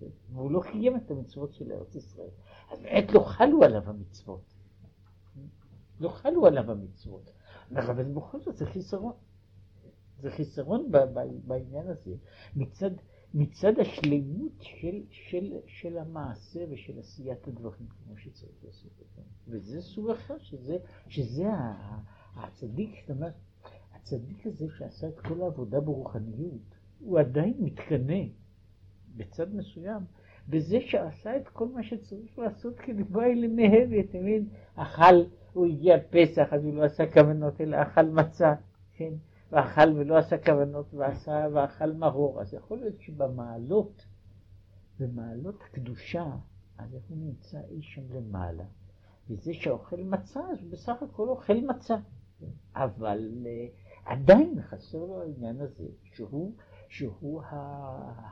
כן? 0.00 0.06
והוא 0.32 0.50
לא 0.50 0.60
קיים 0.72 0.96
את 0.96 1.10
המצוות 1.10 1.54
של 1.54 1.72
ארץ 1.72 1.94
ישראל. 1.94 2.30
אז 2.70 2.80
באמת 2.82 3.12
לא 3.12 3.20
חלו 3.20 3.62
עליו 3.62 3.82
המצוות. 3.86 4.54
לא 6.00 6.08
חלו 6.08 6.46
עליו 6.46 6.70
המצוות. 6.70 7.30
אבל 7.74 8.04
בכל 8.04 8.40
זאת 8.40 8.56
זה 8.56 8.66
חיסרון. 8.66 9.12
זה 10.20 10.30
חיסרון 10.30 10.90
בעניין 11.46 11.88
הזה 11.88 12.14
מצד, 12.56 12.90
מצד 13.34 13.78
השלמות 13.78 14.52
של, 14.60 15.02
של, 15.10 15.52
של 15.66 15.98
המעשה 15.98 16.64
ושל 16.70 16.98
עשיית 16.98 17.48
הדברים 17.48 17.86
כמו 17.88 18.16
שצריך 18.16 18.64
לעשות 18.64 18.92
אותם. 19.00 19.28
וזה 19.48 19.82
סוג 19.82 20.10
אחר, 20.10 20.38
שזה, 20.38 20.76
שזה 21.08 21.44
הצדיק, 22.36 22.90
זאת 23.00 23.16
אומרת, 23.16 23.34
הצדיק 23.94 24.46
הזה 24.46 24.66
שעשה 24.78 25.08
את 25.08 25.20
כל 25.20 25.42
העבודה 25.42 25.80
ברוחניות, 25.80 26.74
הוא 26.98 27.18
עדיין 27.18 27.54
מתקנא 27.58 28.22
בצד 29.16 29.54
מסוים 29.54 30.02
בזה 30.48 30.78
שעשה 30.80 31.36
את 31.36 31.48
כל 31.48 31.68
מה 31.68 31.82
שצריך 31.82 32.38
לעשות 32.38 32.78
כדי 32.78 33.04
כדברי 33.04 33.34
למהר, 33.34 34.00
אתה 34.00 34.18
מבין? 34.18 34.48
אכל, 34.74 35.24
הוא 35.56 35.66
הגיע 35.66 35.96
פסח, 36.10 36.48
אז 36.52 36.64
הוא 36.64 36.74
לא 36.74 36.84
עשה 36.84 37.12
כוונות, 37.12 37.60
אלא 37.60 37.82
אכל 37.82 38.02
מצה, 38.02 38.54
כן? 38.92 39.12
ואכל 39.52 39.92
ולא 39.96 40.18
עשה 40.18 40.38
כוונות, 40.38 40.94
ועשה 40.94 41.46
ואכל 41.52 41.92
מרור. 41.92 42.40
אז 42.40 42.54
יכול 42.54 42.78
להיות 42.78 43.00
שבמעלות, 43.00 44.06
במעלות 45.00 45.62
הקדושה, 45.62 46.24
אז 46.78 46.94
הוא 47.08 47.18
נמצא 47.18 47.58
אי 47.70 47.82
שם 47.82 48.02
למעלה. 48.14 48.64
וזה 49.30 49.54
שאוכל 49.54 50.00
מצה, 50.00 50.40
אז 50.40 50.62
הוא 50.62 50.70
בסך 50.72 51.02
הכל 51.02 51.28
אוכל 51.28 51.60
מצה. 51.68 51.96
אבל 52.74 53.30
uh, 53.44 54.10
עדיין 54.10 54.62
חסר 54.62 54.98
לו 54.98 55.22
העניין 55.22 55.60
הזה, 55.60 55.84
שהוא 56.02 56.52
שהוא 56.88 57.42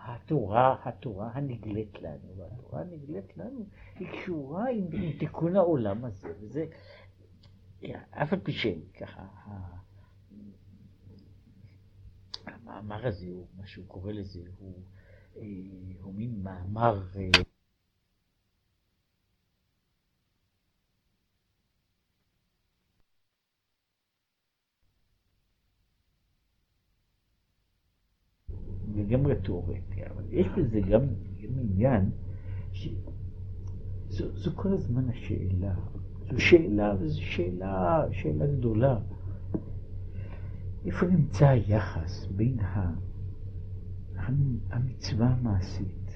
התורה, 0.07 0.77
התורה 0.85 1.31
הנגלית 1.35 2.03
לנו, 2.03 2.37
והתורה 2.37 2.81
הנגלית 2.81 3.37
לנו 3.37 3.67
היא 3.99 4.09
קשורה 4.09 4.71
עם, 4.71 4.87
עם 4.93 5.13
תיקון 5.19 5.57
העולם 5.57 6.05
הזה, 6.05 6.29
וזה, 6.41 6.65
אף 8.11 8.33
על 8.33 8.41
פי 8.41 8.53
שככה, 8.53 9.27
המאמר 12.47 13.07
הזה, 13.07 13.27
הוא, 13.27 13.47
מה 13.57 13.67
שהוא 13.67 13.87
קורא 13.87 14.13
לזה, 14.13 14.41
הוא, 14.59 14.83
אה, 15.37 15.43
הוא 16.01 16.15
מין 16.15 16.43
מאמר 16.43 17.03
אה, 17.17 17.31
לגמרי 28.95 29.35
תיאורטי, 29.45 30.07
אבל 30.07 30.25
יש 30.31 30.47
בזה 30.59 30.81
גם, 30.81 31.01
גם 31.43 31.59
עניין 31.59 32.11
שזו 32.73 34.51
כל 34.55 34.73
הזמן 34.73 35.11
השאלה. 35.11 35.75
זו 36.31 36.41
שאלה, 36.41 36.95
וזו 37.01 37.23
שאלה, 37.23 38.05
שאלה 38.13 38.47
גדולה. 38.47 38.99
איפה 40.87 41.07
נמצא 41.07 41.49
היחס 41.49 42.27
בין 42.27 42.57
המצווה 44.71 45.27
המעשית 45.29 46.11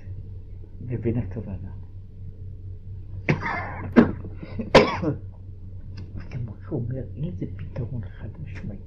לבין 0.80 1.18
הכוונה? 1.18 1.72
כמו 6.30 6.52
שהוא 6.64 6.84
אומר, 6.84 7.02
אין 7.16 7.24
לזה 7.24 7.46
פתרון 7.56 8.02
חד 8.04 8.28
משמעי. 8.44 8.78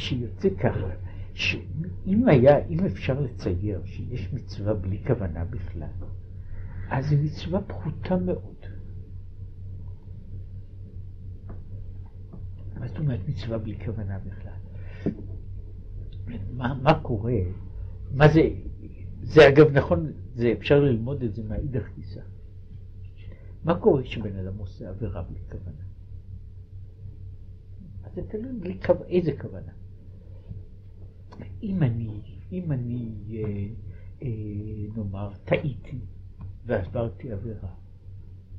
שיוצא 0.00 0.48
ככה, 0.60 0.88
שאם 1.34 2.28
היה, 2.28 2.66
אם 2.66 2.84
אפשר 2.84 3.20
לצייר 3.20 3.80
שיש 3.84 4.32
מצווה 4.32 4.74
בלי 4.74 5.02
כוונה 5.06 5.44
בכלל, 5.44 5.88
אז 6.90 7.08
זו 7.08 7.16
מצווה 7.16 7.60
פחותה 7.62 8.16
מאוד. 8.16 8.56
מה 12.78 12.88
זאת 12.88 12.98
אומרת 12.98 13.20
מצווה 13.28 13.58
בלי 13.58 13.78
כוונה 13.84 14.18
בכלל? 14.18 14.52
מה, 16.52 16.74
מה 16.82 17.02
קורה? 17.02 17.32
מה 18.14 18.28
זה, 18.28 18.40
זה 19.22 19.48
אגב 19.48 19.70
נכון, 19.70 20.12
זה 20.34 20.52
אפשר 20.58 20.80
ללמוד 20.80 21.22
את 21.22 21.34
זה 21.34 21.42
מהאידך 21.42 21.88
גיסא. 21.96 22.20
מה 23.64 23.80
קורה 23.80 24.02
כשבן 24.02 24.36
אדם 24.36 24.58
עושה 24.58 24.88
עבירה 24.88 25.22
בלי 25.22 25.38
כוונה? 25.50 25.84
אז 28.04 28.14
זה 28.14 28.22
תלוי 28.28 28.52
בלי 28.60 28.78
כו... 28.86 28.92
איזה 29.08 29.32
כוונה. 29.40 29.72
אם 31.62 31.82
אני, 31.82 32.20
אם 32.52 32.72
אני, 32.72 33.14
אה, 33.32 33.66
אה, 34.22 34.28
נאמר, 34.96 35.30
טעיתי 35.44 36.00
ועברתי 36.66 37.32
עבירה, 37.32 37.68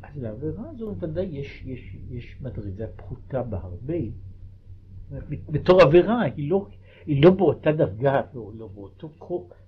אז 0.03 0.17
לעבירה 0.17 0.69
הזו 0.69 0.95
ודאי 0.99 1.25
יש, 1.25 1.63
יש, 1.65 1.95
יש 2.09 2.41
מדרגה 2.41 2.87
פחותה 2.95 3.43
בהרבה. 3.43 3.97
בתור 5.29 5.81
עבירה, 5.81 6.21
היא 6.21 6.49
לא, 6.49 6.67
היא 7.05 7.23
לא 7.23 7.31
באותה 7.31 7.71
דרגה, 7.71 8.21
לא, 8.33 8.51
לא 8.55 8.67
באותו 8.67 9.09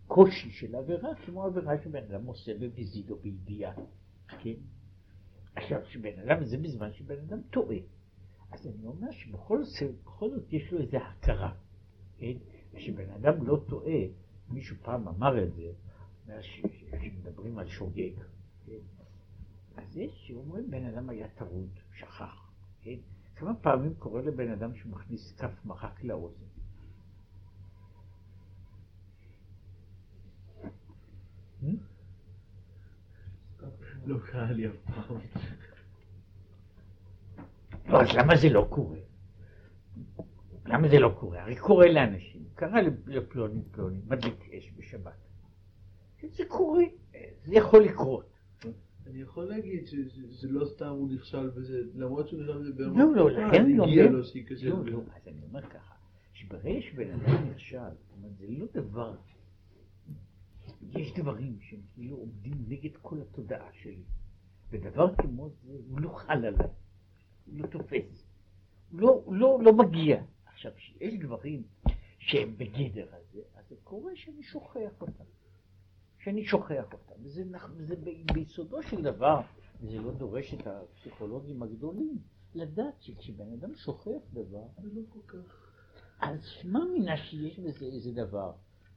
קושי 0.08 0.50
של 0.50 0.76
עבירה, 0.76 1.16
כמו 1.26 1.44
עבירה 1.44 1.74
שבן 1.84 2.04
אדם 2.04 2.26
עושה 2.26 2.52
במזיד 2.60 3.12
או 3.12 3.16
בידיעה, 3.16 3.74
כן? 4.28 4.54
עכשיו, 5.56 5.80
שבן 5.86 6.20
אדם, 6.20 6.46
זה 6.46 6.58
בזמן 6.58 6.94
שבן 6.94 7.20
אדם 7.28 7.42
טועה. 7.50 7.78
אז 8.52 8.68
אני 8.68 8.86
אומר 8.86 9.12
שבכל 9.12 9.64
זאת 10.30 10.54
יש 10.54 10.72
לו 10.72 10.80
איזו 10.80 10.98
הכרה, 10.98 11.54
כן? 12.18 12.34
כשבן 12.76 13.10
אדם 13.10 13.48
לא 13.48 13.64
טועה, 13.70 14.02
מישהו 14.50 14.76
פעם 14.82 15.08
אמר 15.08 15.44
את 15.44 15.54
זה, 15.54 15.72
כשמדברים 16.92 17.60
על 17.60 17.68
שוגג, 17.68 18.12
כן? 18.66 18.80
אז 19.76 19.98
יש 19.98 20.28
שאומרים 20.28 20.72
בן 20.72 20.86
אדם 20.86 21.10
היה 21.10 21.28
טרוד, 21.28 21.70
שכח, 21.94 22.52
כן? 22.82 22.98
כמה 23.36 23.56
פעמים 23.56 23.94
קורה 23.96 24.22
לבן 24.22 24.52
אדם 24.52 24.76
שמכניס 24.76 25.34
כף 25.38 25.66
מרק 25.66 26.04
לאוזן? 26.04 26.46
לא 34.06 34.20
קרה 34.20 34.52
לי 34.52 34.68
אף 34.68 34.76
פעם. 34.86 35.18
לא, 37.88 38.02
אז 38.02 38.08
למה 38.18 38.36
זה 38.36 38.50
לא 38.50 38.68
קורה? 38.70 39.00
למה 40.66 40.88
זה 40.88 41.00
לא 41.00 41.16
קורה? 41.20 41.42
הרי 41.42 41.56
קורה 41.56 41.92
לאנשים, 41.92 42.44
קרה 42.56 42.82
לפלוני 43.08 43.62
פלוני, 43.72 44.02
מדליק 44.08 44.50
אש 44.54 44.74
בשבת. 44.78 45.23
זה 46.32 46.44
קורה, 46.48 46.84
זה 47.46 47.56
יכול 47.56 47.84
לקרות. 47.84 48.34
אני 49.08 49.22
יכול 49.22 49.46
להגיד 49.46 49.88
שזה 49.88 50.48
לא 50.50 50.66
סתם 50.66 50.90
הוא 50.90 51.10
נכשל 51.12 51.50
בזה, 51.50 51.82
למרות 51.96 52.28
שהוא 52.28 52.42
נכשל 52.42 52.60
בזה 52.60 52.74
ברמה 52.74 53.04
לא, 53.04 53.16
לא, 53.16 53.32
לכן 53.32 53.62
אני 53.62 53.80
אומר, 53.80 54.12
לא, 54.64 54.86
לא, 54.86 55.02
אז 55.16 55.28
אני 55.28 55.44
אומר 55.44 55.62
ככה, 55.62 55.96
שברגע 56.34 56.82
שבן 56.82 57.12
אדם 57.12 57.50
נכשל, 57.50 57.78
זה 58.40 58.46
לא 58.48 58.66
דבר, 58.74 59.16
יש 60.82 61.14
דברים 61.14 61.58
שהם 61.62 61.80
כאילו 61.94 62.16
עומדים 62.16 62.54
נגד 62.68 62.98
כל 63.02 63.22
התודעה 63.22 63.70
שלי, 63.74 64.04
ודבר 64.72 65.16
כמו 65.16 65.50
זה, 65.50 65.78
הוא 65.90 66.00
לא 66.00 66.10
חל 66.10 66.46
עליי. 66.46 66.68
הוא 67.46 67.60
לא 67.60 67.68
תופס, 67.68 68.26
הוא 68.92 69.00
לא, 69.00 69.24
לא, 69.32 69.60
לא 69.64 69.74
מגיע. 69.74 70.24
עכשיו, 70.46 70.72
כשיש 70.76 71.14
דברים 71.20 71.64
שהם 72.20 72.58
בגדר 72.58 73.08
הזה, 73.12 73.42
אז 73.56 73.66
זה 73.70 73.76
קורה 73.84 74.12
שאני 74.16 74.44
שוכח 74.44 75.02
אותם. 75.02 75.24
שאני 76.24 76.46
שוכח 76.46 76.84
אותם. 76.94 77.24
וזה, 77.24 77.44
וזה 77.78 77.96
ביסודו 78.34 78.84
של 78.84 79.02
דבר, 79.02 79.42
וזה 79.82 79.98
לא 79.98 80.12
דורש 80.12 80.54
את 80.54 80.68
הפסיכולוגים 80.68 81.64
הגדולים, 81.64 82.18
לדעת 82.56 83.02
שכשבן 83.02 83.54
אדם 83.54 83.76
שוכח 83.76 84.22
דבר, 84.34 84.64
זה 84.78 84.90
לא 84.94 85.02
כל 85.10 85.20
כך... 85.28 85.70
אז 86.20 86.46
שמע 86.46 86.80
מינה 86.94 87.18
שיש 87.18 87.60
בזה 87.60 87.86
איזה 87.86 88.12
דבר. 88.12 88.52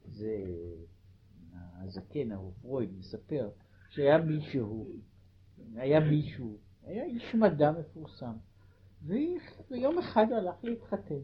זה 0.05 0.45
הזקן, 1.53 2.33
ההוא 2.33 2.53
פרויד, 2.63 2.99
מספר 2.99 3.51
שהיה 3.91 4.19
מישהו, 4.19 4.93
היה 5.75 6.01
מישהו, 6.01 6.59
היה 6.83 7.05
איש 7.05 7.35
מדע 7.35 7.73
מפורסם, 7.73 8.37
ויום 9.71 9.99
אחד 9.99 10.27
הלך 10.33 10.65
להתחתן. 10.65 11.21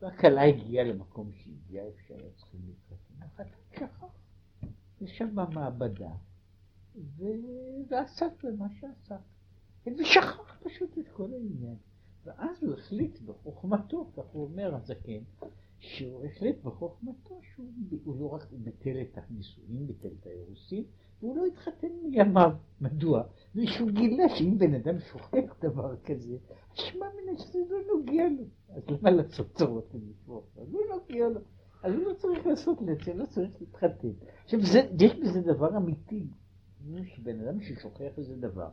והכלה 0.00 0.42
הגיעה 0.42 0.84
למקום 0.84 1.32
שהגיעה, 1.32 1.86
איפה 1.86 1.98
שהיה 2.08 2.30
צריכים 2.36 2.60
להתחתן. 2.66 2.83
ישב 5.00 5.28
במעבדה, 5.34 6.10
ועסק 7.88 8.44
במה 8.44 8.66
שעסק. 8.80 9.20
ושכח 9.86 10.58
פשוט 10.62 10.98
את 10.98 11.08
כל 11.08 11.32
העניין. 11.32 11.76
ואז 12.24 12.64
הוא 12.64 12.74
החליט 12.74 13.20
בחוכמתו, 13.20 14.10
כך 14.16 14.24
הוא 14.32 14.44
אומר 14.44 14.74
הזקן, 14.74 15.22
שהוא 15.78 16.24
החליט 16.24 16.62
בחוכמתו 16.62 17.40
שהוא 17.42 18.20
לא 18.20 18.26
רק 18.26 18.52
ביטל 18.52 19.00
את 19.02 19.18
הנישואים, 19.18 19.86
ביטל 19.86 20.08
את 20.20 20.26
האירוסין, 20.26 20.84
והוא 21.20 21.36
לא 21.36 21.46
התחתן 21.46 21.88
מימיו. 22.02 22.52
מדוע? 22.80 23.22
ושהוא 23.54 23.90
גילה 23.90 24.24
שאם 24.38 24.58
בן 24.58 24.74
אדם 24.74 25.00
שוכח 25.00 25.56
דבר 25.60 25.96
כזה, 25.96 26.36
שמע 26.74 27.06
מן 27.06 27.38
שזה 27.38 27.58
לא 27.68 27.78
נוגע 27.94 28.28
לו. 28.28 28.44
אז 28.68 28.82
למה 28.88 29.10
לעשות 29.10 29.54
צרות 29.54 29.94
למשפוך? 29.94 30.44
אז 30.56 30.72
לא 30.72 30.80
נוגע 30.90 31.28
לו. 31.28 31.40
אז 31.84 31.94
הוא 31.94 32.02
לא 32.02 32.14
צריך 32.14 32.46
לעשות 32.46 32.78
לצל, 32.82 33.12
לא 33.12 33.26
צריך 33.26 33.50
להתחתן. 33.60 34.08
עכשיו, 34.44 34.60
זה, 34.60 34.80
יש 35.00 35.14
בזה 35.14 35.40
דבר 35.40 35.76
אמיתי. 35.76 36.26
בן 37.22 37.40
אדם 37.40 37.60
ששוכח 37.60 38.18
איזה 38.18 38.36
דבר, 38.36 38.70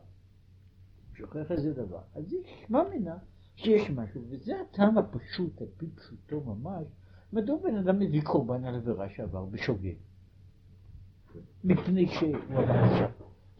שוכח 1.14 1.50
איזה 1.52 1.72
דבר, 1.72 2.00
אז 2.14 2.32
יש 2.32 2.66
מאמינה 2.70 3.18
שיש 3.54 3.90
משהו, 3.90 4.22
וזה 4.28 4.60
הטעם 4.60 4.98
הפשוט, 4.98 5.60
על 5.60 5.66
פי 5.76 5.86
פשוטו 5.90 6.40
ממש, 6.40 6.86
מדוע 7.32 7.56
בן 7.62 7.76
אדם 7.76 7.98
מביא 7.98 8.22
קורבן 8.22 8.64
על 8.64 8.74
עבירה 8.74 9.08
שעבר 9.08 9.44
בשוגג. 9.44 9.94
מפני 11.64 12.08
שהוא 12.08 12.36
עבר 12.36 12.72
עכשיו. 12.72 13.10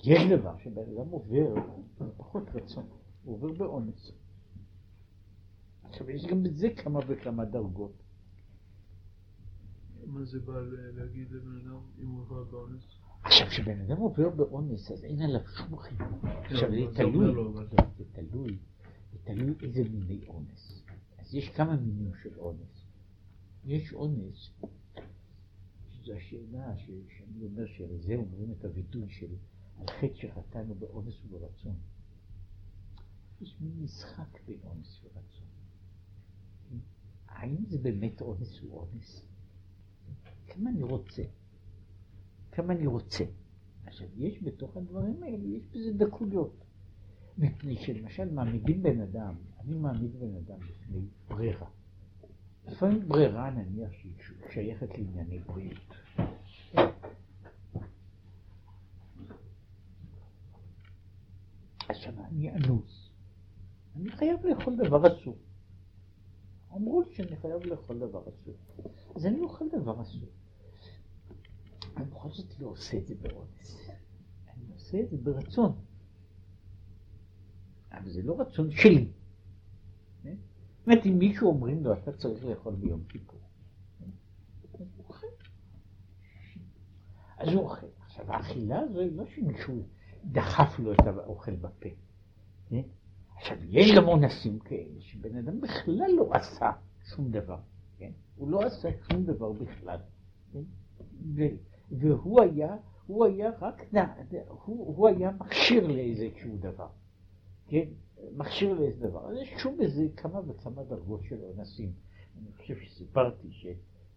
יש 0.05 0.33
דבר 0.33 0.59
שבן 0.59 0.83
אדם 0.83 1.09
עובר 1.11 1.55
בפחות 2.01 2.45
רצון, 2.55 2.85
הוא 3.25 3.35
עובר 3.35 3.53
באונס. 3.53 4.13
עכשיו 5.83 6.11
יש 6.11 6.27
גם 6.27 6.43
בזה 6.43 6.69
כמה 6.71 7.01
וכמה 7.07 7.45
דרגות. 7.45 8.02
מה 10.13 10.25
זה 10.25 10.41
בא 10.41 10.61
להגיד 10.95 11.33
לבן 11.33 11.57
אדם 11.57 11.81
אם 11.99 12.09
הוא 12.09 12.23
עבר 12.23 12.45
באונס? 12.45 12.83
עכשיו, 13.25 13.47
כשבן 13.47 13.81
אדם 13.81 13.97
עובר 13.97 14.31
באונס, 14.31 14.91
אז 14.91 15.05
אין 15.05 15.23
עליו 15.23 15.41
שום 15.49 15.79
חיבור. 15.79 16.19
עכשיו, 16.23 16.71
זה 16.71 16.81
מה 16.85 16.91
זה 16.91 16.95
תלוי? 16.95 17.35
זה 17.97 18.05
תלוי, 18.13 18.59
זה 19.13 19.19
תלוי 19.25 19.55
איזה 19.63 19.83
מיני 19.91 20.27
אונס. 20.29 20.83
אז 21.19 21.35
יש 21.35 21.49
כמה 21.49 21.77
מינים 21.77 22.13
של 22.23 22.39
אונס. 22.39 22.87
יש 23.65 23.93
אונס, 23.93 24.51
שזו 25.91 26.13
השאלה 26.13 26.79
שאני 26.79 27.45
אומר 27.45 27.67
שעל 27.67 27.99
זה 27.99 28.15
אומרים 28.15 28.53
את 28.53 28.65
הווידוי 28.65 29.11
של 29.11 29.35
על 29.79 29.87
חטא 29.87 30.15
שחטאנו 30.15 30.75
באונס 30.75 31.15
וברצון. 31.25 31.77
יש 33.41 33.57
מין 33.61 33.83
משחק 33.83 34.41
בין 34.47 34.59
אונס 34.65 35.01
ורצון. 35.05 35.47
האם 37.29 37.65
זה 37.69 37.79
באמת 37.79 38.21
אונס 38.21 38.61
הוא 38.61 38.79
אונס? 38.79 39.32
כמה 40.53 40.71
אני 40.71 40.83
רוצה? 40.83 41.23
כמה 42.53 42.73
אני 42.73 42.87
רוצה. 42.87 43.25
עכשיו, 43.87 44.09
יש 44.17 44.43
בתוך 44.43 44.77
הדברים 44.77 45.23
האלה, 45.23 45.45
יש 45.45 45.63
בזה 45.67 45.93
דקויות. 45.93 46.65
מפני 47.39 47.77
שלמשל 47.77 48.31
מעמידים 48.33 48.83
בן 48.83 49.01
אדם, 49.01 49.35
אני 49.61 49.79
מעמיד 49.79 50.21
בן 50.21 50.37
אדם 50.37 50.59
בפני 50.59 51.01
ברירה. 51.29 51.69
לפעמים 52.67 53.09
ברירה 53.09 53.51
נניח 53.51 53.93
שהיא 53.93 54.13
שייכת 54.53 54.99
לענייני 54.99 55.39
בריאות. 55.39 55.95
עכשיו 61.89 62.15
אני 62.25 62.53
אנוס. 62.53 63.11
אני 63.97 64.11
חייב 64.11 64.47
לאכול 64.47 64.77
דבר 64.77 65.13
אסור. 65.13 65.37
אמרו 66.75 67.03
לי 67.03 67.15
שאני 67.15 67.37
חייב 67.37 67.65
לאכול 67.65 67.99
דבר 67.99 68.23
אסור. 68.29 68.55
אז 69.17 69.27
אני 69.27 69.41
אוכל 69.41 69.65
דבר 69.69 70.03
אסור. 70.03 70.29
אני 71.97 72.05
בכל 72.05 72.29
זאת 72.31 72.61
לא 72.61 72.69
עושה 72.69 72.99
את 72.99 73.07
זה 73.07 73.15
באונס. 73.15 73.89
אני 74.49 74.73
עושה 74.73 75.01
את 75.01 75.11
זה 75.11 75.17
ברצון. 75.17 75.73
אבל 77.93 78.11
זה 78.11 78.23
לא 78.23 78.41
רצון 78.41 78.71
שלי. 78.71 79.09
זאת 80.23 80.87
אומרת, 80.87 81.07
אם 81.07 81.19
מישהו 81.19 81.49
אומרים 81.49 81.85
לו, 81.85 81.93
אתה 81.93 82.13
צריך 82.13 82.45
לאכול 82.45 82.75
ביום 82.75 83.05
כיפור. 83.09 83.41
אז 87.39 87.49
הוא 87.49 87.63
אוכל. 87.63 87.87
עכשיו, 88.07 88.33
האכילה 88.33 88.79
הזו 88.79 89.01
היא 89.01 89.17
לא 89.17 89.27
שמישהו 89.27 89.83
דחף 90.25 90.79
לו 90.79 90.93
את 90.93 91.07
האוכל 91.07 91.57
בפה. 91.57 91.89
עכשיו, 93.37 93.57
יש 93.69 93.91
גם 93.97 94.09
אונסים 94.09 94.59
כאלה 94.59 95.01
שבן 95.01 95.37
אדם 95.37 95.61
בכלל 95.61 96.11
לא 96.17 96.31
עשה 96.33 96.71
שום 97.05 97.31
דבר. 97.31 97.59
כן? 97.99 98.11
הוא 98.37 98.51
לא 98.51 98.63
עשה 98.63 98.89
שום 99.11 99.25
דבר 99.25 99.53
בכלל. 99.53 99.99
והוא 101.99 102.41
היה, 102.41 102.77
הוא 103.07 103.25
היה 103.25 103.51
רק, 103.61 103.83
הוא, 104.49 104.97
הוא 104.97 105.09
היה 105.09 105.31
מכשיר 105.31 105.87
לאיזשהו 105.87 106.57
דבר, 106.57 106.89
כן? 107.67 107.89
מכשיר 108.37 108.75
לאיזה 108.75 109.09
דבר. 109.09 109.31
אז 109.31 109.37
יש 109.43 109.55
שוב 109.63 109.79
בזה 109.85 110.07
כמה 110.17 110.41
וכמה 110.51 110.85
דרגות 110.85 111.21
של 111.25 111.39
אונסים. 111.43 111.93
אני 112.39 112.53
חושב 112.53 112.75
שסיפרתי 112.81 113.49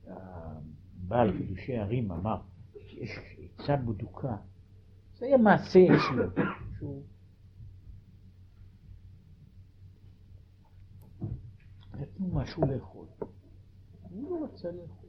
שהבעל 0.06 1.38
קידושי 1.38 1.78
ערים 1.78 2.12
אמר 2.12 2.42
שיש 2.78 3.20
עצה 3.60 3.76
בדוקה. 3.76 4.38
זה 5.18 5.26
היה 5.26 5.38
מעשה 5.38 5.80
אצלו, 5.80 6.24
שהוא... 6.78 7.04
נתנו 11.94 12.28
משהו 12.28 12.64
לאכול. 12.66 13.08
הוא 14.10 14.40
לא 14.40 14.46
רצה 14.46 14.72
לאכול. 14.72 15.05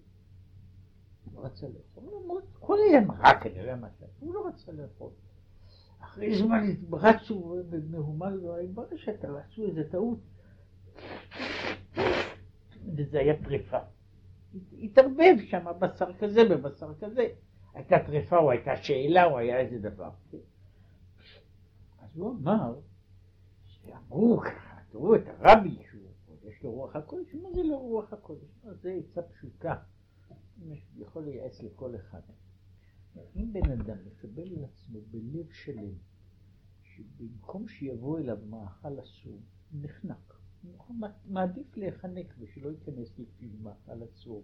לא 1.37 1.45
רצה 1.45 1.67
לאכול, 1.67 2.05
למרות 2.23 2.45
כל 2.59 2.79
היה 2.91 3.01
מרק, 3.01 3.43
כנראה 3.43 3.77
מה 3.77 3.89
שהיה, 3.99 4.11
הוא 4.21 4.35
לא 4.35 4.47
רצה 4.47 4.73
לאכול. 4.73 5.11
אחרי 6.01 6.39
זמן 6.39 6.65
רצו 6.93 7.57
במהומה 7.71 8.37
גדולה, 8.37 8.59
התברר 8.59 8.97
שאתה 8.97 9.29
עשו 9.39 9.63
איזה 9.63 9.91
טעות. 9.91 10.19
וזה 12.97 13.19
היה 13.19 13.43
טריפה. 13.43 13.79
התערבב 14.79 15.37
שם 15.47 15.65
בשר 15.79 16.13
כזה 16.19 16.45
בבשר 16.45 16.95
כזה. 17.01 17.29
הייתה 17.75 17.97
טריפה 18.07 18.39
או 18.39 18.51
הייתה 18.51 18.77
שאלה 18.77 19.25
או 19.25 19.39
היה 19.39 19.61
איזה 19.61 19.79
דבר. 19.79 20.11
אז 21.99 22.09
הוא 22.15 22.37
אמר, 22.41 22.75
שאמרו 23.67 24.41
ככה, 24.41 24.77
תראו 24.91 25.15
את 25.15 25.23
הרבי 25.27 25.79
שהוא, 25.91 26.11
יש 26.45 26.63
לו 26.63 26.71
רוח 26.71 26.97
הקודש, 26.97 27.35
מה 27.35 27.49
זה 27.55 27.63
לא 27.63 27.77
רוח 27.77 28.13
הקודש? 28.13 28.49
זה 28.83 28.93
עצה 28.93 29.23
פשוטה. 29.23 29.75
יכול 30.97 31.25
לייעץ 31.25 31.63
לכל 31.63 31.97
אחד. 31.97 32.21
אם 33.37 33.53
בן 33.53 33.71
אדם 33.71 33.97
מקבל 34.07 34.57
על 34.57 34.65
עצמו 34.65 35.01
בלב 35.11 35.53
שלם, 35.53 35.95
שבמקום 36.83 37.69
שיבוא 37.69 38.19
אליו 38.19 38.39
מאכל 38.51 39.01
אסור, 39.01 39.41
נחנק. 39.73 40.35
הוא 40.77 40.97
מעדיף 41.25 41.77
להיחנק 41.77 42.35
ושלא 42.39 42.71
ייכנס 42.71 43.19
לפיו 43.19 43.51
מאכל 43.63 44.05
אסור. 44.05 44.43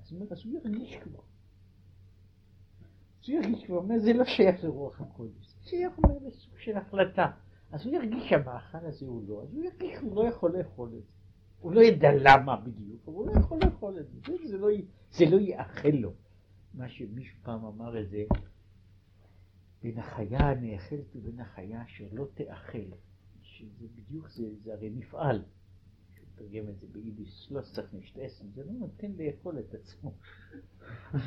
אז 0.00 0.12
הוא 0.44 0.54
ירגיש 0.54 0.96
כבר. 0.96 1.22
אז 3.22 3.28
הוא 3.28 3.36
ירגיש 3.36 3.64
כבר, 3.66 3.76
אומר, 3.76 3.98
זה 3.98 4.12
לא 4.12 4.24
שייך 4.24 4.64
לרוח 4.64 5.00
הקודש, 5.00 5.46
זה 5.46 5.68
שייך 5.68 5.98
אומר 5.98 6.18
לסוג 6.26 6.58
של 6.58 6.76
החלטה. 6.76 7.30
אז 7.72 7.86
הוא 7.86 7.94
ירגיש 7.94 8.30
שהמאכל 8.30 8.86
הזה 8.86 9.06
הוא 9.06 9.28
לא, 9.28 9.42
אז 9.42 9.54
הוא 9.54 9.64
ירגיש 9.64 9.98
שהוא 9.98 10.16
לא 10.16 10.28
יכול 10.28 10.58
לאכול 10.58 10.88
את 10.88 11.02
זה. 11.04 11.17
הוא 11.60 11.72
לא 11.72 11.80
ידע 11.80 12.08
למה 12.12 12.56
בדיוק, 12.56 13.02
אבל 13.08 13.14
הוא 13.14 13.26
לא 13.26 13.40
יכול 13.40 13.58
לאכול 13.64 13.98
את 13.98 14.08
זה, 14.10 14.32
זה, 14.48 14.58
לא, 14.58 14.68
זה 15.10 15.24
לא 15.24 15.40
יאכל 15.40 15.88
לו. 15.88 16.12
מה 16.74 16.88
שמישהו 16.88 17.38
פעם 17.42 17.64
אמר 17.64 18.00
את 18.00 18.10
זה, 18.10 18.24
בין 19.82 19.98
החיה 19.98 20.38
הנאכלת 20.38 21.16
ובין 21.16 21.40
החיה 21.40 21.82
אשר 21.82 22.04
לא 22.12 22.26
תאכל, 22.34 22.78
שזה 23.42 23.86
בדיוק, 23.94 24.28
זה, 24.28 24.44
זה 24.62 24.72
הרי 24.72 24.90
מפעל. 24.90 25.42
תרגם 26.38 26.68
את 26.68 26.78
זה 26.78 26.86
ביידיש, 26.92 27.48
לא 27.50 27.60
צריך 27.60 27.94
נשתעסם, 27.94 28.44
זה 28.54 28.64
לא 28.64 28.72
נותן 28.72 29.12
לאכול 29.18 29.58
את 29.58 29.74
עצמו. 29.74 30.14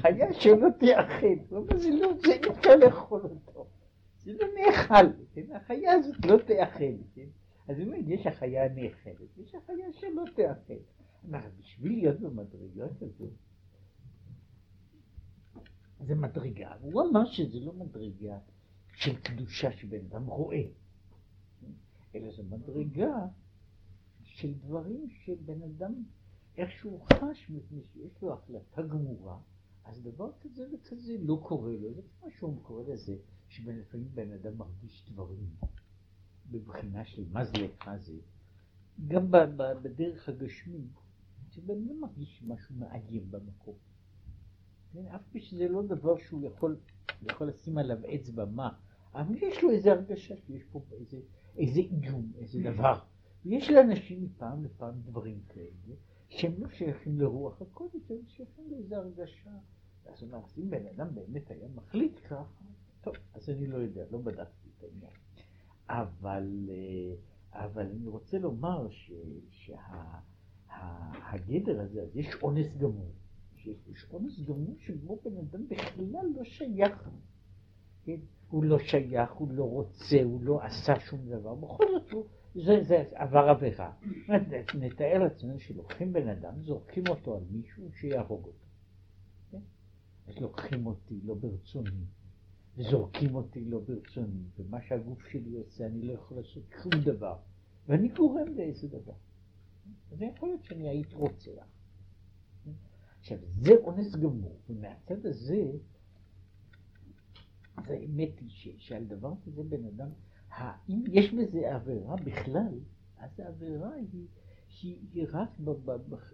חיה 0.01 0.33
שלא 0.33 0.67
תאכל, 0.79 1.27
הוא 1.49 1.57
אומר, 1.57 1.77
זה 1.77 1.89
לא, 1.89 2.13
זה 2.25 2.33
אי 2.33 2.49
אפשר 2.51 2.75
לאכול 2.75 3.21
אותו. 3.21 3.67
זה 4.23 4.33
לא 4.33 4.47
נאכל, 4.59 5.23
כן? 5.33 5.55
החיה 5.55 5.91
הזאת 5.91 6.25
לא 6.25 6.37
תאכל, 6.37 6.93
כן? 7.15 7.27
אז 7.71 7.77
הוא 7.77 7.85
אומר, 7.85 7.97
יש 8.07 8.27
החיה 8.27 8.65
הנאכלת, 8.65 9.37
יש 9.37 9.55
החיה 9.55 9.93
שלא 9.93 10.23
תאכל. 10.35 10.83
מה, 11.23 11.49
בשביל 11.59 11.91
להיות 11.91 12.19
במדרגה 12.19 12.87
כזו, 12.99 13.25
זה 15.99 16.15
מדרגה. 16.15 16.75
הוא 16.81 17.01
אמר 17.09 17.25
שזה 17.25 17.59
לא 17.59 17.73
מדרגה 17.73 18.39
של 18.95 19.21
קדושה 19.21 19.71
שבן 19.71 20.05
אדם 20.05 20.25
רואה, 20.25 20.63
אלא 22.15 22.31
זו 22.31 22.43
מדרגה 22.43 23.13
של 24.23 24.53
דברים 24.53 25.09
שבן 25.09 25.61
אדם 25.61 25.93
איכשהו 26.57 26.99
חש 26.99 27.49
מפני 27.49 27.81
שיש 27.93 28.21
לו 28.21 28.33
החלטה 28.33 28.81
גמורה, 28.81 29.39
אז 29.85 30.03
דבר 30.03 30.31
כזה 30.41 30.63
וכזה 30.73 31.13
לא 31.19 31.41
קורה 31.47 31.71
לו. 31.71 31.93
זה 31.93 32.01
כמו 32.19 32.31
שהוא 32.31 32.63
קורא 32.63 32.83
לזה, 32.83 33.15
שלפעמים 33.47 34.07
בן 34.13 34.31
אדם 34.31 34.57
מרגיש 34.57 35.05
דברים 35.11 35.49
בבחינה 36.51 37.05
של 37.05 37.23
מה 37.31 37.45
זה 37.45 37.53
לך 37.57 37.89
זה, 37.99 38.13
גם 39.07 39.31
בדרך 39.81 40.29
הגשמי, 40.29 40.87
שבן 41.49 41.73
אדם 41.73 41.99
מרגיש 42.01 42.43
משהו 42.47 42.75
מאיים 42.75 43.31
במקום. 43.31 43.75
כן, 44.93 45.05
אף 45.07 45.21
פי 45.31 45.41
שזה 45.41 45.67
לא 45.67 45.81
דבר 45.83 46.17
שהוא 46.17 46.45
יכול, 46.45 46.77
יכול 47.21 47.47
לשים 47.47 47.77
עליו 47.77 47.97
אצבע 48.15 48.45
מה, 48.45 48.69
אבל 49.13 49.35
יש 49.37 49.63
לו 49.63 49.71
איזו 49.71 49.89
הרגשה 49.89 50.35
שיש 50.37 50.63
פה 50.71 50.81
איזה, 50.91 51.17
איזה 51.57 51.79
איום, 51.79 52.31
איזה 52.37 52.59
דבר. 52.63 52.99
ויש 53.45 53.69
לאנשים 53.69 54.23
מפעם 54.23 54.63
לפעם 54.63 55.01
דברים 55.01 55.41
כאלה, 55.47 55.95
שהם 56.29 56.51
לא 56.57 56.69
שייכים 56.69 57.19
לרוח 57.19 57.61
הקודש, 57.61 58.11
הם 58.11 58.17
שייכים 58.27 58.65
לאיזו 58.71 58.95
הרגשה. 58.95 59.51
אז 60.05 60.23
הוא 60.23 60.31
אומר, 60.31 60.45
אם 60.57 60.69
בן 60.69 60.87
אדם 60.87 61.15
באמת 61.15 61.51
היה 61.51 61.67
מחליט 61.75 62.19
ככה, 62.25 62.43
טוב, 63.01 63.15
אז 63.33 63.49
אני 63.49 63.67
לא 63.67 63.77
יודע, 63.77 64.05
לא 64.11 64.17
בדקתי 64.17 64.69
את 64.77 64.83
העניין. 64.83 65.11
אבל, 65.91 66.69
אה, 66.69 67.13
אבל 67.65 67.85
אני 67.85 68.07
רוצה 68.07 68.37
לומר 68.37 68.87
שהגדר 70.69 71.81
הזה, 71.81 72.01
אז 72.01 72.17
יש 72.17 72.35
אונס 72.41 72.77
גמור. 72.77 73.11
שיש 73.57 74.05
אונס 74.11 74.39
גמור 74.39 74.75
שבו 74.79 75.19
בן 75.23 75.37
אדם 75.37 75.67
בכלל 75.67 76.25
לא 76.35 76.43
שייך. 76.43 77.09
כן? 78.03 78.19
הוא 78.49 78.63
לא 78.63 78.79
שייך, 78.79 79.31
הוא 79.31 79.51
לא 79.51 79.63
רוצה, 79.63 80.23
הוא 80.23 80.41
לא 80.43 80.59
עשה 80.63 80.99
שום 80.99 81.29
דבר, 81.29 81.55
בכל 81.55 81.85
זאת 81.91 82.11
הוא, 82.11 82.25
זה, 82.55 82.83
זה 82.87 83.03
עבר 83.13 83.49
עבירה. 83.49 83.93
נתאר 84.79 85.23
לעצמנו 85.23 85.59
שלוקחים 85.59 86.13
בן 86.13 86.27
אדם, 86.27 86.61
זורקים 86.61 87.03
אותו 87.09 87.35
על 87.35 87.43
מישהו 87.51 87.91
שיהרוג 87.93 88.45
אותו. 88.45 88.65
כן? 89.51 89.61
אז 90.27 90.37
לוקחים 90.37 90.87
אותי 90.87 91.19
לא 91.23 91.33
ברצוני, 91.35 92.05
וזורקים 92.77 93.35
אותי 93.35 93.65
לא 93.65 93.79
ברצוני, 93.79 94.43
ומה 94.57 94.81
שהגוף 94.81 95.27
שלי 95.31 95.55
עושה 95.55 95.85
אני 95.85 96.01
לא 96.01 96.13
יכול 96.13 96.37
לעשות 96.37 96.63
שום 96.83 97.01
דבר, 97.03 97.37
ואני 97.87 98.07
גורם 98.07 98.47
לאיזה 98.47 98.87
דבר. 98.87 99.13
אז 100.11 100.21
יכול 100.21 100.49
להיות 100.49 100.63
שאני 100.63 100.89
הייתי 100.89 101.15
רוצח. 101.15 101.65
עכשיו, 103.19 103.37
זה 103.59 103.71
אונס 103.71 104.15
גמור, 104.15 104.59
ומהצד 104.69 105.25
הזה, 105.25 105.71
אז 107.77 107.89
האמת 107.89 108.39
היא 108.39 108.49
ש, 108.49 108.67
שעל 108.77 109.05
דבר 109.05 109.33
כזה 109.45 109.63
בן 109.63 109.85
אדם, 109.85 110.09
אם 110.89 111.03
יש 111.07 111.33
בזה 111.33 111.75
עבירה 111.75 112.15
בכלל, 112.15 112.79
אז 113.17 113.39
העבירה 113.39 113.93
היא, 113.93 114.27
היא, 114.81 114.97
היא 115.13 115.25
רק 115.31 115.49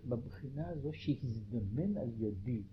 בבחינה 0.06 0.68
הזו 0.68 0.94
שהזדמן 0.94 1.98
על 1.98 2.10
ידי 2.18 2.64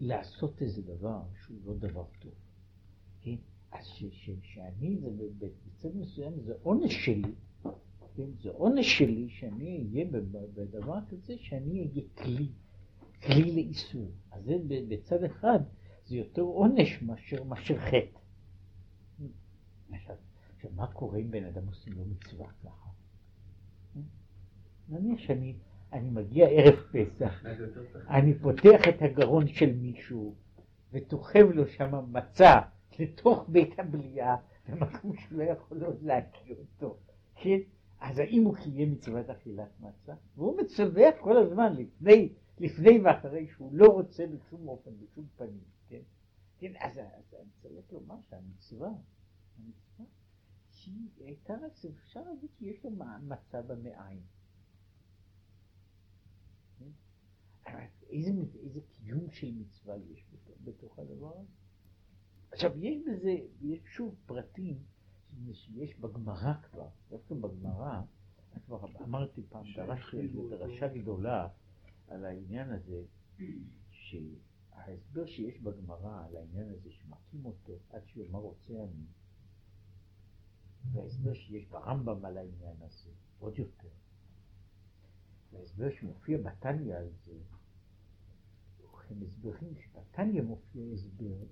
לעשות 0.00 0.62
איזה 0.62 0.82
דבר 0.82 1.22
שהוא 1.42 1.58
לא 1.64 1.74
דבר 1.74 2.04
טוב. 2.18 2.32
כן? 3.36 3.78
אז 3.78 3.86
ש, 3.86 4.04
ש, 4.10 4.30
שאני, 4.42 4.98
זה 5.00 5.10
בצד 5.38 5.96
מסוים 5.96 6.32
זה 6.40 6.54
עונש 6.62 7.04
שלי, 7.04 7.32
כן? 8.16 8.30
זה 8.42 8.50
עונש 8.50 8.98
שלי 8.98 9.28
שאני 9.28 9.86
אהיה 9.92 10.04
בדבר 10.54 10.98
כזה, 11.08 11.34
שאני 11.38 11.80
אהיה 11.80 12.02
כלי. 12.14 12.48
כלי 13.22 13.52
לאיסור. 13.54 14.10
אז 14.30 14.44
זה 14.44 14.56
בצד 14.88 15.24
אחד, 15.24 15.58
זה 16.06 16.16
יותר 16.16 16.42
עונש 16.42 17.02
מאשר, 17.02 17.44
מאשר 17.44 17.78
חטא. 17.78 18.18
עכשיו, 20.56 20.70
מה 20.76 20.86
קורה 20.86 21.18
אם 21.18 21.30
בן 21.30 21.44
אדם 21.44 21.66
עושה 21.66 21.90
לו 21.90 22.04
מצווה 22.04 22.46
ככה? 22.62 22.90
נניח 24.88 25.18
שאני 25.18 25.54
אני 25.92 26.10
מגיע 26.10 26.48
ערב 26.48 26.74
פסח, 26.92 27.44
אני 28.08 28.38
פותח 28.38 28.80
את 28.88 29.02
הגרון 29.02 29.48
של 29.48 29.72
מישהו 29.72 30.34
וטוחב 30.92 31.50
לו 31.54 31.66
שם 31.68 32.12
מצה 32.12 32.60
לתוך 32.98 33.44
בית 33.48 33.78
הבליעה 33.78 34.36
במקום 34.68 35.16
שלא 35.16 35.42
יכול 35.42 35.84
עוד 35.84 36.02
להקיא 36.02 36.54
אותו, 36.54 36.96
כן? 37.34 37.58
אז 38.00 38.18
האם 38.18 38.44
הוא 38.44 38.56
קיים 38.56 38.92
מצוות 38.92 39.30
אכילת 39.30 39.80
מצה? 39.80 40.14
והוא 40.36 40.60
מצווה 40.62 41.04
כל 41.20 41.36
הזמן 41.36 41.72
לפני 41.76 42.32
לפני 42.60 42.98
ואחרי 43.04 43.48
שהוא 43.48 43.74
לא 43.74 43.86
רוצה 43.86 44.26
בשום 44.26 44.68
אופן, 44.68 44.90
בשום 45.00 45.26
פנים, 45.36 45.64
כן? 45.88 46.00
כן, 46.58 46.72
אז, 46.78 46.98
אז 46.98 47.34
אני 47.40 47.50
צריך 47.62 47.92
לומר 47.92 48.16
שהמצווה, 48.30 48.88
המצווה, 49.58 50.06
שהיא 50.70 51.08
הייתה 51.18 51.54
רק, 51.54 51.72
אפשר 52.04 52.22
להגיד 52.22 52.50
שיש 52.58 52.84
לו 52.84 52.90
מצב 53.22 53.72
במעיים. 53.72 54.22
כן? 56.78 56.90
איזה, 58.10 58.30
איזה 58.62 58.80
קיום 58.80 59.30
של 59.30 59.52
מצווה 59.54 59.96
יש 59.96 60.24
בתוך 60.64 60.98
הדבר 60.98 61.38
הזה? 61.38 61.67
עכשיו, 62.52 62.84
יש 62.84 62.96
בזה, 63.06 63.36
יש 63.60 63.80
שוב 63.86 64.14
פרטים 64.26 64.78
שיש 65.52 65.98
בגמרא 65.98 66.54
כבר, 66.62 66.88
דווקא 67.10 67.34
בגמרא, 67.34 68.00
כבר 68.66 68.86
אמרתי 69.04 69.42
פעם, 69.48 69.64
דרשתי 69.76 70.18
על 70.18 70.28
זה 70.28 70.56
דרשה 70.56 70.88
גדולה, 70.88 71.48
על 72.08 72.24
העניין 72.24 72.70
הזה, 72.70 73.02
שההסבר 73.90 75.26
שיש 75.26 75.60
בגמרא 75.60 76.26
על 76.26 76.36
העניין 76.36 76.68
הזה 76.68 76.90
שמכים 76.90 77.44
אותו 77.44 77.72
עד 77.90 78.02
שיאמר 78.06 78.38
רוצה 78.38 78.72
אני, 78.72 79.06
וההסבר 80.92 81.34
שיש 81.34 81.66
ברמב"ם 81.66 82.24
על 82.24 82.36
העניין 82.36 82.76
הזה, 82.80 83.10
עוד 83.38 83.58
יותר. 83.58 83.88
וההסבר 85.52 85.90
שמופיע 85.90 86.38
בתניא 86.38 86.96
על 86.96 87.08
זה, 87.24 87.32
הם 89.10 89.22
הסברים 89.22 89.74
שבתניא 89.80 90.42
מופיע 90.42 90.82
הסבר 90.94 91.44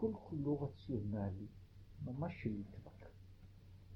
כל 0.00 0.10
כולו 0.12 0.62
רציונלי, 0.62 1.46
ממש 2.04 2.32
של 2.42 2.50
התווכח. 2.60 3.06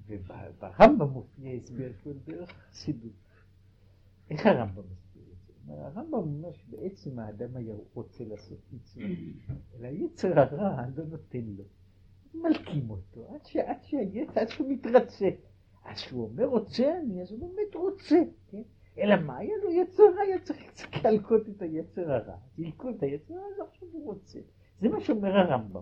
וברמב"ם 0.07 1.09
מופיע 1.09 1.51
הסבר 1.53 1.91
שהוא 2.01 2.13
דרך 2.25 2.49
חסידות. 2.51 3.11
איך 4.29 4.45
הרמב"ם 4.45 4.83
מסביר? 4.91 5.23
הרמב"ם 5.67 6.13
אומר 6.13 6.51
שבעצם 6.53 7.19
האדם 7.19 7.55
היה 7.55 7.75
רוצה 7.93 8.23
לעשות 8.23 8.59
מצווה, 8.73 9.05
אלא 9.75 9.87
יצר 9.87 10.39
הרע 10.39 10.87
לא 10.95 11.03
נותן 11.05 11.45
לו. 11.57 11.63
מלקים 12.33 12.89
אותו 12.89 13.27
עד, 14.35 14.49
שהוא 14.49 14.69
מתרצה. 14.69 15.29
אז 15.85 15.97
כשהוא 15.97 16.23
אומר 16.23 16.45
רוצה 16.45 16.99
אני, 16.99 17.21
אז 17.21 17.31
הוא 17.31 17.39
באמת 17.39 17.75
רוצה, 17.75 18.19
כן? 18.47 18.61
אלא 18.97 19.15
מה 19.21 19.37
היה 19.37 19.55
לו 19.63 19.71
יצר 19.71 20.03
רע? 20.03 20.21
היה 20.21 20.39
צריך 20.39 20.63
קצת 20.67 21.03
להלקות 21.03 21.49
את 21.49 21.61
היצר 21.61 22.11
הרע. 22.11 22.37
זילקו 22.55 22.89
את 22.89 23.03
היצר 23.03 23.33
הרע, 23.33 23.45
אז 23.53 23.67
עכשיו 23.69 23.87
הוא 23.91 24.05
רוצה. 24.05 24.39
זה 24.81 24.89
מה 24.89 25.01
שאומר 25.01 25.37
הרמב"ם, 25.37 25.81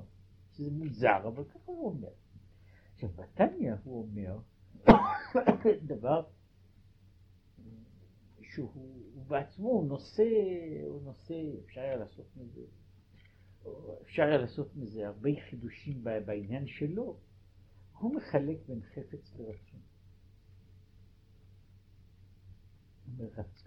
שזה 0.52 0.72
מוזר, 0.72 1.28
אבל 1.28 1.44
ככה 1.44 1.60
הוא 1.66 1.86
אומר. 1.86 2.10
עכשיו, 2.94 3.10
בתניא 3.10 3.74
הוא 3.84 4.02
אומר 4.02 4.40
דבר 5.96 6.24
שהוא 8.42 9.24
בעצמו 9.28 9.84
נושא, 9.88 10.24
הוא 10.88 11.02
נושא, 11.02 11.34
אפשר 11.66 11.82
היה 11.82 11.96
לעשות 11.96 12.26
מזה, 12.38 12.62
אפשר 14.02 14.24
היה 14.24 14.38
לעשות 14.38 14.76
מזה 14.76 15.08
הרבה 15.08 15.30
חידושים 15.50 16.04
בעניין 16.04 16.68
שלו, 16.68 17.18
הוא 18.00 18.16
מחלק 18.16 18.58
בין 18.68 18.82
חפץ 18.82 19.36
לרצון. 19.38 19.80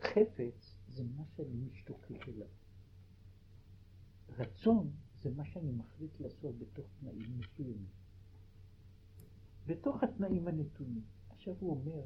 חפץ 0.00 0.76
זה 0.88 1.04
מה 1.16 1.24
שאני 1.36 1.68
משתוקק 1.72 2.28
אליו. 2.28 2.46
רצון 4.28 4.90
זה 5.22 5.30
מה 5.30 5.44
שאני 5.44 5.72
מחליט 5.72 6.20
לעשות 6.20 6.58
בתוך 6.58 6.86
תנאים 7.00 7.38
מסוימים. 7.38 7.86
בתוך 9.66 10.02
התנאים 10.02 10.48
הנתונים. 10.48 11.02
עכשיו 11.30 11.54
הוא 11.60 11.70
אומר, 11.70 12.02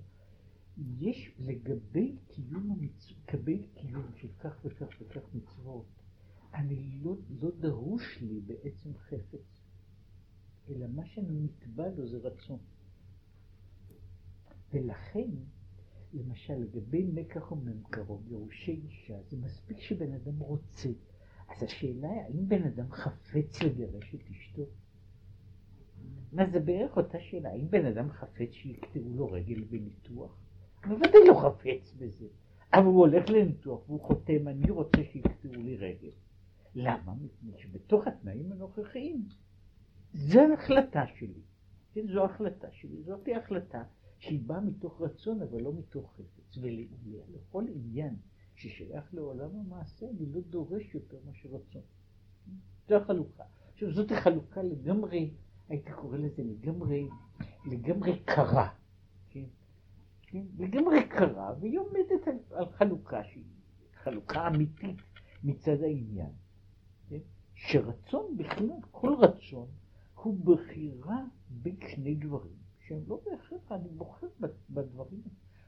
יש 0.99 1.35
לגבי 1.39 2.17
קיום 2.29 2.71
המצוות, 2.71 3.19
לגבי 3.29 3.69
קיום 3.75 4.07
של 4.17 4.29
כך 4.39 4.61
וכך 4.65 4.87
וכך 5.01 5.35
מצוות, 5.35 5.87
אני 6.55 6.99
לא, 7.03 7.17
לא 7.41 7.51
דרוש 7.61 8.19
לי 8.23 8.41
בעצם 8.41 8.95
חפץ, 8.95 9.63
אלא 10.69 10.87
מה 10.87 11.07
שאני 11.07 11.41
נתבע 11.41 11.89
לו 11.89 12.07
זה 12.09 12.19
רצון. 12.19 12.59
ולכן, 14.73 15.31
למשל, 16.13 16.55
לגבי 16.55 17.05
מקח 17.05 17.53
וממכרו, 17.53 18.19
גירושי 18.19 18.73
אישה, 18.73 19.23
זה 19.23 19.37
מספיק 19.37 19.81
שבן 19.81 20.13
אדם 20.13 20.39
רוצה. 20.39 20.89
אז 21.49 21.63
השאלה 21.63 22.11
היא, 22.11 22.21
האם 22.21 22.49
בן 22.49 22.63
אדם 22.63 22.93
חפץ 22.93 23.63
לגרש 23.63 24.15
את 24.15 24.31
אשתו? 24.31 24.63
מה 26.33 26.51
זה 26.51 26.61
בערך 26.61 26.97
אותה 26.97 27.19
שאלה, 27.21 27.51
האם 27.51 27.71
בן 27.71 27.87
אדם 27.87 28.11
חפץ 28.11 28.51
שיקטעו 28.51 29.17
לו 29.17 29.33
רגל 29.33 29.65
בניתוח? 29.65 30.37
בוודאי 30.89 31.21
לא 31.29 31.35
חפץ 31.35 31.95
בזה. 31.99 32.27
אבל 32.73 32.85
הוא 32.85 33.01
הולך 33.01 33.29
לניתוח 33.29 33.89
והוא 33.89 34.01
חותם, 34.01 34.49
אני 34.49 34.71
רוצה 34.71 34.99
שיקטעו 35.13 35.53
לי 35.53 35.77
רגל. 35.77 36.11
למה? 36.75 37.15
מפני 37.15 37.53
שבתוך 37.59 38.07
התנאים 38.07 38.53
הנוכחיים, 38.53 39.29
זו 40.15 40.41
ההחלטה 40.41 41.05
שלי. 41.19 41.41
כן, 41.93 42.07
זו 42.07 42.25
החלטה 42.25 42.69
שלי, 42.73 43.03
זאת 43.03 43.29
החלטה 43.37 43.83
שהיא 44.19 44.41
באה 44.47 44.61
מתוך 44.61 45.03
רצון 45.03 45.43
אבל 45.43 45.61
לא 45.61 45.73
מתוך 45.73 46.15
חפץ. 46.15 46.59
ולכל 46.61 47.65
עניין 47.75 48.17
ששייך 48.57 49.15
לעולם 49.15 49.51
המעשה, 49.57 50.07
אני 50.11 50.27
לא 50.33 50.41
דורש 50.41 50.95
יותר 50.95 51.17
מאשר 51.27 51.49
רצון. 51.49 51.83
זו 52.89 52.95
החלוקה. 52.97 53.45
עכשיו 53.73 53.93
זאת 53.93 54.13
החלוקה 54.13 54.63
לגמרי, 54.63 55.31
הייתי 55.69 55.93
קורא 55.93 56.17
לזה 56.17 56.43
לגמרי, 56.43 57.09
לגמרי 57.71 58.19
קרה. 58.25 58.69
כן? 59.31 59.45
כן? 60.23 60.43
לגמרי 60.59 61.09
קרה, 61.09 61.55
והיא 61.61 61.79
עומדת 61.79 62.27
על, 62.27 62.39
על 62.51 62.67
חלוקה 62.73 63.25
שהיא 63.25 63.45
חלוקה 64.03 64.49
אמיתית 64.49 64.97
מצד 65.45 65.83
העניין. 65.83 66.33
כן? 67.09 67.19
שרצון 67.55 68.37
בכלל, 68.37 68.81
כל 68.91 69.15
רצון, 69.19 69.69
הוא 70.15 70.39
בחירה 70.45 71.25
בין 71.51 71.77
שני 71.89 72.15
דברים, 72.15 72.57
שהם 72.87 73.01
לא 73.07 73.21
בהכרח, 73.25 73.73
אני 73.73 73.89
בוחר 73.89 74.27
בדברים 74.71 75.23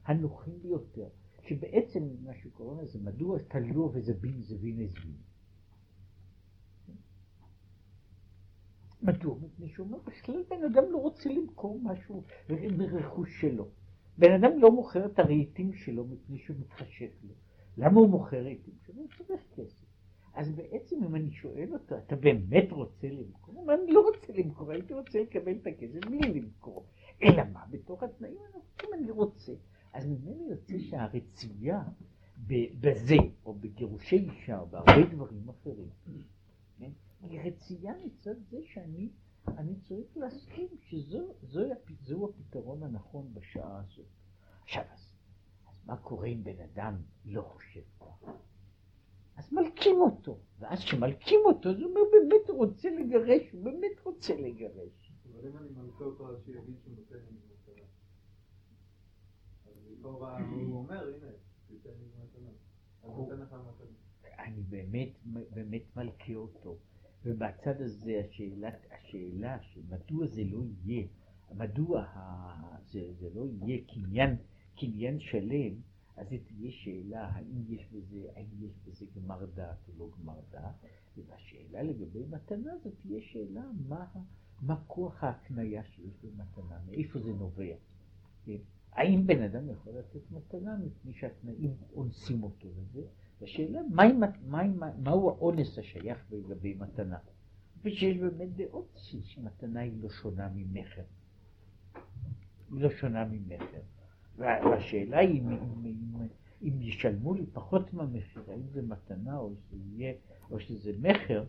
הנוחים 0.05 0.59
ביותר, 0.63 1.09
שבעצם 1.49 2.03
מה 2.25 2.35
שקוראים 2.35 2.81
לזה, 2.81 2.99
מדוע 3.03 3.39
תלו 3.39 3.91
וזה 3.95 4.15
בין 4.15 4.43
זה 4.43 4.57
בין 4.59 4.81
איזבין. 4.81 5.17
מדוע? 9.03 9.37
מפני 9.43 9.69
שהוא 9.69 9.87
אומר, 9.87 9.99
בכלל 9.99 10.43
בן 10.51 10.65
אדם 10.65 10.93
לא 10.93 10.99
רוצה 10.99 11.29
למכור 11.29 11.81
משהו 11.83 12.23
מרכוש 12.77 13.41
שלו. 13.41 13.69
בן 14.19 14.33
אדם 14.33 14.59
לא 14.59 14.71
מוכר 14.71 15.07
את 15.07 15.19
הרהיטים 15.19 15.73
שלו 15.73 16.05
מפני 16.05 16.39
שהוא 16.39 16.57
מתחשק 16.61 17.11
לו. 17.23 17.35
למה 17.79 18.01
הוא 18.01 18.09
מוכר 18.09 18.43
רהיטים 18.43 18.75
שלו? 18.87 18.95
הוא 18.97 19.09
צריך 19.09 19.41
כסף. 19.55 19.85
אז 20.35 20.53
בעצם 20.53 21.05
אם 21.05 21.15
אני 21.15 21.31
שואל 21.31 21.73
אותו, 21.73 21.99
אתה 21.99 22.17
באמת 22.17 22.73
רוצה 22.73 23.09
למכור? 23.09 23.55
הוא 23.55 23.63
אומר, 23.63 23.75
אני 23.75 23.93
לא 23.93 24.01
רוצה 24.01 24.33
למכור, 24.33 24.71
הייתי 24.71 24.95
רוצה 24.95 25.21
לקבל 25.21 25.53
את 25.53 25.67
הכסף 25.67 26.09
בלי 26.09 26.41
למכור. 26.41 26.87
אלא 27.23 27.43
מה? 27.53 27.61
בתוך 27.71 28.03
התנאים 28.03 28.39
הנוכחים 28.53 28.91
אני 28.95 29.11
רוצה. 29.11 29.53
אז 29.93 30.07
ממנו 30.07 30.51
יוצא 30.51 30.79
שהרצויה 30.79 31.83
בזה, 32.81 33.17
או 33.45 33.55
בגירושי 33.55 34.17
אישה, 34.17 34.59
או 34.59 34.67
בהרבה 34.67 35.07
דברים 35.11 35.49
אחרים, 35.49 35.89
כן? 36.79 36.91
היא 37.21 37.41
רצויה 37.41 37.93
מצד 38.05 38.35
זה 38.51 38.59
שאני 38.65 39.09
אני 39.57 39.75
צריך 39.89 40.17
להסכים 40.17 40.69
שזהו 40.81 42.29
הפתרון 42.29 42.83
הנכון 42.83 43.35
בשעה 43.35 43.81
הזאת. 43.81 44.07
עכשיו, 44.63 44.83
אז, 44.93 45.13
אז 45.69 45.87
מה 45.87 45.97
קורה 45.97 46.27
אם 46.27 46.45
בן 46.45 46.61
אדם 46.61 46.95
לא 47.25 47.43
חושב 47.43 47.81
ככה? 48.01 48.33
אז 49.37 49.53
מלקים 49.53 50.01
אותו, 50.01 50.39
ואז 50.59 50.79
כשמלקים 50.79 51.41
אותו, 51.45 51.75
זה 51.75 51.85
אומר 51.85 52.01
באמת 52.13 52.49
הוא 52.49 52.57
רוצה 52.57 52.91
לגרש, 52.91 53.53
הוא 53.53 53.65
באמת 53.65 54.01
רוצה 54.05 54.35
לגרש. 54.35 55.13
אבל 55.33 55.49
אם 55.49 55.57
אני 55.57 55.69
מלכה 55.77 56.05
אותו 56.05 56.29
אז 56.29 56.45
שיגיד 56.45 56.75
שהוא 56.83 56.95
נותן 56.97 57.15
לי. 57.15 57.39
אז 57.45 57.48
לכאורה 59.99 60.39
הוא 60.39 60.79
אומר, 60.79 61.09
הנה, 61.17 61.33
תיתן 61.69 61.91
לי 62.01 62.07
מתנה. 62.23 62.51
אז 63.03 63.11
נותן 63.11 63.41
לך 63.41 63.53
מתנה. 63.53 64.45
אני 64.45 64.63
באמת, 64.63 65.09
באמת 65.55 65.97
מלכה 65.97 66.35
אותו. 66.35 66.77
ובצד 67.25 67.81
הזה 67.81 68.23
השאלה, 68.29 68.71
השאלה 68.91 69.63
שמדוע 69.63 70.27
זה 70.27 70.45
לא 70.45 70.59
יהיה, 70.85 71.07
מדוע 71.57 72.07
זה, 72.91 73.13
זה 73.21 73.29
לא 73.35 73.47
יהיה 73.47 73.79
קניין, 73.95 74.37
קניין 74.77 75.21
שלם, 75.21 75.75
אז 76.17 76.29
זו 76.29 76.37
תהיה 76.47 76.73
שאלה 76.73 77.29
האם 77.29 77.65
יש 77.69 77.89
בזה, 77.93 78.29
האם 78.37 78.65
יש 78.65 78.73
בזה 78.87 79.07
גמר 79.17 79.47
דעת 79.55 79.89
או 79.89 79.93
לא 79.99 80.11
גמר 80.19 80.41
דעת, 80.51 80.75
והשאלה 81.17 81.83
לגבי 81.83 82.25
מתנה 82.31 82.79
זו 82.85 82.91
תהיה 83.03 83.21
שאלה 83.23 83.65
מה, 83.89 84.07
מה 84.61 84.83
כוח 84.87 85.25
ההקניה 85.25 85.83
שיש 85.85 86.15
במתנה, 86.23 86.79
מאיפה 86.87 87.21
זה 87.21 87.33
נובע. 87.33 87.75
כן? 88.45 88.59
האם 88.99 89.27
בן 89.27 89.43
אדם 89.43 89.71
יכול 89.71 89.93
לתת 89.99 90.31
מתנה 90.31 90.77
מפני 90.77 91.13
שהתנאים 91.13 91.75
אונסים 91.95 92.43
אותו 92.43 92.69
לזה, 92.79 93.03
והשאלה, 93.41 93.81
מהו 94.97 95.29
האונס 95.31 95.79
השייך 95.79 96.19
לגבי 96.31 96.75
מתנה? 96.75 97.19
ושיש 97.85 98.17
באמת 98.17 98.57
דעות 98.57 98.99
שמתנה 99.23 99.81
היא 99.81 99.93
לא 100.03 100.09
שונה 100.09 100.49
ממכר. 100.55 101.03
היא 102.71 102.81
לא 102.81 102.91
שונה 102.91 103.25
ממכר. 103.25 103.81
והשאלה 104.37 105.19
היא 105.19 105.41
אם, 105.41 105.49
אם, 105.49 105.87
אם, 105.87 106.27
אם 106.63 106.83
ישלמו 106.83 107.35
לי 107.35 107.47
פחות 107.53 107.93
מהמחיר, 107.95 108.43
האם 108.49 108.69
זה 108.69 108.83
מתנה 108.83 109.39
או 109.39 109.51
שזה, 109.55 109.77
יהיה, 109.97 110.15
או 110.51 110.61
שזה 110.61 110.93
מכר, 110.99 111.45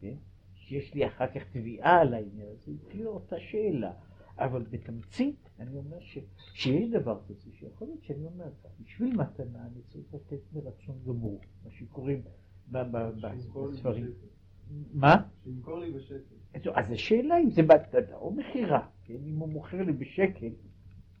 כן? 0.00 0.14
שיש 0.54 0.94
לי 0.94 1.06
אחר 1.06 1.26
כך 1.26 1.42
תביעה 1.52 2.00
על 2.00 2.14
העניין 2.14 2.46
הזה, 2.52 2.72
תהיה 2.88 3.06
אותה 3.06 3.40
שאלה. 3.40 3.92
אבל 4.38 4.62
בתמצית 4.70 5.48
אני 5.58 5.76
אומר 5.76 6.00
ש, 6.00 6.18
שיש 6.54 6.90
דבר 6.90 7.20
כזה, 7.28 7.50
שיכול 7.52 7.88
להיות 7.88 8.04
שאני 8.04 8.24
אומר, 8.24 8.48
בשביל 8.80 9.16
מתנה 9.16 9.66
אני 9.66 9.82
צריך 9.88 10.14
לתת 10.14 10.40
מרצון 10.52 10.98
גמור, 11.06 11.40
מה 11.64 11.70
שקוראים 11.70 12.22
בספרים. 12.68 14.12
מה? 14.92 15.16
שימכור 15.44 15.78
לי 15.78 15.90
בשקל. 15.92 16.70
אז 16.74 16.90
השאלה 16.90 17.38
אם 17.38 17.50
זה 17.50 17.62
בהתנדה 17.62 18.16
או 18.16 18.30
מכירה, 18.30 18.88
כן? 19.04 19.14
אם 19.14 19.38
הוא 19.38 19.48
מוכר 19.48 19.82
לי 19.82 19.92
בשקל, 19.92 20.50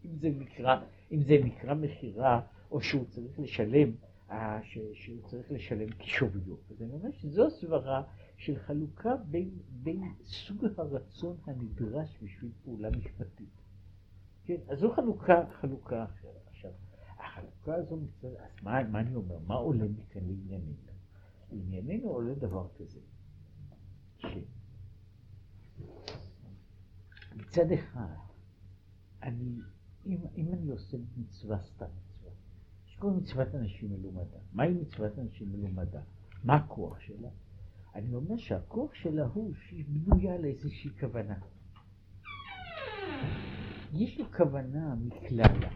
אם 0.04 0.16
זה 0.18 0.28
נקרא, 0.38 0.80
אם 1.12 1.22
זה 1.22 1.38
נקרא 1.44 1.74
מכירה, 1.74 2.40
או 2.70 2.80
שהוא 2.80 3.04
צריך 3.04 3.40
לשלם, 3.40 3.90
אה, 4.30 4.60
שהוא 4.94 5.22
צריך 5.26 5.52
לשלם 5.52 5.88
כשוויו. 5.98 6.56
אז 6.70 6.82
אני 6.82 6.92
אומר 6.92 7.10
שזו 7.12 7.46
הסברה 7.46 8.02
של 8.42 8.58
חלוקה 8.58 9.16
בין, 9.16 9.50
בין 9.82 10.14
סוג 10.22 10.64
הרצון 10.76 11.36
הנדרש 11.46 12.18
בשביל 12.22 12.52
פעולה 12.64 12.90
משפטית. 12.90 13.62
כן, 14.44 14.56
אז 14.68 14.78
זו 14.78 14.92
חלוקה, 14.92 15.44
חלוקה 15.60 16.04
אחרת. 16.04 16.46
עכשיו, 16.46 16.70
החלוקה 17.18 17.74
הזו 17.74 17.96
מצד, 17.96 18.28
אז 18.28 18.50
מה, 18.62 18.82
מה 18.88 19.00
אני 19.00 19.14
אומר? 19.14 19.38
מה 19.38 19.54
עולה 19.54 19.88
מכאן 19.88 20.20
לענייננו? 20.26 20.72
לענייננו 21.52 22.08
עולה 22.08 22.34
דבר 22.34 22.68
כזה, 22.78 23.00
שמצד 27.34 27.72
אחד, 27.72 28.16
אני, 29.22 29.58
אם, 30.06 30.18
אם 30.36 30.52
אני 30.52 30.68
עושה 30.68 30.96
מצווה 31.16 31.62
סתם 31.62 31.86
מצווה, 31.96 32.30
שקוראים 32.86 33.18
מצוות 33.18 33.54
אנשים 33.54 33.90
מלומדה, 33.90 34.38
מהי 34.52 34.74
מצוות 34.74 35.18
אנשים 35.18 35.52
מלומדה? 35.52 36.00
מה 36.44 36.54
הכוח 36.54 37.00
שלה? 37.00 37.28
אני 37.94 38.14
אומר 38.14 38.36
שהכוח 38.36 38.94
שלה 38.94 39.24
הוא 39.24 39.54
שהיא 39.54 39.84
בנויה 39.88 40.38
לאיזושהי 40.38 40.90
כוונה. 41.00 41.38
יש 43.92 44.20
לו 44.20 44.32
כוונה 44.36 44.94
מכללה. 44.94 45.70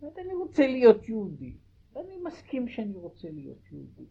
זאת 0.00 0.18
אני 0.18 0.34
רוצה 0.34 0.66
להיות 0.66 1.08
יהודי, 1.08 1.56
ואני 1.94 2.16
מסכים 2.24 2.68
שאני 2.68 2.96
רוצה 2.96 3.30
להיות 3.30 3.72
יהודי. 3.72 4.06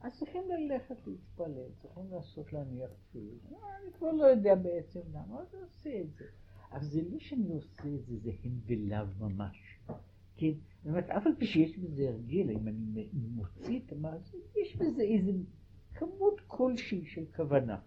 אז 0.00 0.18
צריכים 0.18 0.42
ללכת 0.48 1.06
להתפלל, 1.06 1.68
צריכים 1.82 2.10
לעשות 2.10 2.52
להניח 2.52 2.90
תפילין. 3.08 3.38
אני 3.48 3.92
כבר 3.92 4.12
לא 4.12 4.24
יודע 4.24 4.54
בעצם 4.54 5.00
למה, 5.10 5.40
אז 5.40 5.54
אני 5.54 5.62
עושה 5.62 6.00
את 6.00 6.14
זה. 6.14 6.24
אבל 6.72 6.84
זה 6.84 7.02
לא 7.10 7.18
שאני 7.18 7.52
עושה 7.52 7.82
את 7.94 8.06
זה, 8.06 8.16
זה 8.18 8.30
הם 8.44 8.52
ולאו 8.66 9.06
ממש. 9.18 9.78
כן? 10.36 10.52
זאת 10.82 10.86
אומרת, 10.86 11.10
אף 11.10 11.26
על 11.26 11.32
פי 11.38 11.46
שיש 11.46 11.78
בזה 11.78 12.08
הרגל, 12.08 12.50
אם 12.50 12.68
אני 12.68 13.08
מוציא 13.12 13.80
את 13.86 13.92
המעשה, 13.92 14.36
יש 14.62 14.76
בזה 14.76 15.02
איזה 15.02 15.32
כמות 15.98 16.40
כלשהי 16.46 17.04
של 17.06 17.24
כוונה. 17.36 17.78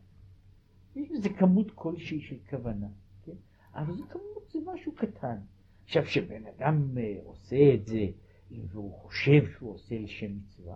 יש 0.95 1.09
בזה 1.11 1.29
כמות 1.29 1.71
כלשהי 1.75 2.21
של 2.21 2.37
כוונה, 2.49 2.87
כן? 3.23 3.35
אבל 3.73 3.93
זה 3.93 4.03
כמות, 4.09 4.49
זה 4.51 4.59
משהו 4.65 4.91
קטן. 4.91 5.37
עכשיו, 5.83 6.03
כשבן 6.03 6.45
אדם 6.45 6.97
אה, 6.97 7.17
עושה 7.23 7.73
את 7.73 7.87
זה, 7.87 8.05
והוא 8.51 8.93
חושב 8.93 9.51
שהוא 9.51 9.71
עושה 9.71 9.99
לשם 9.99 10.37
מצווה, 10.37 10.75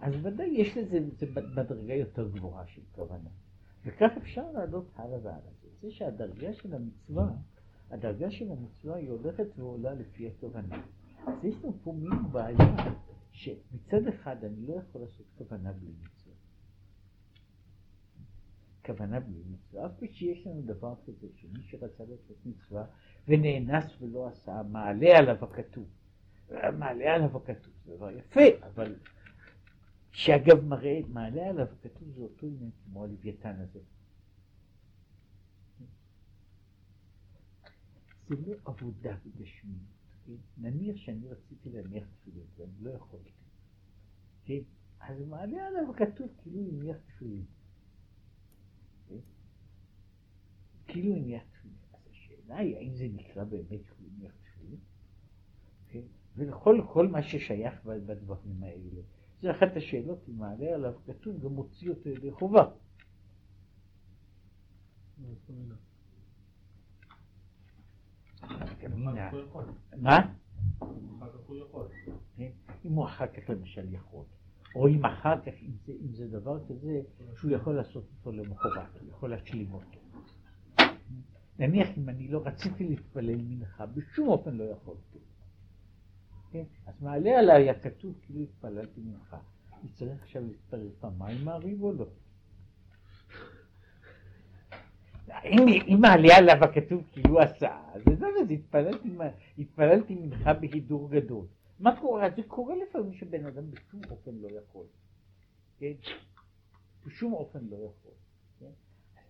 אז 0.00 0.14
ודאי 0.22 0.48
יש 0.48 0.76
לזה, 0.76 0.98
זה 1.18 1.26
בדרגה 1.26 1.94
יותר 1.94 2.28
גבוהה 2.28 2.66
של 2.66 2.82
כוונה. 2.92 3.30
וכך 3.84 4.10
אפשר 4.16 4.52
לעלות 4.52 4.90
הלאה 4.96 5.18
והלאה. 5.22 5.52
זה 5.80 5.90
שהדרגה 5.90 6.52
של 6.52 6.74
המצווה, 6.74 7.30
הדרגה 7.90 8.30
של 8.30 8.52
המצווה 8.52 8.96
היא 8.96 9.10
הולכת 9.10 9.58
ועולה 9.58 9.94
לפי 9.94 10.28
הכוונה. 10.28 10.82
אז 11.26 11.44
יש 11.44 11.64
לנו 11.64 11.74
פה 11.82 11.92
מין 11.92 12.32
בעיה, 12.32 12.96
שמצד 13.32 14.06
אחד 14.08 14.44
אני 14.44 14.66
לא 14.66 14.74
יכול 14.74 15.00
לעשות 15.00 15.26
כוונה 15.38 15.72
בלי 15.72 15.90
מצווה. 15.90 16.17
כוונה 18.88 19.20
בלי 19.20 19.42
מצווה, 19.50 19.86
אף 19.86 19.92
שיש 20.12 20.46
לנו 20.46 20.62
דבר 20.62 20.94
כזה, 21.06 21.26
שמי 21.36 21.62
שרצה 21.62 22.04
לעשות 22.04 22.36
מצווה 22.46 22.84
ונאנס 23.28 23.84
ולא 24.00 24.28
עשה, 24.28 24.62
מעלה 24.62 25.18
עליו 25.18 25.44
הכתוב. 25.44 25.88
מעלה 26.78 27.14
עליו 27.14 27.36
הכתוב, 27.36 27.72
זה 27.84 27.96
דבר 27.96 28.10
יפה, 28.10 28.66
אבל 28.66 28.96
שאגב 30.12 30.64
מראה, 30.64 31.00
מעלה 31.08 31.48
עליו 31.48 31.66
הכתוב 31.72 32.08
זה 32.16 32.22
אותו 32.22 32.46
עניין 32.46 32.70
כמו 32.84 33.04
הלוויתן 33.04 33.60
הזה. 33.60 33.80
זה 38.28 38.34
לא 38.46 38.56
עבודה 38.64 39.16
בגשמיות, 39.26 39.82
כן? 40.26 40.32
נניח 40.58 40.96
שאני 40.96 41.28
רציתי 41.28 41.70
להניח 41.70 42.04
תפילין 42.20 42.46
ואני 42.56 42.72
לא 42.80 42.90
יכולתי, 42.90 43.30
כן? 44.44 44.60
אז 45.00 45.16
מעלה 45.28 45.66
עליו 45.66 45.90
הכתוב 45.90 46.28
כאילו 46.42 46.60
הניח 46.68 46.96
תפילין. 47.06 47.44
כאילו 51.00 51.16
הניח 51.16 51.42
תפילין. 51.42 51.76
אז 51.92 52.00
השאלה 52.10 52.56
היא, 52.56 52.76
האם 52.76 52.94
זה 52.94 53.06
נקרא 53.14 53.44
באמת 53.44 53.84
שהוא 53.84 54.06
הניח 54.16 54.32
תפילין? 54.42 54.78
ולכל 56.36 56.80
כל 56.92 57.08
מה 57.08 57.22
ששייך 57.22 57.84
בדברים 57.84 58.62
האלה. 58.62 59.00
זה 59.40 59.50
אחת 59.50 59.76
השאלות, 59.76 60.18
אם 60.28 60.38
מעלה 60.38 60.74
עליו 60.74 60.94
כתוב, 61.06 61.40
גם 61.40 61.50
מוציא 61.50 61.90
אותו 61.90 62.08
ידי 62.08 62.30
חובה. 62.30 62.70
יכול. 69.40 69.64
מה? 69.96 70.34
כן? 72.36 72.50
אם 72.84 72.92
הוא 72.92 73.04
אחר 73.04 73.26
כך 73.26 73.50
למשל 73.50 73.94
יכול, 73.94 74.24
או 74.74 74.88
אם 74.88 75.04
אחר 75.04 75.40
כך, 75.40 75.52
אם 75.62 75.72
אם 75.88 76.14
זה 76.14 76.28
דבר 76.28 76.66
כזה, 76.68 77.00
שהוא 77.36 77.50
יכול 77.50 77.76
לעשות 77.76 78.04
אותו 78.18 78.32
למחרת, 78.32 79.00
הוא 79.00 79.10
יכול 79.10 79.30
להשלים 79.30 79.72
אותו. 79.72 79.97
נניח 81.58 81.88
אם 81.98 82.08
אני 82.08 82.28
לא 82.28 82.42
רציתי 82.44 82.84
להתפלל 82.84 83.42
מנחה, 83.42 83.86
בשום 83.86 84.28
אופן 84.28 84.56
לא 84.56 84.64
יכולתי. 84.64 85.18
כן? 86.50 86.64
אז 86.86 86.94
מעלה 87.02 87.38
עליי 87.38 87.62
היה 87.62 87.80
כתוב 87.80 88.14
כאילו 88.22 88.40
התפללתי 88.42 89.00
מנחה. 89.00 89.38
אני 89.80 89.90
צריך 89.92 90.22
עכשיו 90.22 90.42
להתפלל 90.46 90.88
פעמיים 91.00 91.44
מעריב 91.44 91.82
או 91.82 91.92
לא? 91.92 92.06
אם, 95.44 95.66
אם 95.88 95.98
מעלה 96.00 96.36
עליו 96.36 96.64
הכתוב 96.64 97.02
כאילו 97.12 97.40
עשה, 97.40 97.80
אז 97.92 98.02
זה 98.04 98.26
אז 98.42 98.50
התפללתי, 98.50 99.08
התפללתי 99.58 100.14
מנחה 100.14 100.54
בהידור 100.54 101.10
גדול. 101.10 101.46
מה 101.80 102.00
קורה? 102.00 102.28
זה 102.36 102.42
קורה 102.42 102.74
לפעמים 102.76 103.14
שבן 103.14 103.46
אדם 103.46 103.70
בשום 103.70 104.00
אופן 104.10 104.30
לא 104.34 104.48
יכול. 104.48 104.86
כן? 105.78 105.92
בשום 107.06 107.32
אופן 107.32 107.64
לא 107.70 107.76
יכול. 107.76 108.12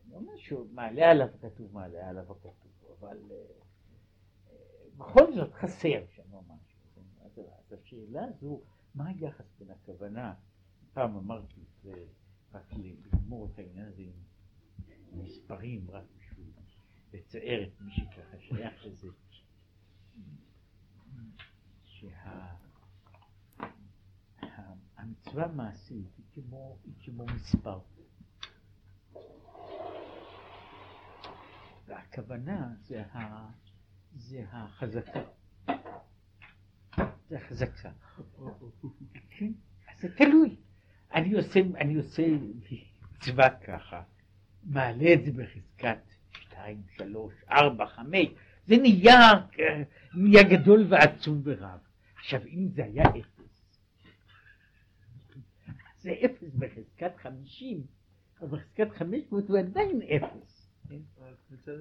אני 0.09 0.17
אומר 0.17 0.37
שהוא 0.37 0.67
מעלה 0.73 1.11
עליו 1.11 1.29
כתוב, 1.41 1.73
מעלה 1.73 2.09
עליו 2.09 2.33
הכתוב, 2.33 2.53
אבל 2.99 3.19
אה, 3.31 3.37
אה, 4.51 4.57
בכל 4.97 5.35
זאת 5.35 5.55
חסר 5.55 6.05
שם 6.15 6.23
משהו. 6.29 6.79
כן? 6.95 7.03
אז, 7.25 7.41
השאלה 7.73 8.25
הזו, 8.25 8.61
מה 8.95 9.09
היחס 9.09 9.45
בין 9.59 9.71
הכוונה, 9.71 10.35
פעם 10.93 11.17
אמרתי 11.17 11.61
את 11.61 11.83
זה, 11.83 12.05
רק 12.53 12.73
לגמור 12.73 13.49
את 13.53 13.59
העניין 13.59 13.87
הזה 13.87 14.03
עם 14.03 14.13
מספרים, 15.23 15.91
רק 15.91 16.05
בשביל 16.19 16.47
לצייר 17.13 17.69
את 17.69 17.81
מי 17.81 17.93
שככה 17.93 18.39
שייך 18.39 18.87
לזה. 18.87 19.09
שהמצווה 24.95 25.45
המעשית 25.45 26.07
היא 26.17 26.45
כמו 27.05 27.27
מספר. 27.35 27.79
והכוונה 31.89 32.69
זה, 32.87 33.03
ה, 33.13 33.49
זה 34.17 34.45
החזקה. 34.51 35.21
זה 37.29 37.37
החזקה. 37.37 37.91
כן? 39.31 39.53
אז 39.89 40.01
זה 40.01 40.09
תלוי. 40.17 40.57
אני 41.15 41.35
עושה, 41.35 41.61
אני 41.77 41.95
עושה 41.95 42.27
מצווה 43.13 43.51
ככה, 43.51 44.03
מעלה 44.65 45.13
את 45.13 45.25
זה 45.25 45.33
בחזקת 45.33 45.99
שתיים, 46.41 46.83
שלוש, 46.97 47.35
ארבע, 47.51 47.87
חמש, 47.87 48.27
זה 48.67 48.77
נהיה, 48.77 49.19
נהיה 50.15 50.43
גדול 50.43 50.87
ועצום 50.89 51.41
ורב. 51.45 51.79
עכשיו, 52.17 52.41
אם 52.47 52.69
זה 52.69 52.85
היה 52.85 53.05
אפס, 53.05 53.49
זה 55.99 56.15
אפס 56.25 56.55
בחזקת 56.55 57.17
חמישים, 57.17 57.83
אבל 58.41 58.59
בחזקת 58.59 58.91
חמש 58.91 59.21
מאות 59.33 59.49
הוא 59.49 59.59
עדיין 59.59 60.01
אפס. 60.03 60.58
כן? 60.89 60.99
מצד 61.51 61.73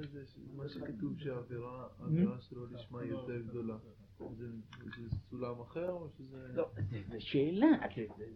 מה 0.55 0.69
שכתוב 0.69 1.19
שהעבירה 1.19 1.87
העבירה 1.99 2.41
שלו 2.41 2.65
לשמה 2.73 3.01
היא 3.01 3.11
יותר 3.11 3.41
גדולה, 3.41 3.77
זה 4.37 4.45
סולם 5.29 5.59
אחר 5.61 5.89
או 5.91 6.09
שזה... 6.17 6.47
לא, 6.53 6.69
זה- 6.89 7.01
זה 7.09 7.19
שאלה, 7.21 7.67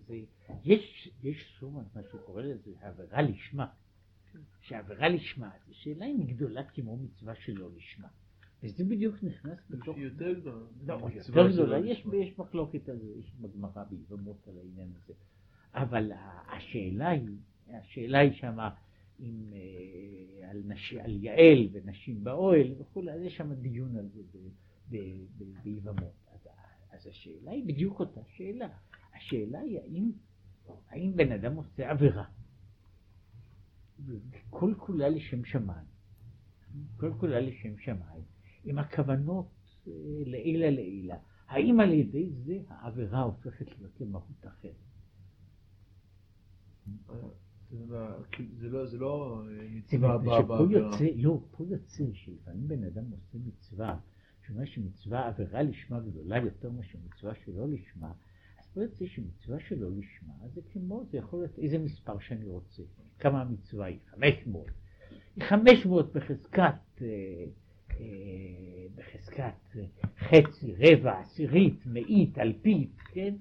זה- 0.07 0.19
יש 0.63 1.09
יש 1.23 1.55
סומן, 1.59 1.83
מה 1.95 2.01
שקורא 2.11 2.41
לזה, 2.41 2.71
עבירה 2.81 3.21
לשמה. 3.21 3.67
שעבירה 4.61 5.09
לשמה, 5.09 5.49
זו 5.67 5.73
שאלה 5.75 6.05
אם 6.05 6.19
היא 6.19 6.35
גדולה 6.35 6.63
כמו 6.63 6.97
מצווה 6.97 7.35
שלא 7.35 7.69
לשמה. 7.75 8.07
וזה 8.63 8.83
בדיוק 8.83 9.15
נכנס 9.23 9.57
בתוך... 9.69 9.97
יותר 9.97 10.33
גדולה. 10.33 10.65
לא, 10.87 10.99
יותר 11.15 11.51
גדולה, 11.51 11.77
יש, 11.79 12.05
מחלוקת 12.37 12.89
על 12.89 12.97
זה, 12.99 13.11
יש 13.19 13.31
בגמרא 13.41 13.83
ביבמות 13.89 14.47
על 14.47 14.57
העניין 14.57 14.89
הזה. 15.03 15.13
אבל 15.73 16.11
השאלה 16.47 17.09
היא, 17.09 17.29
השאלה 17.69 18.19
היא 18.19 18.33
שמה 18.33 18.69
אם 19.21 19.53
אה, 19.53 20.49
על, 20.49 20.61
נש, 20.65 20.93
על 20.93 21.23
יעל 21.23 21.67
ונשים 21.71 22.23
באוהל 22.23 22.73
וכולי, 22.79 23.11
אז 23.11 23.21
יש 23.21 23.37
שם 23.37 23.53
דיון 23.53 23.97
על 23.97 24.09
זה 24.09 24.21
ביבמות. 25.63 26.13
אז, 26.33 26.47
אז 26.91 27.07
השאלה 27.07 27.51
היא 27.51 27.65
בדיוק 27.67 27.99
אותה 27.99 28.21
שאלה. 28.27 28.67
השאלה 29.15 29.59
היא 29.59 29.79
האם, 29.79 30.11
האם 30.89 31.15
בן 31.15 31.31
אדם 31.31 31.55
עושה 31.55 31.91
עבירה, 31.91 32.25
כל 34.49 34.73
כולה 34.77 35.09
לשם 35.09 35.45
שמיים, 35.45 35.85
כל 36.97 37.13
כולה 37.19 37.39
לשם 37.39 37.77
שמיים, 37.77 38.23
עם 38.63 38.77
הכוונות 38.77 39.51
אה, 39.87 39.93
לעילה 40.25 40.69
לעילה. 40.69 41.17
האם 41.47 41.79
על 41.79 41.93
ידי 41.93 42.29
זה 42.29 42.57
העבירה 42.67 43.21
הופכת 43.21 43.65
להיות 43.77 44.01
למהות 44.01 44.47
אחרת? 44.47 44.75
זה 47.71 47.85
לא- 48.69 48.85
זה 48.85 48.97
לא 48.97 48.99
לא 48.99 49.43
אה, 49.47 49.67
מצווה 49.71 50.15
אומרת, 50.15 50.21
באה 50.25 50.39
שפה 50.41 50.47
בעבירה. 50.57 50.89
יוצא, 50.91 51.05
לא, 51.15 51.39
פה 51.51 51.63
יוצא 51.69 52.03
שלפעמים 52.13 52.67
בן 52.67 52.83
אדם 52.83 53.03
עושה 53.11 53.37
מצווה, 53.47 53.99
שאומר 54.47 54.65
שמצווה 54.65 55.27
עבירה 55.27 55.63
לשמה 55.63 55.99
גדולה 55.99 56.37
יותר 56.37 56.69
מאשר 56.71 56.97
מצווה 57.05 57.33
שלא 57.45 57.67
לשמה, 57.69 58.11
אז 58.59 58.67
פה 58.73 58.81
יוצא 58.81 59.05
שמצווה 59.05 59.57
שלא 59.67 59.89
לשמה 59.97 60.33
זה 60.53 60.61
כמו, 60.73 61.03
זה 61.11 61.17
יכול 61.17 61.39
להיות 61.39 61.59
איזה 61.59 61.77
מספר 61.77 62.19
שאני 62.19 62.45
רוצה, 62.45 62.83
כמה 63.19 63.41
המצווה 63.41 63.85
היא, 63.85 63.97
500, 64.07 64.65
היא 65.35 65.43
500 65.43 66.13
בחזקת, 66.13 66.73
אה, 67.01 67.07
אה, 67.91 67.95
בחזקת 68.95 69.77
חצי, 70.19 70.73
רבע, 70.75 71.19
עשירית, 71.19 71.85
מאית, 71.85 72.37
אלפית, 72.37 72.91
כן? 73.13 73.35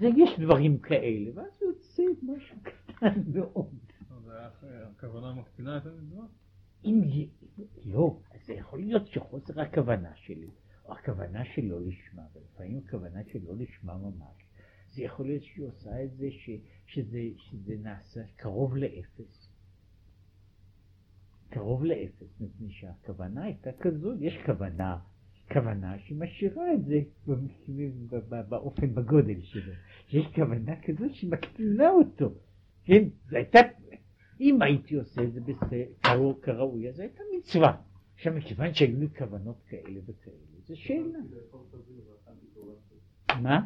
זה 0.00 0.06
יש 0.16 0.30
דברים 0.40 0.78
כאלה, 0.78 1.30
ואז 1.34 1.62
יוצא 1.62 2.02
משהו 2.22 2.56
קטן 2.96 3.22
מאוד. 3.34 3.74
הכוונה 4.96 5.32
מקטינה 5.32 5.76
את 5.76 5.86
המצווה? 5.86 6.26
אם. 6.84 7.02
לא, 7.84 8.18
אז 8.34 8.46
זה 8.46 8.52
יכול 8.52 8.80
להיות 8.80 9.06
שחוסר 9.06 9.60
הכוונה 9.60 10.10
שלי, 10.14 10.50
או 10.84 10.92
הכוונה 10.92 11.44
שלא 11.44 11.80
לשמה, 11.80 12.22
ולפעמים 12.34 12.80
הכוונה 12.86 13.20
שלא 13.32 13.56
לשמה 13.56 13.96
ממש. 13.98 14.44
זה 14.94 15.02
יכול 15.02 15.26
להיות 15.26 15.42
שהיא 15.42 15.64
עושה 15.64 16.04
את 16.04 16.16
זה, 16.16 16.26
ש... 16.30 16.50
שזה, 16.86 17.20
שזה 17.36 17.74
נעשה 17.82 18.20
קרוב 18.36 18.76
לאפס. 18.76 19.48
קרוב 21.48 21.84
לאפס, 21.84 22.40
מפני 22.40 22.70
שהכוונה 22.70 23.42
הייתה 23.42 23.70
כזו, 23.80 24.12
יש 24.20 24.34
כוונה, 24.46 24.98
כוונה 25.52 25.98
שהיא 25.98 26.18
משאירה 26.18 26.74
את 26.74 26.84
זה 26.84 27.00
באופן, 28.48 28.94
בגודל 28.94 29.42
שלו. 29.42 29.72
יש 30.12 30.26
כוונה 30.34 30.72
כזו 30.82 31.04
שהיא 31.14 31.30
מקטינה 31.30 31.90
אותו. 31.90 32.34
כן, 32.86 33.08
זו 33.30 33.36
הייתה, 33.36 33.58
אם 34.40 34.62
הייתי 34.62 34.94
עושה 34.94 35.22
את 35.22 35.32
זה 35.32 35.40
כראוי, 36.42 36.88
אז 36.88 37.00
הייתה 37.00 37.22
מצווה. 37.38 37.82
עכשיו, 38.14 38.34
מכיוון 38.34 38.74
שהיו 38.74 39.00
לי 39.00 39.08
כוונות 39.18 39.62
כאלה 39.68 40.00
וכאלה, 40.06 40.36
זו 40.66 40.76
שאלה. 40.76 41.18
מה? 43.42 43.60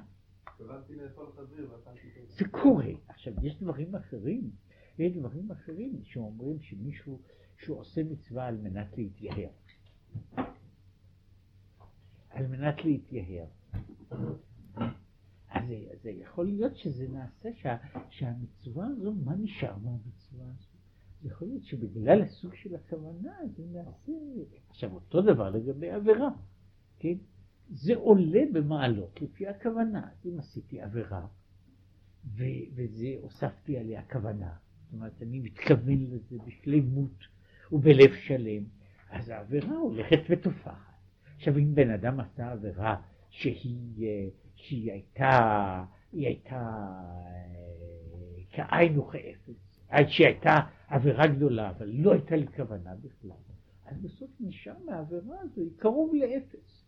זה 2.29 2.49
קורה. 2.51 2.93
עכשיו, 3.09 3.33
יש 3.43 3.59
דברים 3.59 3.95
אחרים, 3.95 4.51
יש 4.99 5.13
דברים 5.13 5.51
אחרים 5.51 6.01
שאומרים 6.05 6.61
שמישהו, 6.61 7.21
שהוא 7.59 7.79
עושה 7.79 8.03
מצווה 8.05 8.47
על 8.47 8.57
מנת 8.57 8.99
להתייהר. 8.99 9.51
על 12.31 12.47
מנת 12.47 12.85
להתייהר. 12.85 13.47
אז 15.51 15.69
זה, 16.03 16.11
יכול 16.11 16.47
להיות 16.47 16.77
שזה 16.77 17.09
נעשה, 17.09 17.49
שה, 17.55 17.77
שהמצווה 18.11 18.87
הזו, 18.87 19.13
מה 19.25 19.35
נשאר 19.35 19.77
מהמצווה 19.79 20.45
הזו? 20.45 20.69
יכול 21.23 21.49
להיות 21.49 21.65
שבגלל 21.65 22.23
הסוג 22.23 22.55
של 22.55 22.75
הכוונה 22.75 23.33
זה 23.57 23.63
נעשה, 23.73 24.13
עכשיו 24.69 24.95
אותו 24.95 25.23
דבר 25.23 25.51
לגבי 25.51 25.91
עבירה, 25.91 26.29
כן? 26.99 27.15
זה 27.71 27.97
עולה 27.97 28.41
במעלות 28.53 29.23
לפי 29.23 29.47
הכוונה. 29.49 30.09
אם 30.25 30.39
עשיתי 30.39 30.81
עבירה, 30.81 31.27
ו- 32.25 32.65
וזה 32.75 33.15
הוספתי 33.21 33.79
עליה 33.79 34.03
כוונה, 34.03 34.53
זאת 34.85 34.93
אומרת 34.93 35.23
אני 35.23 35.41
מתכוון 35.41 36.05
לזה 36.05 36.37
בשלמות 36.47 37.25
ובלב 37.73 38.15
שלם, 38.27 38.65
אז 39.11 39.29
העבירה 39.29 39.77
הולכת 39.77 40.21
ותופחת. 40.31 40.95
עכשיו 41.37 41.59
אם 41.59 41.75
בן 41.75 41.91
אדם 41.91 42.21
עשה 42.21 42.53
עבירה 42.53 43.03
שהיא, 43.31 44.07
אה, 44.07 44.29
שהיא 44.63 44.93
הייתה, 44.93 45.85
היא 46.13 46.27
הייתה 46.27 46.57
אה, 46.57 48.43
כאין 48.51 48.99
וכאפס, 48.99 49.81
עד 49.89 50.09
שהיא 50.09 50.27
הייתה 50.27 50.55
עבירה 50.89 51.27
גדולה, 51.27 51.71
אבל 51.71 51.89
לא 51.89 52.13
הייתה 52.13 52.37
לי 52.37 52.47
כוונה 52.47 52.95
בכלל, 52.95 53.37
אז 53.85 54.03
בסוף 54.03 54.31
נשאר 54.41 54.79
מהעבירה 54.85 55.41
הזו, 55.41 55.61
היא 55.61 55.71
קרוב 55.77 56.15
לאפס. 56.15 56.87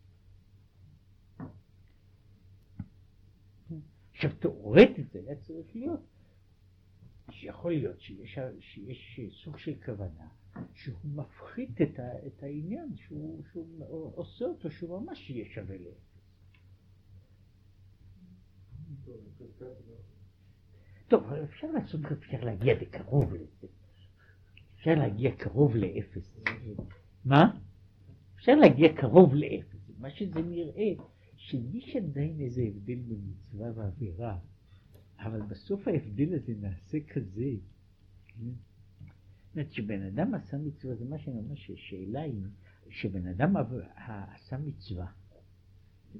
עכשיו 4.11 4.31
תאורטית 4.39 5.11
זה 5.11 5.19
היה 5.19 5.35
צריך 5.35 5.75
להיות, 5.75 6.01
שיכול 7.31 7.71
להיות 7.71 7.99
שיש, 7.99 8.39
שיש 8.59 9.41
סוג 9.43 9.57
של 9.57 9.73
כוונה 9.85 10.27
שהוא 10.73 10.99
מפחית 11.03 11.81
את, 11.81 11.99
ה, 11.99 12.27
את 12.27 12.43
העניין, 12.43 12.95
שהוא, 12.95 13.43
שהוא 13.51 14.11
עושה 14.15 14.45
אותו 14.45 14.71
שהוא 14.71 15.01
ממש 15.01 15.29
יהיה 15.29 15.45
שווה 15.53 15.77
לאפס. 15.77 16.12
טוב, 21.07 21.33
אפשר 21.33 21.67
לעשות, 21.71 22.01
אפשר 22.05 22.43
להגיע 22.43 22.75
בקרוב 22.81 23.33
לזה. 23.33 23.67
אפשר 24.75 24.95
להגיע 24.95 25.31
קרוב 25.35 25.75
לאפס. 25.75 26.37
מה? 27.25 27.59
אפשר 28.35 28.55
להגיע 28.55 28.93
קרוב 28.95 29.33
לאפס. 29.33 29.91
מה 29.97 30.09
שזה 30.09 30.41
נראה, 30.41 30.93
שיש 31.37 31.95
עדיין 31.95 32.39
איזה 32.39 32.61
הבדל 32.61 32.99
בין 32.99 33.21
מצווה 33.29 33.71
ועבירה, 33.75 34.39
אבל 35.19 35.41
בסוף 35.41 35.87
ההבדל 35.87 36.33
הזה 36.35 36.53
נעשה 36.61 36.97
כזה. 37.13 37.51
זאת 38.35 39.55
אומרת, 39.55 39.69
כשבן 39.69 40.01
אדם 40.01 40.33
עשה 40.33 40.57
מצווה, 40.57 40.95
זה 40.95 41.05
מה 41.05 41.19
שאני 41.19 41.37
אומר, 41.37 41.55
שהשאלה 41.55 42.21
היא, 42.21 42.41
שבן 42.89 43.27
אדם 43.27 43.53
עשה 44.35 44.57
מצווה, 44.57 45.07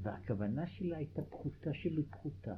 והכוונה 0.02 0.68
שלה 0.68 0.98
הייתה 0.98 1.22
פחותה 1.22 1.74
שבפחותה. 1.74 2.56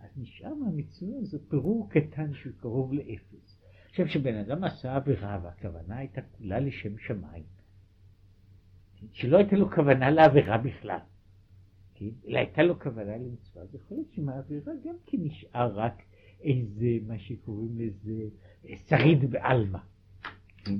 אז 0.00 0.08
נשאר 0.16 0.54
מהמצווה 0.54 1.18
הזו 1.18 1.38
פירור 1.48 1.90
קטן 1.90 2.34
שהוא 2.34 2.52
קרוב 2.60 2.92
לאפס. 2.92 3.58
עכשיו, 3.88 4.06
כשבן 4.06 4.34
אדם 4.34 4.64
עשה 4.64 4.96
עבירה 4.96 5.40
והכוונה 5.42 5.96
הייתה 5.96 6.20
כולה 6.22 6.60
לשם 6.60 6.98
שמיים, 6.98 7.44
שלא 9.12 9.36
הייתה 9.36 9.56
לו 9.56 9.70
כוונה 9.70 10.10
לעבירה 10.10 10.58
בכלל? 10.58 10.98
אלא 12.02 12.38
הייתה 12.38 12.62
לו 12.62 12.80
כוונה 12.80 13.16
למצווה, 13.16 13.62
אז 13.62 13.74
יכול 13.74 13.96
להיות 13.96 14.12
שמהעבירה 14.12 14.72
גם 14.84 14.94
כן 15.06 15.18
נשאר 15.20 15.78
רק 15.78 16.02
איזה, 16.40 16.86
מה 17.06 17.18
שקוראים 17.18 17.78
לזה, 17.78 18.28
שריד 18.88 19.30
בעלמא, 19.30 19.78
כן? 20.56 20.78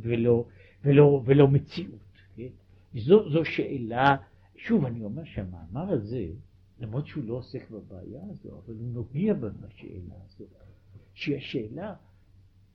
ולא, 0.00 0.46
ולא, 0.84 1.22
ולא 1.24 1.48
מציאות. 1.48 2.00
כן? 2.36 2.48
זו, 2.94 3.30
זו 3.30 3.44
שאלה, 3.44 4.16
שוב, 4.56 4.84
אני 4.84 5.04
אומר 5.04 5.24
שהמאמר 5.24 5.90
הזה, 5.92 6.26
למרות 6.80 7.06
שהוא 7.06 7.24
לא 7.24 7.34
עוסק 7.34 7.70
בבעיה 7.70 8.22
הזו, 8.30 8.58
אבל 8.58 8.74
הוא 8.74 8.92
נוגע 8.92 9.34
בשאלה 9.34 10.14
הזו. 10.24 10.44
שהיא 11.14 11.36
השאלה, 11.36 11.94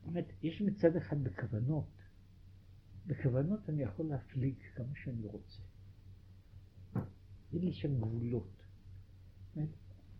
באמת, 0.05 0.25
יש 0.43 0.61
מצד 0.61 0.95
אחד 0.95 1.23
בכוונות, 1.23 1.89
בכוונות 3.07 3.69
אני 3.69 3.83
יכול 3.83 4.05
להפליג 4.05 4.55
כמה 4.75 4.95
שאני 4.95 5.27
רוצה. 5.27 5.61
אין 7.53 7.65
לי 7.65 7.73
שם 7.73 7.99
גבולות. 7.99 8.63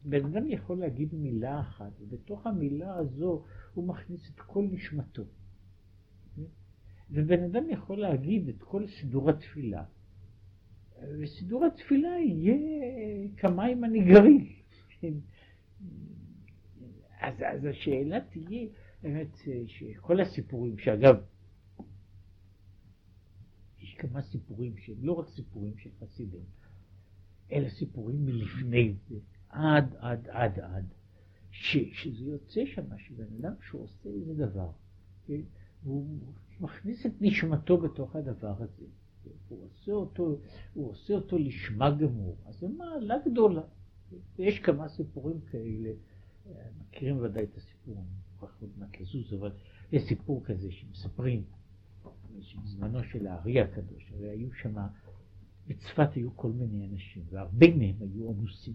בן 0.05 0.25
אדם 0.25 0.47
יכול 0.47 0.79
להגיד 0.79 1.15
מילה 1.15 1.59
אחת, 1.59 1.91
ובתוך 1.99 2.47
המילה 2.47 2.95
הזו 2.95 3.43
הוא 3.73 3.87
מכניס 3.87 4.21
את 4.35 4.39
כל 4.39 4.67
נשמתו. 4.71 5.23
ובן 7.09 7.43
אדם 7.43 7.69
יכול 7.69 8.01
להגיד 8.01 8.49
את 8.49 8.63
כל 8.63 8.87
סידור 8.87 9.29
התפילה, 9.29 9.85
וסידור 11.01 11.65
התפילה 11.65 12.09
יהיה 12.09 12.57
כמים 13.37 13.83
הנגרים. 13.83 14.49
אז, 17.21 17.35
אז 17.53 17.65
השאלה 17.65 18.19
תהיה, 18.21 18.67
באמת, 19.03 19.27
שכל 19.67 20.21
הסיפורים, 20.21 20.77
שאגב, 20.77 21.15
יש 23.79 23.95
כמה 23.95 24.21
סיפורים 24.21 24.77
שהם 24.77 24.95
לא 25.01 25.13
רק 25.13 25.27
סיפורים 25.29 25.77
של 25.77 25.89
חסידים, 25.99 26.45
אלא 27.51 27.69
סיפורים 27.69 28.25
מלפני 28.25 28.95
זה, 29.09 29.15
עד, 29.49 29.95
עד, 29.99 30.27
עד, 30.29 30.59
עד, 30.59 30.85
ש, 31.51 31.77
שזה 31.93 32.25
יוצא 32.25 32.65
שם, 32.65 32.97
שבן 32.97 33.35
אדם 33.39 33.53
שעושה 33.69 34.09
איזה 34.09 34.33
דבר, 34.33 34.71
כן? 35.27 35.41
והוא 35.83 36.19
מכניס 36.59 37.05
את 37.05 37.11
נשמתו 37.21 37.77
בתוך 37.77 38.15
הדבר 38.15 38.63
הזה. 38.63 38.85
הוא 39.49 39.65
עושה 39.65 39.91
אותו, 39.91 40.37
הוא 40.73 40.89
עושה 40.89 41.13
אותו 41.13 41.37
לשמה 41.37 41.91
גמור, 41.91 42.37
אז 42.45 42.59
זו 42.59 42.69
מעלה 42.69 43.15
גדולה. 43.25 43.61
ויש 44.35 44.59
כמה 44.59 44.89
סיפורים 44.89 45.41
כאלה, 45.41 45.89
מכירים 46.79 47.17
ודאי 47.21 47.43
את 47.43 47.57
הסיפור, 47.57 47.95
אני 47.97 48.05
מוכרח 48.33 48.57
עוד 48.61 48.69
מעט 48.77 49.01
לזוז, 49.01 49.33
אבל 49.33 49.51
יש 49.91 50.03
סיפור 50.07 50.43
כזה 50.43 50.71
שמספרים, 50.71 51.43
שבזמנו 52.41 53.03
של 53.03 53.27
הארי 53.27 53.61
הקדוש, 53.61 54.11
הרי 54.11 54.29
היו 54.29 54.53
שם, 54.53 54.75
בצפת 55.67 56.13
היו 56.13 56.35
כל 56.35 56.51
מיני 56.51 56.85
אנשים, 56.85 57.23
והרבה 57.29 57.75
מהם 57.75 57.95
היו 57.99 58.29
עמוסים. 58.29 58.73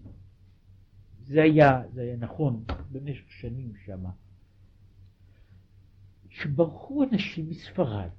זה 1.23 1.43
היה, 1.43 1.83
זה 1.93 2.01
היה 2.01 2.17
נכון 2.17 2.63
במשך 2.91 3.31
שנים 3.31 3.73
שם, 3.85 4.03
שברחו 6.29 7.03
אנשים 7.03 7.49
מספרד, 7.49 8.09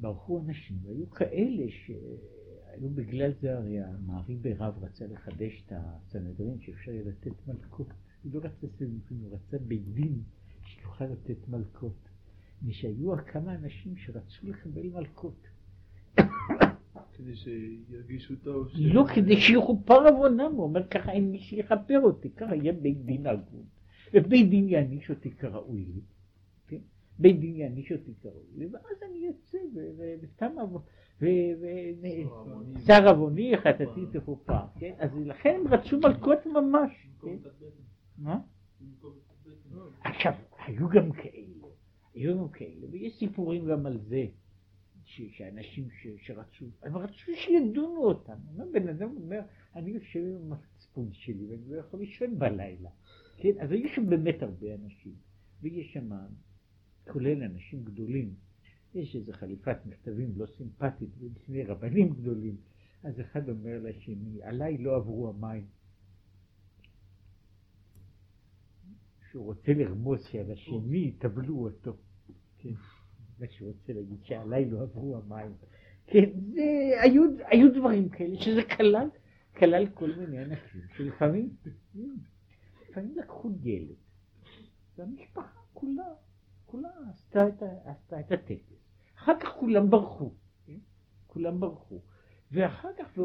ברחו 0.00 0.40
אנשים, 0.40 0.76
והיו 0.82 1.10
כאלה 1.10 1.64
שהיו 1.70 2.90
בגלל 2.94 3.32
זה, 3.40 3.58
הרי 3.58 3.80
המעריב 3.80 4.42
ברב 4.42 4.84
רצה 4.84 5.06
לחדש 5.06 5.62
את 5.66 5.72
הסנהדרין 5.76 6.60
שאפשר 6.60 6.90
יהיה 6.90 7.04
לתת 7.04 7.48
מלכות, 7.48 7.88
הוא 8.22 8.32
לא 8.34 8.38
רצה 8.38 8.66
סנהדרין, 8.78 9.20
הוא 9.22 9.34
רצה 9.34 9.58
בית 9.58 9.94
דין 9.94 10.22
שיוכל 10.64 11.04
לתת 11.04 11.48
מלכות. 11.48 12.08
ושהיו 12.66 13.12
כמה 13.26 13.54
אנשים 13.54 13.96
שרצו 13.96 14.46
לקבל 14.46 14.88
מלכות. 14.88 15.48
כדי 17.16 17.36
שירגישו 17.36 18.34
טוב. 18.36 18.68
לא, 18.74 19.04
כדי 19.14 19.40
שיכופר 19.40 20.08
עוונם, 20.08 20.52
הוא 20.52 20.62
אומר 20.62 20.88
ככה 20.88 21.12
אין 21.12 21.30
מי 21.30 21.38
שיכפר 21.38 22.00
אותי, 22.00 22.30
ככה 22.30 22.56
יהיה 22.56 22.72
בית 22.72 23.04
דין 23.04 23.26
הגון, 23.26 23.64
ובית 24.14 24.50
דין 24.50 24.68
יעניש 24.68 25.10
אותי 25.10 25.30
כראוי 25.30 25.84
לי. 25.84 26.00
בית 27.18 27.40
דין 27.40 27.56
יעניש 27.56 27.92
אותי 27.92 28.14
כראוי 28.22 28.66
ואז 28.72 29.02
אני 29.10 29.30
אצא 29.30 29.58
וסתם 30.22 30.52
שר 32.86 33.08
עווני 33.08 33.56
חטאתי 33.56 34.00
תכופר, 34.12 34.64
כן? 34.78 34.94
אז 34.98 35.10
לכן 35.24 35.60
הם 35.60 35.72
רצו 35.72 35.98
מלכות 35.98 36.46
ממש, 36.46 37.08
כן? 37.22 37.36
מה? 38.18 38.40
עכשיו, 40.04 40.32
היו 40.66 40.88
גם 40.88 41.12
כאלה, 41.12 41.66
היו 42.14 42.38
גם 42.38 42.48
כאלה, 42.48 42.86
ויש 42.90 43.18
סיפורים 43.18 43.66
גם 43.66 43.86
על 43.86 43.98
זה, 43.98 44.26
שאנשים 45.04 45.88
שרצו, 46.18 46.64
הם 46.82 46.96
רצו 46.96 47.32
שידונו 47.34 48.04
אותם. 48.04 48.34
בן 48.72 48.88
אדם 48.88 49.16
אומר, 49.16 49.40
אני 49.74 49.90
יושב 49.90 50.20
עם 50.20 50.52
המצפון 50.52 51.08
שלי 51.12 51.46
ואני 51.50 51.68
לא 51.68 51.76
יכול 51.76 52.00
לישון 52.00 52.38
בלילה, 52.38 52.90
כן? 53.36 53.52
אז 53.60 53.70
היו 53.70 53.88
שם 53.88 54.06
באמת 54.06 54.42
הרבה 54.42 54.74
אנשים, 54.74 55.14
ויש 55.62 55.92
שם 55.92 56.10
כולל 57.12 57.42
אנשים 57.42 57.84
גדולים. 57.84 58.34
יש 58.94 59.16
איזו 59.16 59.32
חליפת 59.32 59.76
מכתבים 59.86 60.32
לא 60.36 60.46
סימפטית 60.56 61.08
בין 61.16 61.32
שני 61.46 61.64
רבנים 61.64 62.14
גדולים. 62.14 62.56
אז 63.02 63.20
אחד 63.20 63.48
אומר 63.48 63.78
לשני, 63.82 64.42
עליי 64.42 64.78
לא 64.78 64.96
עברו 64.96 65.28
המים. 65.28 65.66
שהוא 69.30 69.44
רוצה 69.44 69.72
לרמוז 69.72 70.24
שעל 70.24 70.52
השני 70.52 70.98
יטבלו 70.98 71.58
אותו. 71.58 71.96
כן, 72.58 72.72
מה 73.38 73.46
שהוא 73.50 73.68
רוצה 73.68 73.92
להגיד, 73.92 74.24
שעליי 74.24 74.70
לא 74.70 74.82
עברו 74.82 75.16
המים. 75.16 75.52
כן, 76.06 76.30
זה, 76.54 76.62
היו, 77.02 77.22
היו 77.46 77.72
דברים 77.74 78.08
כאלה, 78.08 78.42
שזה 78.42 78.62
כלל, 78.76 79.08
כלל 79.56 79.86
כל 79.94 80.10
מיני 80.16 80.44
אנשים, 80.44 80.80
שלפעמים, 80.96 81.56
לפעמים 82.90 83.16
לקחו 83.16 83.50
ילד, 83.62 83.96
והמשפחה 84.98 85.60
כולה 85.72 86.04
כולה 86.66 86.88
עשתה 87.10 87.48
את, 87.48 87.62
עשתה 87.84 88.20
את 88.20 88.32
הטקס. 88.32 88.72
אחר 89.16 89.40
כך 89.40 89.48
כולם 89.48 89.90
ברחו, 89.90 90.32
כן? 90.66 90.78
כולם 91.26 91.60
ברחו. 91.60 92.00
ואחר 92.52 92.88
כך, 92.98 93.18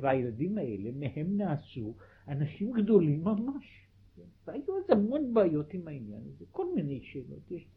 והילדים 0.00 0.58
האלה, 0.58 0.90
מהם 0.92 1.36
נעשו 1.36 1.94
אנשים 2.28 2.72
גדולים 2.72 3.24
ממש. 3.24 3.86
כן? 4.16 4.22
והיו 4.46 4.78
אז 4.78 4.90
המון 4.90 5.34
בעיות 5.34 5.74
עם 5.74 5.88
העניין 5.88 6.22
הזה, 6.26 6.44
כל 6.50 6.74
מיני 6.74 7.00
שאלות. 7.02 7.50
יש, 7.50 7.68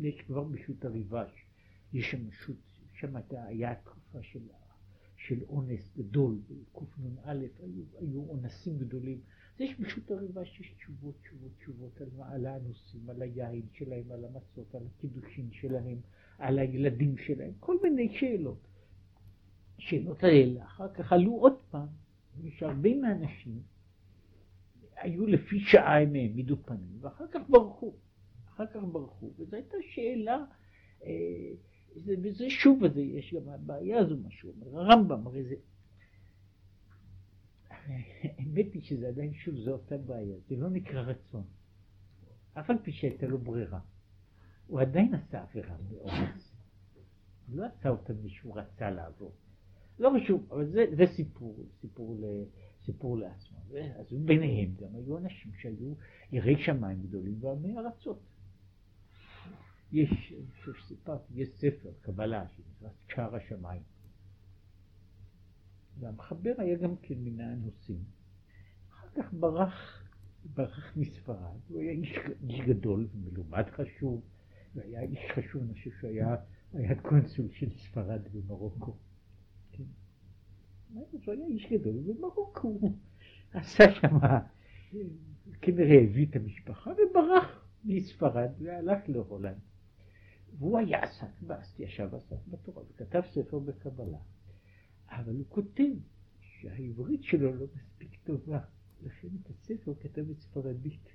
יש 0.00 0.20
כבר 0.20 0.44
בשו"ת 0.44 0.84
הריבש, 0.84 1.46
יש 1.92 2.10
שם 2.10 2.30
שו"ת, 2.30 2.56
שם 2.92 3.16
היה 3.30 3.74
תקופה 3.74 4.22
של, 4.22 4.40
של 5.16 5.42
אונס 5.48 5.96
גדול, 5.96 6.38
בקנ"א 6.74 7.32
היו, 7.62 7.82
היו 7.98 8.20
אונסים 8.20 8.78
גדולים. 8.78 9.20
יש 9.58 9.74
פשוט 9.74 10.10
הריבה 10.10 10.44
שיש 10.44 10.74
תשובות, 10.78 11.14
תשובות, 11.22 11.52
תשובות 11.58 12.00
על, 12.00 12.08
על 12.22 12.46
הנושאים, 12.46 13.10
על 13.10 13.22
היין 13.22 13.66
שלהם, 13.72 14.12
על 14.12 14.24
המצות, 14.24 14.74
על 14.74 14.82
הקידושין 14.86 15.48
שלהם, 15.52 15.98
על 16.38 16.58
הילדים 16.58 17.16
שלהם, 17.18 17.52
כל 17.60 17.76
מיני 17.82 18.18
שאלות. 18.18 18.58
השאלות 19.78 20.24
האלה 20.24 20.64
אחר 20.64 20.92
כך 20.94 21.12
עלו 21.12 21.32
עוד 21.32 21.56
פעם, 21.70 21.88
ושהרבה 22.42 22.94
מהאנשים 22.94 23.62
היו 24.96 25.26
לפי 25.26 25.60
שעה 25.60 26.02
הם 26.02 26.14
העמידו 26.14 26.56
פנים, 26.62 26.98
ואחר 27.00 27.26
כך 27.26 27.40
ברחו. 27.48 27.94
אחר 28.48 28.66
כך 28.66 28.80
ברחו, 28.92 29.30
וזו 29.38 29.56
הייתה 29.56 29.76
שאלה, 29.94 30.44
אה, 31.04 31.10
זה, 31.96 32.14
וזה 32.22 32.50
שוב, 32.50 32.82
וזה, 32.82 33.00
יש 33.00 33.34
גם 33.34 33.48
הבעיה 33.48 33.98
הזו, 33.98 34.16
מה 34.16 34.30
שהוא 34.30 34.52
אומר, 34.56 34.80
הרמב"ם, 34.80 35.26
הרי 35.26 35.44
זה 35.44 35.54
האמת 38.52 38.72
היא 38.72 38.82
שזה 38.82 39.08
עדיין, 39.08 39.34
שוב, 39.34 39.56
זו 39.56 39.72
אותה 39.72 39.98
בעיה, 39.98 40.36
זה 40.48 40.56
לא 40.56 40.70
נקרא 40.70 41.00
רצון. 41.00 41.44
אף 42.54 42.70
על 42.70 42.78
פי 42.82 42.92
שהייתה 42.92 43.26
לו 43.26 43.38
ברירה. 43.38 43.80
הוא 44.66 44.80
עדיין 44.80 45.14
עשה 45.14 45.42
עבירה 45.42 45.76
באומץ. 45.88 46.54
הוא 47.46 47.56
לא 47.56 47.66
עשה 47.66 47.88
אותה 47.88 48.12
מישהו 48.12 48.54
רצה 48.54 48.90
לעבור. 48.90 49.32
לא 49.98 50.12
חשוב, 50.16 50.52
אבל 50.52 50.70
זה, 50.70 50.84
זה 50.96 51.04
סיפור, 51.16 51.66
סיפור, 51.80 52.16
ל, 52.20 52.24
סיפור 52.84 53.18
לעצמו. 53.18 53.58
אז 53.98 54.12
ביניהם 54.12 54.74
גם 54.76 54.94
היו 54.94 55.18
אנשים 55.18 55.52
שהיו 55.60 55.94
יראי 56.32 56.64
שמיים 56.64 57.02
גדולים 57.02 57.44
ועמי 57.44 57.78
ארצות. 57.78 58.20
יש, 59.92 60.32
אני 60.32 60.52
חושב 60.52 60.72
שסיפרתי, 60.74 61.32
יש 61.34 61.48
ספר, 61.48 61.90
קבלה, 62.00 62.44
שנקרא 62.48 62.88
שער 63.08 63.36
השמיים. 63.36 63.82
והמחבר 66.00 66.52
היה 66.58 66.78
גם 66.78 66.96
כן 66.96 67.14
מן 67.18 67.40
האנוסים. 67.40 68.21
כך 69.14 69.32
ברח, 69.32 70.02
ברח 70.54 70.96
מספרד, 70.96 71.58
הוא 71.68 71.80
היה 71.80 71.90
איש, 71.90 72.18
איש 72.48 72.60
גדול 72.60 73.08
ומלומד 73.14 73.64
חשוב, 73.70 74.22
והיה 74.74 75.02
איש 75.02 75.20
חשוב, 75.34 75.62
אני 75.62 75.74
חושב 75.74 75.90
שהוא 76.00 76.10
היה, 76.10 76.36
היה 76.72 77.02
קונסול 77.02 77.48
של 77.50 77.70
ספרד 77.70 78.20
במרוקו. 78.32 78.96
כן. 79.72 79.82
הוא 80.94 81.20
היה 81.26 81.46
איש 81.46 81.72
גדול 81.72 81.94
במרוקו, 82.06 82.68
הוא 82.68 82.96
עשה 83.52 83.84
שם, 83.94 84.18
כנראה 85.60 86.00
הביא 86.02 86.26
את 86.30 86.36
המשפחה 86.36 86.90
וברח 86.90 87.66
מספרד 87.84 88.50
והלך 88.58 88.98
להולנד. 89.08 89.58
והוא 90.58 90.78
היה 90.78 91.02
עסק, 91.02 91.26
ישב 91.78 92.14
עסק 92.14 92.36
בתורה 92.48 92.82
וכתב 92.90 93.20
ספר 93.30 93.58
בקבלה. 93.58 94.18
אבל 95.08 95.36
הוא 95.36 95.44
כותב 95.48 95.92
שהעברית 96.40 97.24
שלו 97.24 97.54
לא 97.54 97.66
מספיק 97.76 98.16
טובה, 98.24 98.60
לכן 99.04 99.28
את 99.42 99.50
הספר 99.50 99.90
הוא 99.90 99.96
כתב 100.00 100.22
בספרדית. 100.22 101.08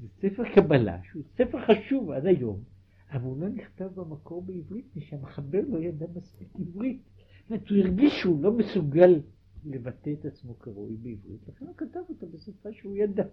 זה 0.00 0.08
ספר 0.20 0.42
קבלה, 0.54 0.98
שהוא 1.02 1.22
ספר 1.34 1.58
חשוב 1.66 2.10
עד 2.10 2.26
היום, 2.26 2.62
אבל 3.10 3.24
הוא 3.24 3.40
לא 3.40 3.48
נכתב 3.48 3.90
במקור 3.94 4.42
בעברית, 4.42 4.86
מפני 4.86 5.02
שהמחבר 5.02 5.60
לא 5.68 5.78
ידע 5.78 6.06
מספיק 6.14 6.48
עברית. 6.54 7.02
זאת 7.40 7.50
אומרת, 7.50 7.68
הוא 7.68 7.78
הרגיש 7.78 8.12
שהוא 8.20 8.42
לא 8.42 8.52
מסוגל 8.52 9.20
לבטא 9.64 10.10
את 10.20 10.24
עצמו 10.24 10.58
כראוי 10.58 10.96
בעברית, 10.96 11.48
לכן 11.48 11.66
הוא 11.66 11.76
כתב 11.76 12.00
אותה 12.08 12.26
בשפה 12.26 12.72
שהוא 12.72 12.96
ידע. 12.96 13.24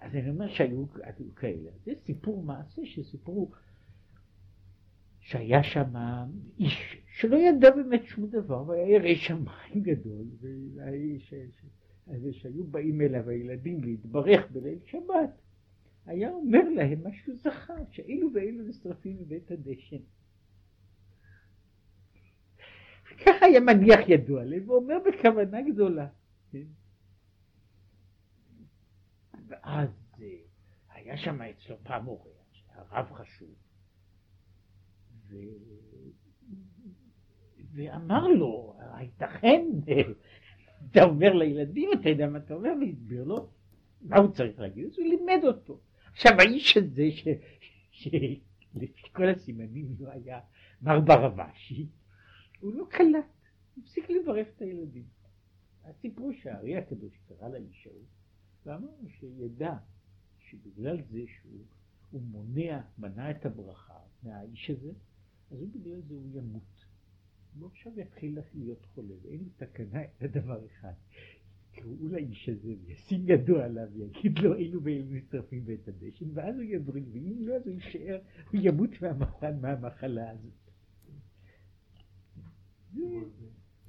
אז 0.00 0.14
אני 0.14 0.30
אומר 0.30 0.48
שהיו 0.48 0.84
כאלה. 1.36 1.70
זה 1.84 1.92
סיפור 2.04 2.42
מעשה 2.42 2.82
שסיפרו 2.84 3.50
שהיה 5.20 5.62
שם 5.62 5.94
איש 6.58 6.96
שלא 7.20 7.36
ידע 7.36 7.70
באמת 7.70 8.04
שום 8.04 8.26
דבר, 8.26 8.68
והיה 8.68 8.88
ירא 8.88 9.14
שמיים 9.14 9.82
גדול, 9.82 10.26
ושהיו 12.22 12.64
באים 12.64 13.00
אליו 13.00 13.28
הילדים 13.28 13.84
להתברך 13.84 14.50
בליל 14.50 14.78
שבת, 14.86 15.30
היה 16.06 16.30
אומר 16.30 16.68
להם 16.76 17.02
מה 17.02 17.10
שהוא 17.12 17.36
זכר, 17.36 17.82
שאילו 17.90 18.30
ואילו 18.34 18.64
נשרפים 18.64 19.16
מבית 19.20 19.50
הדשן. 19.50 20.02
ככה 23.26 23.46
היה 23.46 23.60
מניח 23.60 24.00
ידו 24.08 24.38
עליהם, 24.38 24.70
ואומר 24.70 24.94
בכוונה 25.06 25.62
גדולה. 25.62 26.08
כן? 26.52 26.66
ואז 29.48 29.88
אה, 30.22 30.26
היה 30.88 31.16
שם 31.16 31.42
אצלו 31.42 31.76
פעם 31.82 32.08
אורח, 32.08 32.26
הרב 32.74 33.12
חשוב, 33.12 33.54
ו... 35.28 35.36
ואמר 37.72 38.28
לו, 38.28 38.76
הייתכן, 38.94 39.66
אתה 40.98 41.06
אומר 41.06 41.32
לילדים, 41.32 41.90
אתה 42.00 42.08
יודע 42.08 42.28
מה 42.28 42.38
אתה 42.38 42.54
אומר, 42.54 42.70
והסביר 42.80 43.24
לו 43.24 43.48
מה 44.02 44.16
הוא 44.16 44.32
צריך 44.32 44.58
להגיד, 44.58 44.86
אז 44.86 44.98
הוא 44.98 45.06
לימד 45.06 45.44
אותו. 45.44 45.80
עכשיו 46.12 46.32
האיש 46.38 46.76
הזה, 46.76 47.08
שלפי 47.90 49.12
כל 49.12 49.28
הסימנים 49.28 49.94
הוא 49.98 50.08
היה 50.08 50.40
מר 50.82 51.00
ברבשי, 51.00 51.86
הוא 52.60 52.74
לא 52.74 52.84
קלט, 52.90 53.26
הוא 53.74 53.84
הפסיק 53.84 54.10
לברך 54.10 54.46
את 54.56 54.62
הילדים. 54.62 55.04
אז 55.84 55.94
סיפרו 56.00 56.32
שהארי 56.32 56.76
הקדוש 56.76 57.12
קרא 57.28 57.48
לאיש 57.48 57.86
ההוא, 57.86 58.04
ואמר 58.66 58.88
לו 59.02 59.08
שידע 59.08 59.74
שבגלל 60.38 61.02
זה 61.10 61.20
שהוא 61.26 62.22
מונע, 62.22 62.80
מנע 62.98 63.30
את 63.30 63.46
הברכה 63.46 63.98
מהאיש 64.22 64.70
הזה, 64.70 64.92
אז 65.50 65.60
הוא 65.60 65.68
בגלל 65.74 66.00
זה 66.00 66.14
הוא 66.14 66.30
ימות. 66.34 66.77
הוא 67.54 67.68
עכשיו 67.68 68.00
יתחיל 68.00 68.38
להיות 68.54 68.86
חולה, 68.94 69.14
ואין 69.22 69.38
לי 69.38 69.50
תקנה 69.56 70.00
אלא 70.22 70.30
דבר 70.30 70.66
אחד. 70.66 70.92
יקראו 71.78 72.08
לאיש 72.08 72.48
הזה 72.48 72.74
וישים 72.84 73.20
ידו 73.28 73.60
עליו 73.60 73.88
ויגיד 73.92 74.38
לו 74.38 74.54
אילו 74.54 74.82
ואילו 74.82 75.14
נשרפים 75.14 75.64
בית 75.64 75.88
הדשן 75.88 76.26
ואז 76.34 76.54
הוא 76.54 76.64
יבריא 76.64 77.04
ואם 77.12 77.36
לא 77.40 77.54
אז 77.54 77.66
הוא 77.66 77.74
יישאר, 77.74 78.18
הוא 78.52 78.60
ימות 78.64 78.90
מהמחלה, 79.02 79.52
מהמחלה 79.52 80.30
הזאת. 80.30 80.52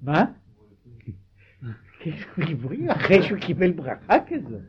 מה? 0.01 0.33
הוא 2.35 2.45
הבריא 2.51 2.91
אחרי 2.91 3.23
שהוא 3.23 3.39
קיבל 3.39 3.71
ברכה 3.71 4.15
כזאת. 4.27 4.63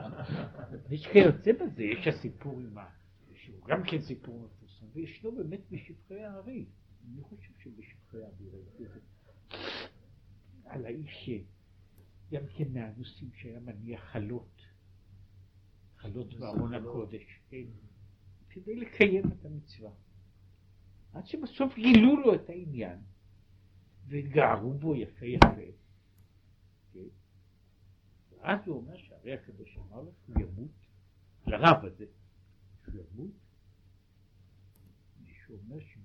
יש 0.90 1.06
כיוצא 1.06 1.52
בזה, 1.52 1.82
יש 1.82 2.06
הסיפור 2.06 2.60
עם 2.60 2.78
ה... 2.78 2.84
שהוא 3.34 3.56
גם 3.68 3.82
כן 3.82 4.00
סיפור 4.00 4.34
מפורסם, 4.34 4.86
וישנו 4.92 5.32
באמת 5.32 5.60
בשפחי 5.70 6.22
הארי. 6.24 6.64
אני 7.08 7.22
חושב 7.22 7.52
שבשפחי 7.58 8.22
האוויר 8.22 8.50
ראיתי 8.52 8.84
את 8.84 8.90
זה. 8.92 9.00
על 10.64 10.86
האיש 10.86 11.30
גם 12.32 12.42
כן 12.56 12.72
מהנושאים 12.72 13.30
שהיה 13.34 13.60
מניח 13.60 14.00
חלות, 14.00 14.62
חלות 15.96 16.34
בארון 16.34 16.74
הקודש, 16.74 17.40
כן, 17.48 17.64
כדי 18.50 18.76
לקיים 18.76 19.24
את 19.32 19.44
המצווה. 19.44 19.90
עד 21.12 21.26
שבסוף 21.26 21.74
גילו 21.74 22.20
לו 22.20 22.34
את 22.34 22.48
העניין, 22.50 22.98
וגערו 24.08 24.74
בו 24.74 24.94
יפה 24.94 25.26
יפה. 25.26 25.70
כן? 26.92 27.00
ואז 28.30 28.60
הוא 28.66 28.76
אומר 28.76 28.96
שהרי 28.96 29.32
הקדוש 29.34 29.78
אמר 29.78 30.02
לו 30.02 30.12
שהוא 30.24 30.36
ימות, 30.40 30.70
לרב 31.46 31.84
הזה, 31.84 32.04
שהוא 32.84 32.94
ימות, 32.94 33.32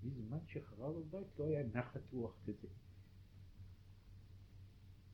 שבזמן 0.06 0.38
שחרב 0.48 0.98
הבית 0.98 1.28
לא 1.40 1.46
היה 1.46 1.64
נחת 1.74 2.02
רוח 2.12 2.38
כזה. 2.46 2.68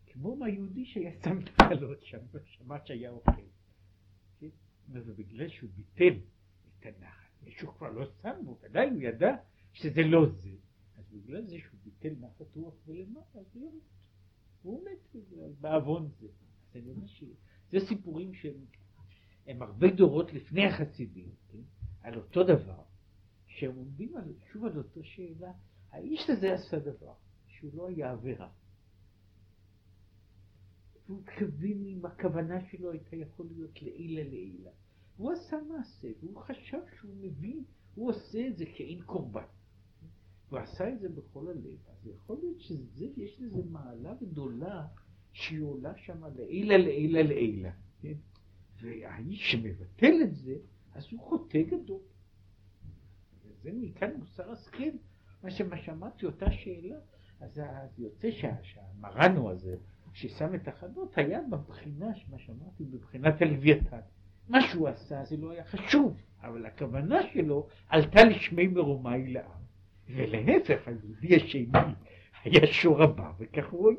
כמו 0.05 0.35
מהיהודי 0.35 0.85
שהיה 0.85 1.11
שם 1.23 1.39
את 1.39 1.49
החלות 1.59 2.05
שם, 2.05 2.18
שמע 2.45 2.76
שהיה 2.85 3.11
אוכל. 3.11 3.41
כן? 4.39 4.47
ובגלל 4.93 5.49
שהוא 5.49 5.69
ביטל 5.76 6.19
את 6.80 6.85
הנחת, 6.85 7.43
מישהו 7.43 7.73
כבר 7.77 7.89
לא 7.89 8.05
שם 8.22 8.45
בו, 8.45 8.57
ודאי 8.61 8.89
הוא 8.89 9.01
ידע 9.01 9.35
שזה 9.73 10.01
לא 10.03 10.26
זה. 10.30 10.55
אז 10.97 11.05
בגלל 11.11 11.45
זה 11.45 11.57
שהוא 11.59 11.80
ביטל 11.84 12.15
נחת 12.19 12.55
רוח 12.55 12.73
ולמטה, 12.88 13.39
אז 13.39 13.45
הוא. 13.53 13.81
הוא 14.61 14.85
מת 14.85 15.15
בגלל, 15.15 15.51
בעוון 15.61 16.09
זה. 16.19 16.27
שזה 16.73 17.88
סיפורים 17.88 18.34
שהם 18.34 19.61
הרבה 19.61 19.91
דורות 19.91 20.34
לפני 20.34 20.65
החסידים, 20.65 21.30
כן? 21.51 21.57
על 22.01 22.15
אותו 22.15 22.43
דבר. 22.43 22.84
שהם 23.61 23.75
עומדים 23.75 24.17
על, 24.17 24.33
שוב 24.51 24.65
על 24.65 24.77
אותו 24.77 25.03
שאלה, 25.03 25.51
האיש 25.91 26.29
הזה 26.29 26.53
עשה 26.53 26.79
דבר 26.79 27.13
שהוא 27.47 27.71
לא 27.73 27.88
היה 27.88 28.11
עבירה. 28.11 28.49
והוא 31.05 31.21
התכוון 31.21 31.85
אם 31.85 32.05
הכוונה 32.05 32.69
שלו 32.71 32.91
הייתה 32.91 33.15
יכול 33.15 33.45
להיות 33.45 33.81
לעילה 33.81 34.23
לעילה. 34.23 34.71
הוא 35.17 35.31
עשה 35.31 35.57
מעשה, 35.69 36.07
והוא 36.19 36.38
חשב 36.38 36.77
שהוא 36.97 37.15
מבין, 37.21 37.63
הוא 37.95 38.09
עושה 38.09 38.47
את 38.47 38.57
זה 38.57 38.65
כאין 38.65 39.01
קורבן. 39.01 39.45
הוא 40.49 40.59
עשה 40.59 40.93
את 40.93 40.99
זה 40.99 41.09
בכל 41.09 41.47
הלב, 41.47 41.79
אז 41.88 42.07
יכול 42.07 42.38
להיות 42.41 42.59
שזה, 42.59 43.05
יש 43.17 43.41
לזה 43.41 43.63
מעלה 43.69 44.15
גדולה 44.21 44.88
שהיא 45.33 45.61
עולה 45.61 45.97
שם 45.97 46.23
לעילה 46.35 46.77
לעילה 46.77 47.23
לעילה. 47.23 47.71
כן? 48.01 48.17
והאיש 48.81 49.51
שמבטל 49.51 50.15
את 50.23 50.35
זה, 50.35 50.55
אז 50.93 51.03
הוא 51.11 51.19
חוטא 51.19 51.61
גדול. 51.61 52.01
זה 53.63 53.69
מכאן 53.73 54.09
מוסר 54.17 54.51
השכל. 54.51 54.89
מה 55.43 55.51
ששמעתי 55.51 56.25
אותה 56.25 56.51
שאלה, 56.51 56.95
אז 57.39 57.61
יוצא 57.97 58.29
שהמרנו 58.61 59.49
הזה, 59.49 59.75
ששם 60.13 60.55
את 60.55 60.67
החדות, 60.67 61.17
היה 61.17 61.39
בבחינה, 61.49 62.07
מה 62.29 62.39
שאמרתי, 62.39 62.83
בבחינת 62.83 63.41
הלוויתן. 63.41 63.99
מה 64.49 64.61
שהוא 64.61 64.88
עשה 64.88 65.25
זה 65.25 65.38
לא 65.38 65.51
היה 65.51 65.63
חשוב, 65.63 66.17
אבל 66.41 66.65
הכוונה 66.65 67.19
שלו 67.33 67.67
עלתה 67.89 68.23
לשמי 68.23 68.67
מרומי 68.67 69.33
לעם. 69.33 69.61
ולהפך, 70.09 70.88
היהודי 70.88 71.35
השני 71.35 71.93
היה 72.43 72.67
שור 72.67 73.03
הבא, 73.03 73.31
וכך 73.39 73.69
רואים. 73.69 73.97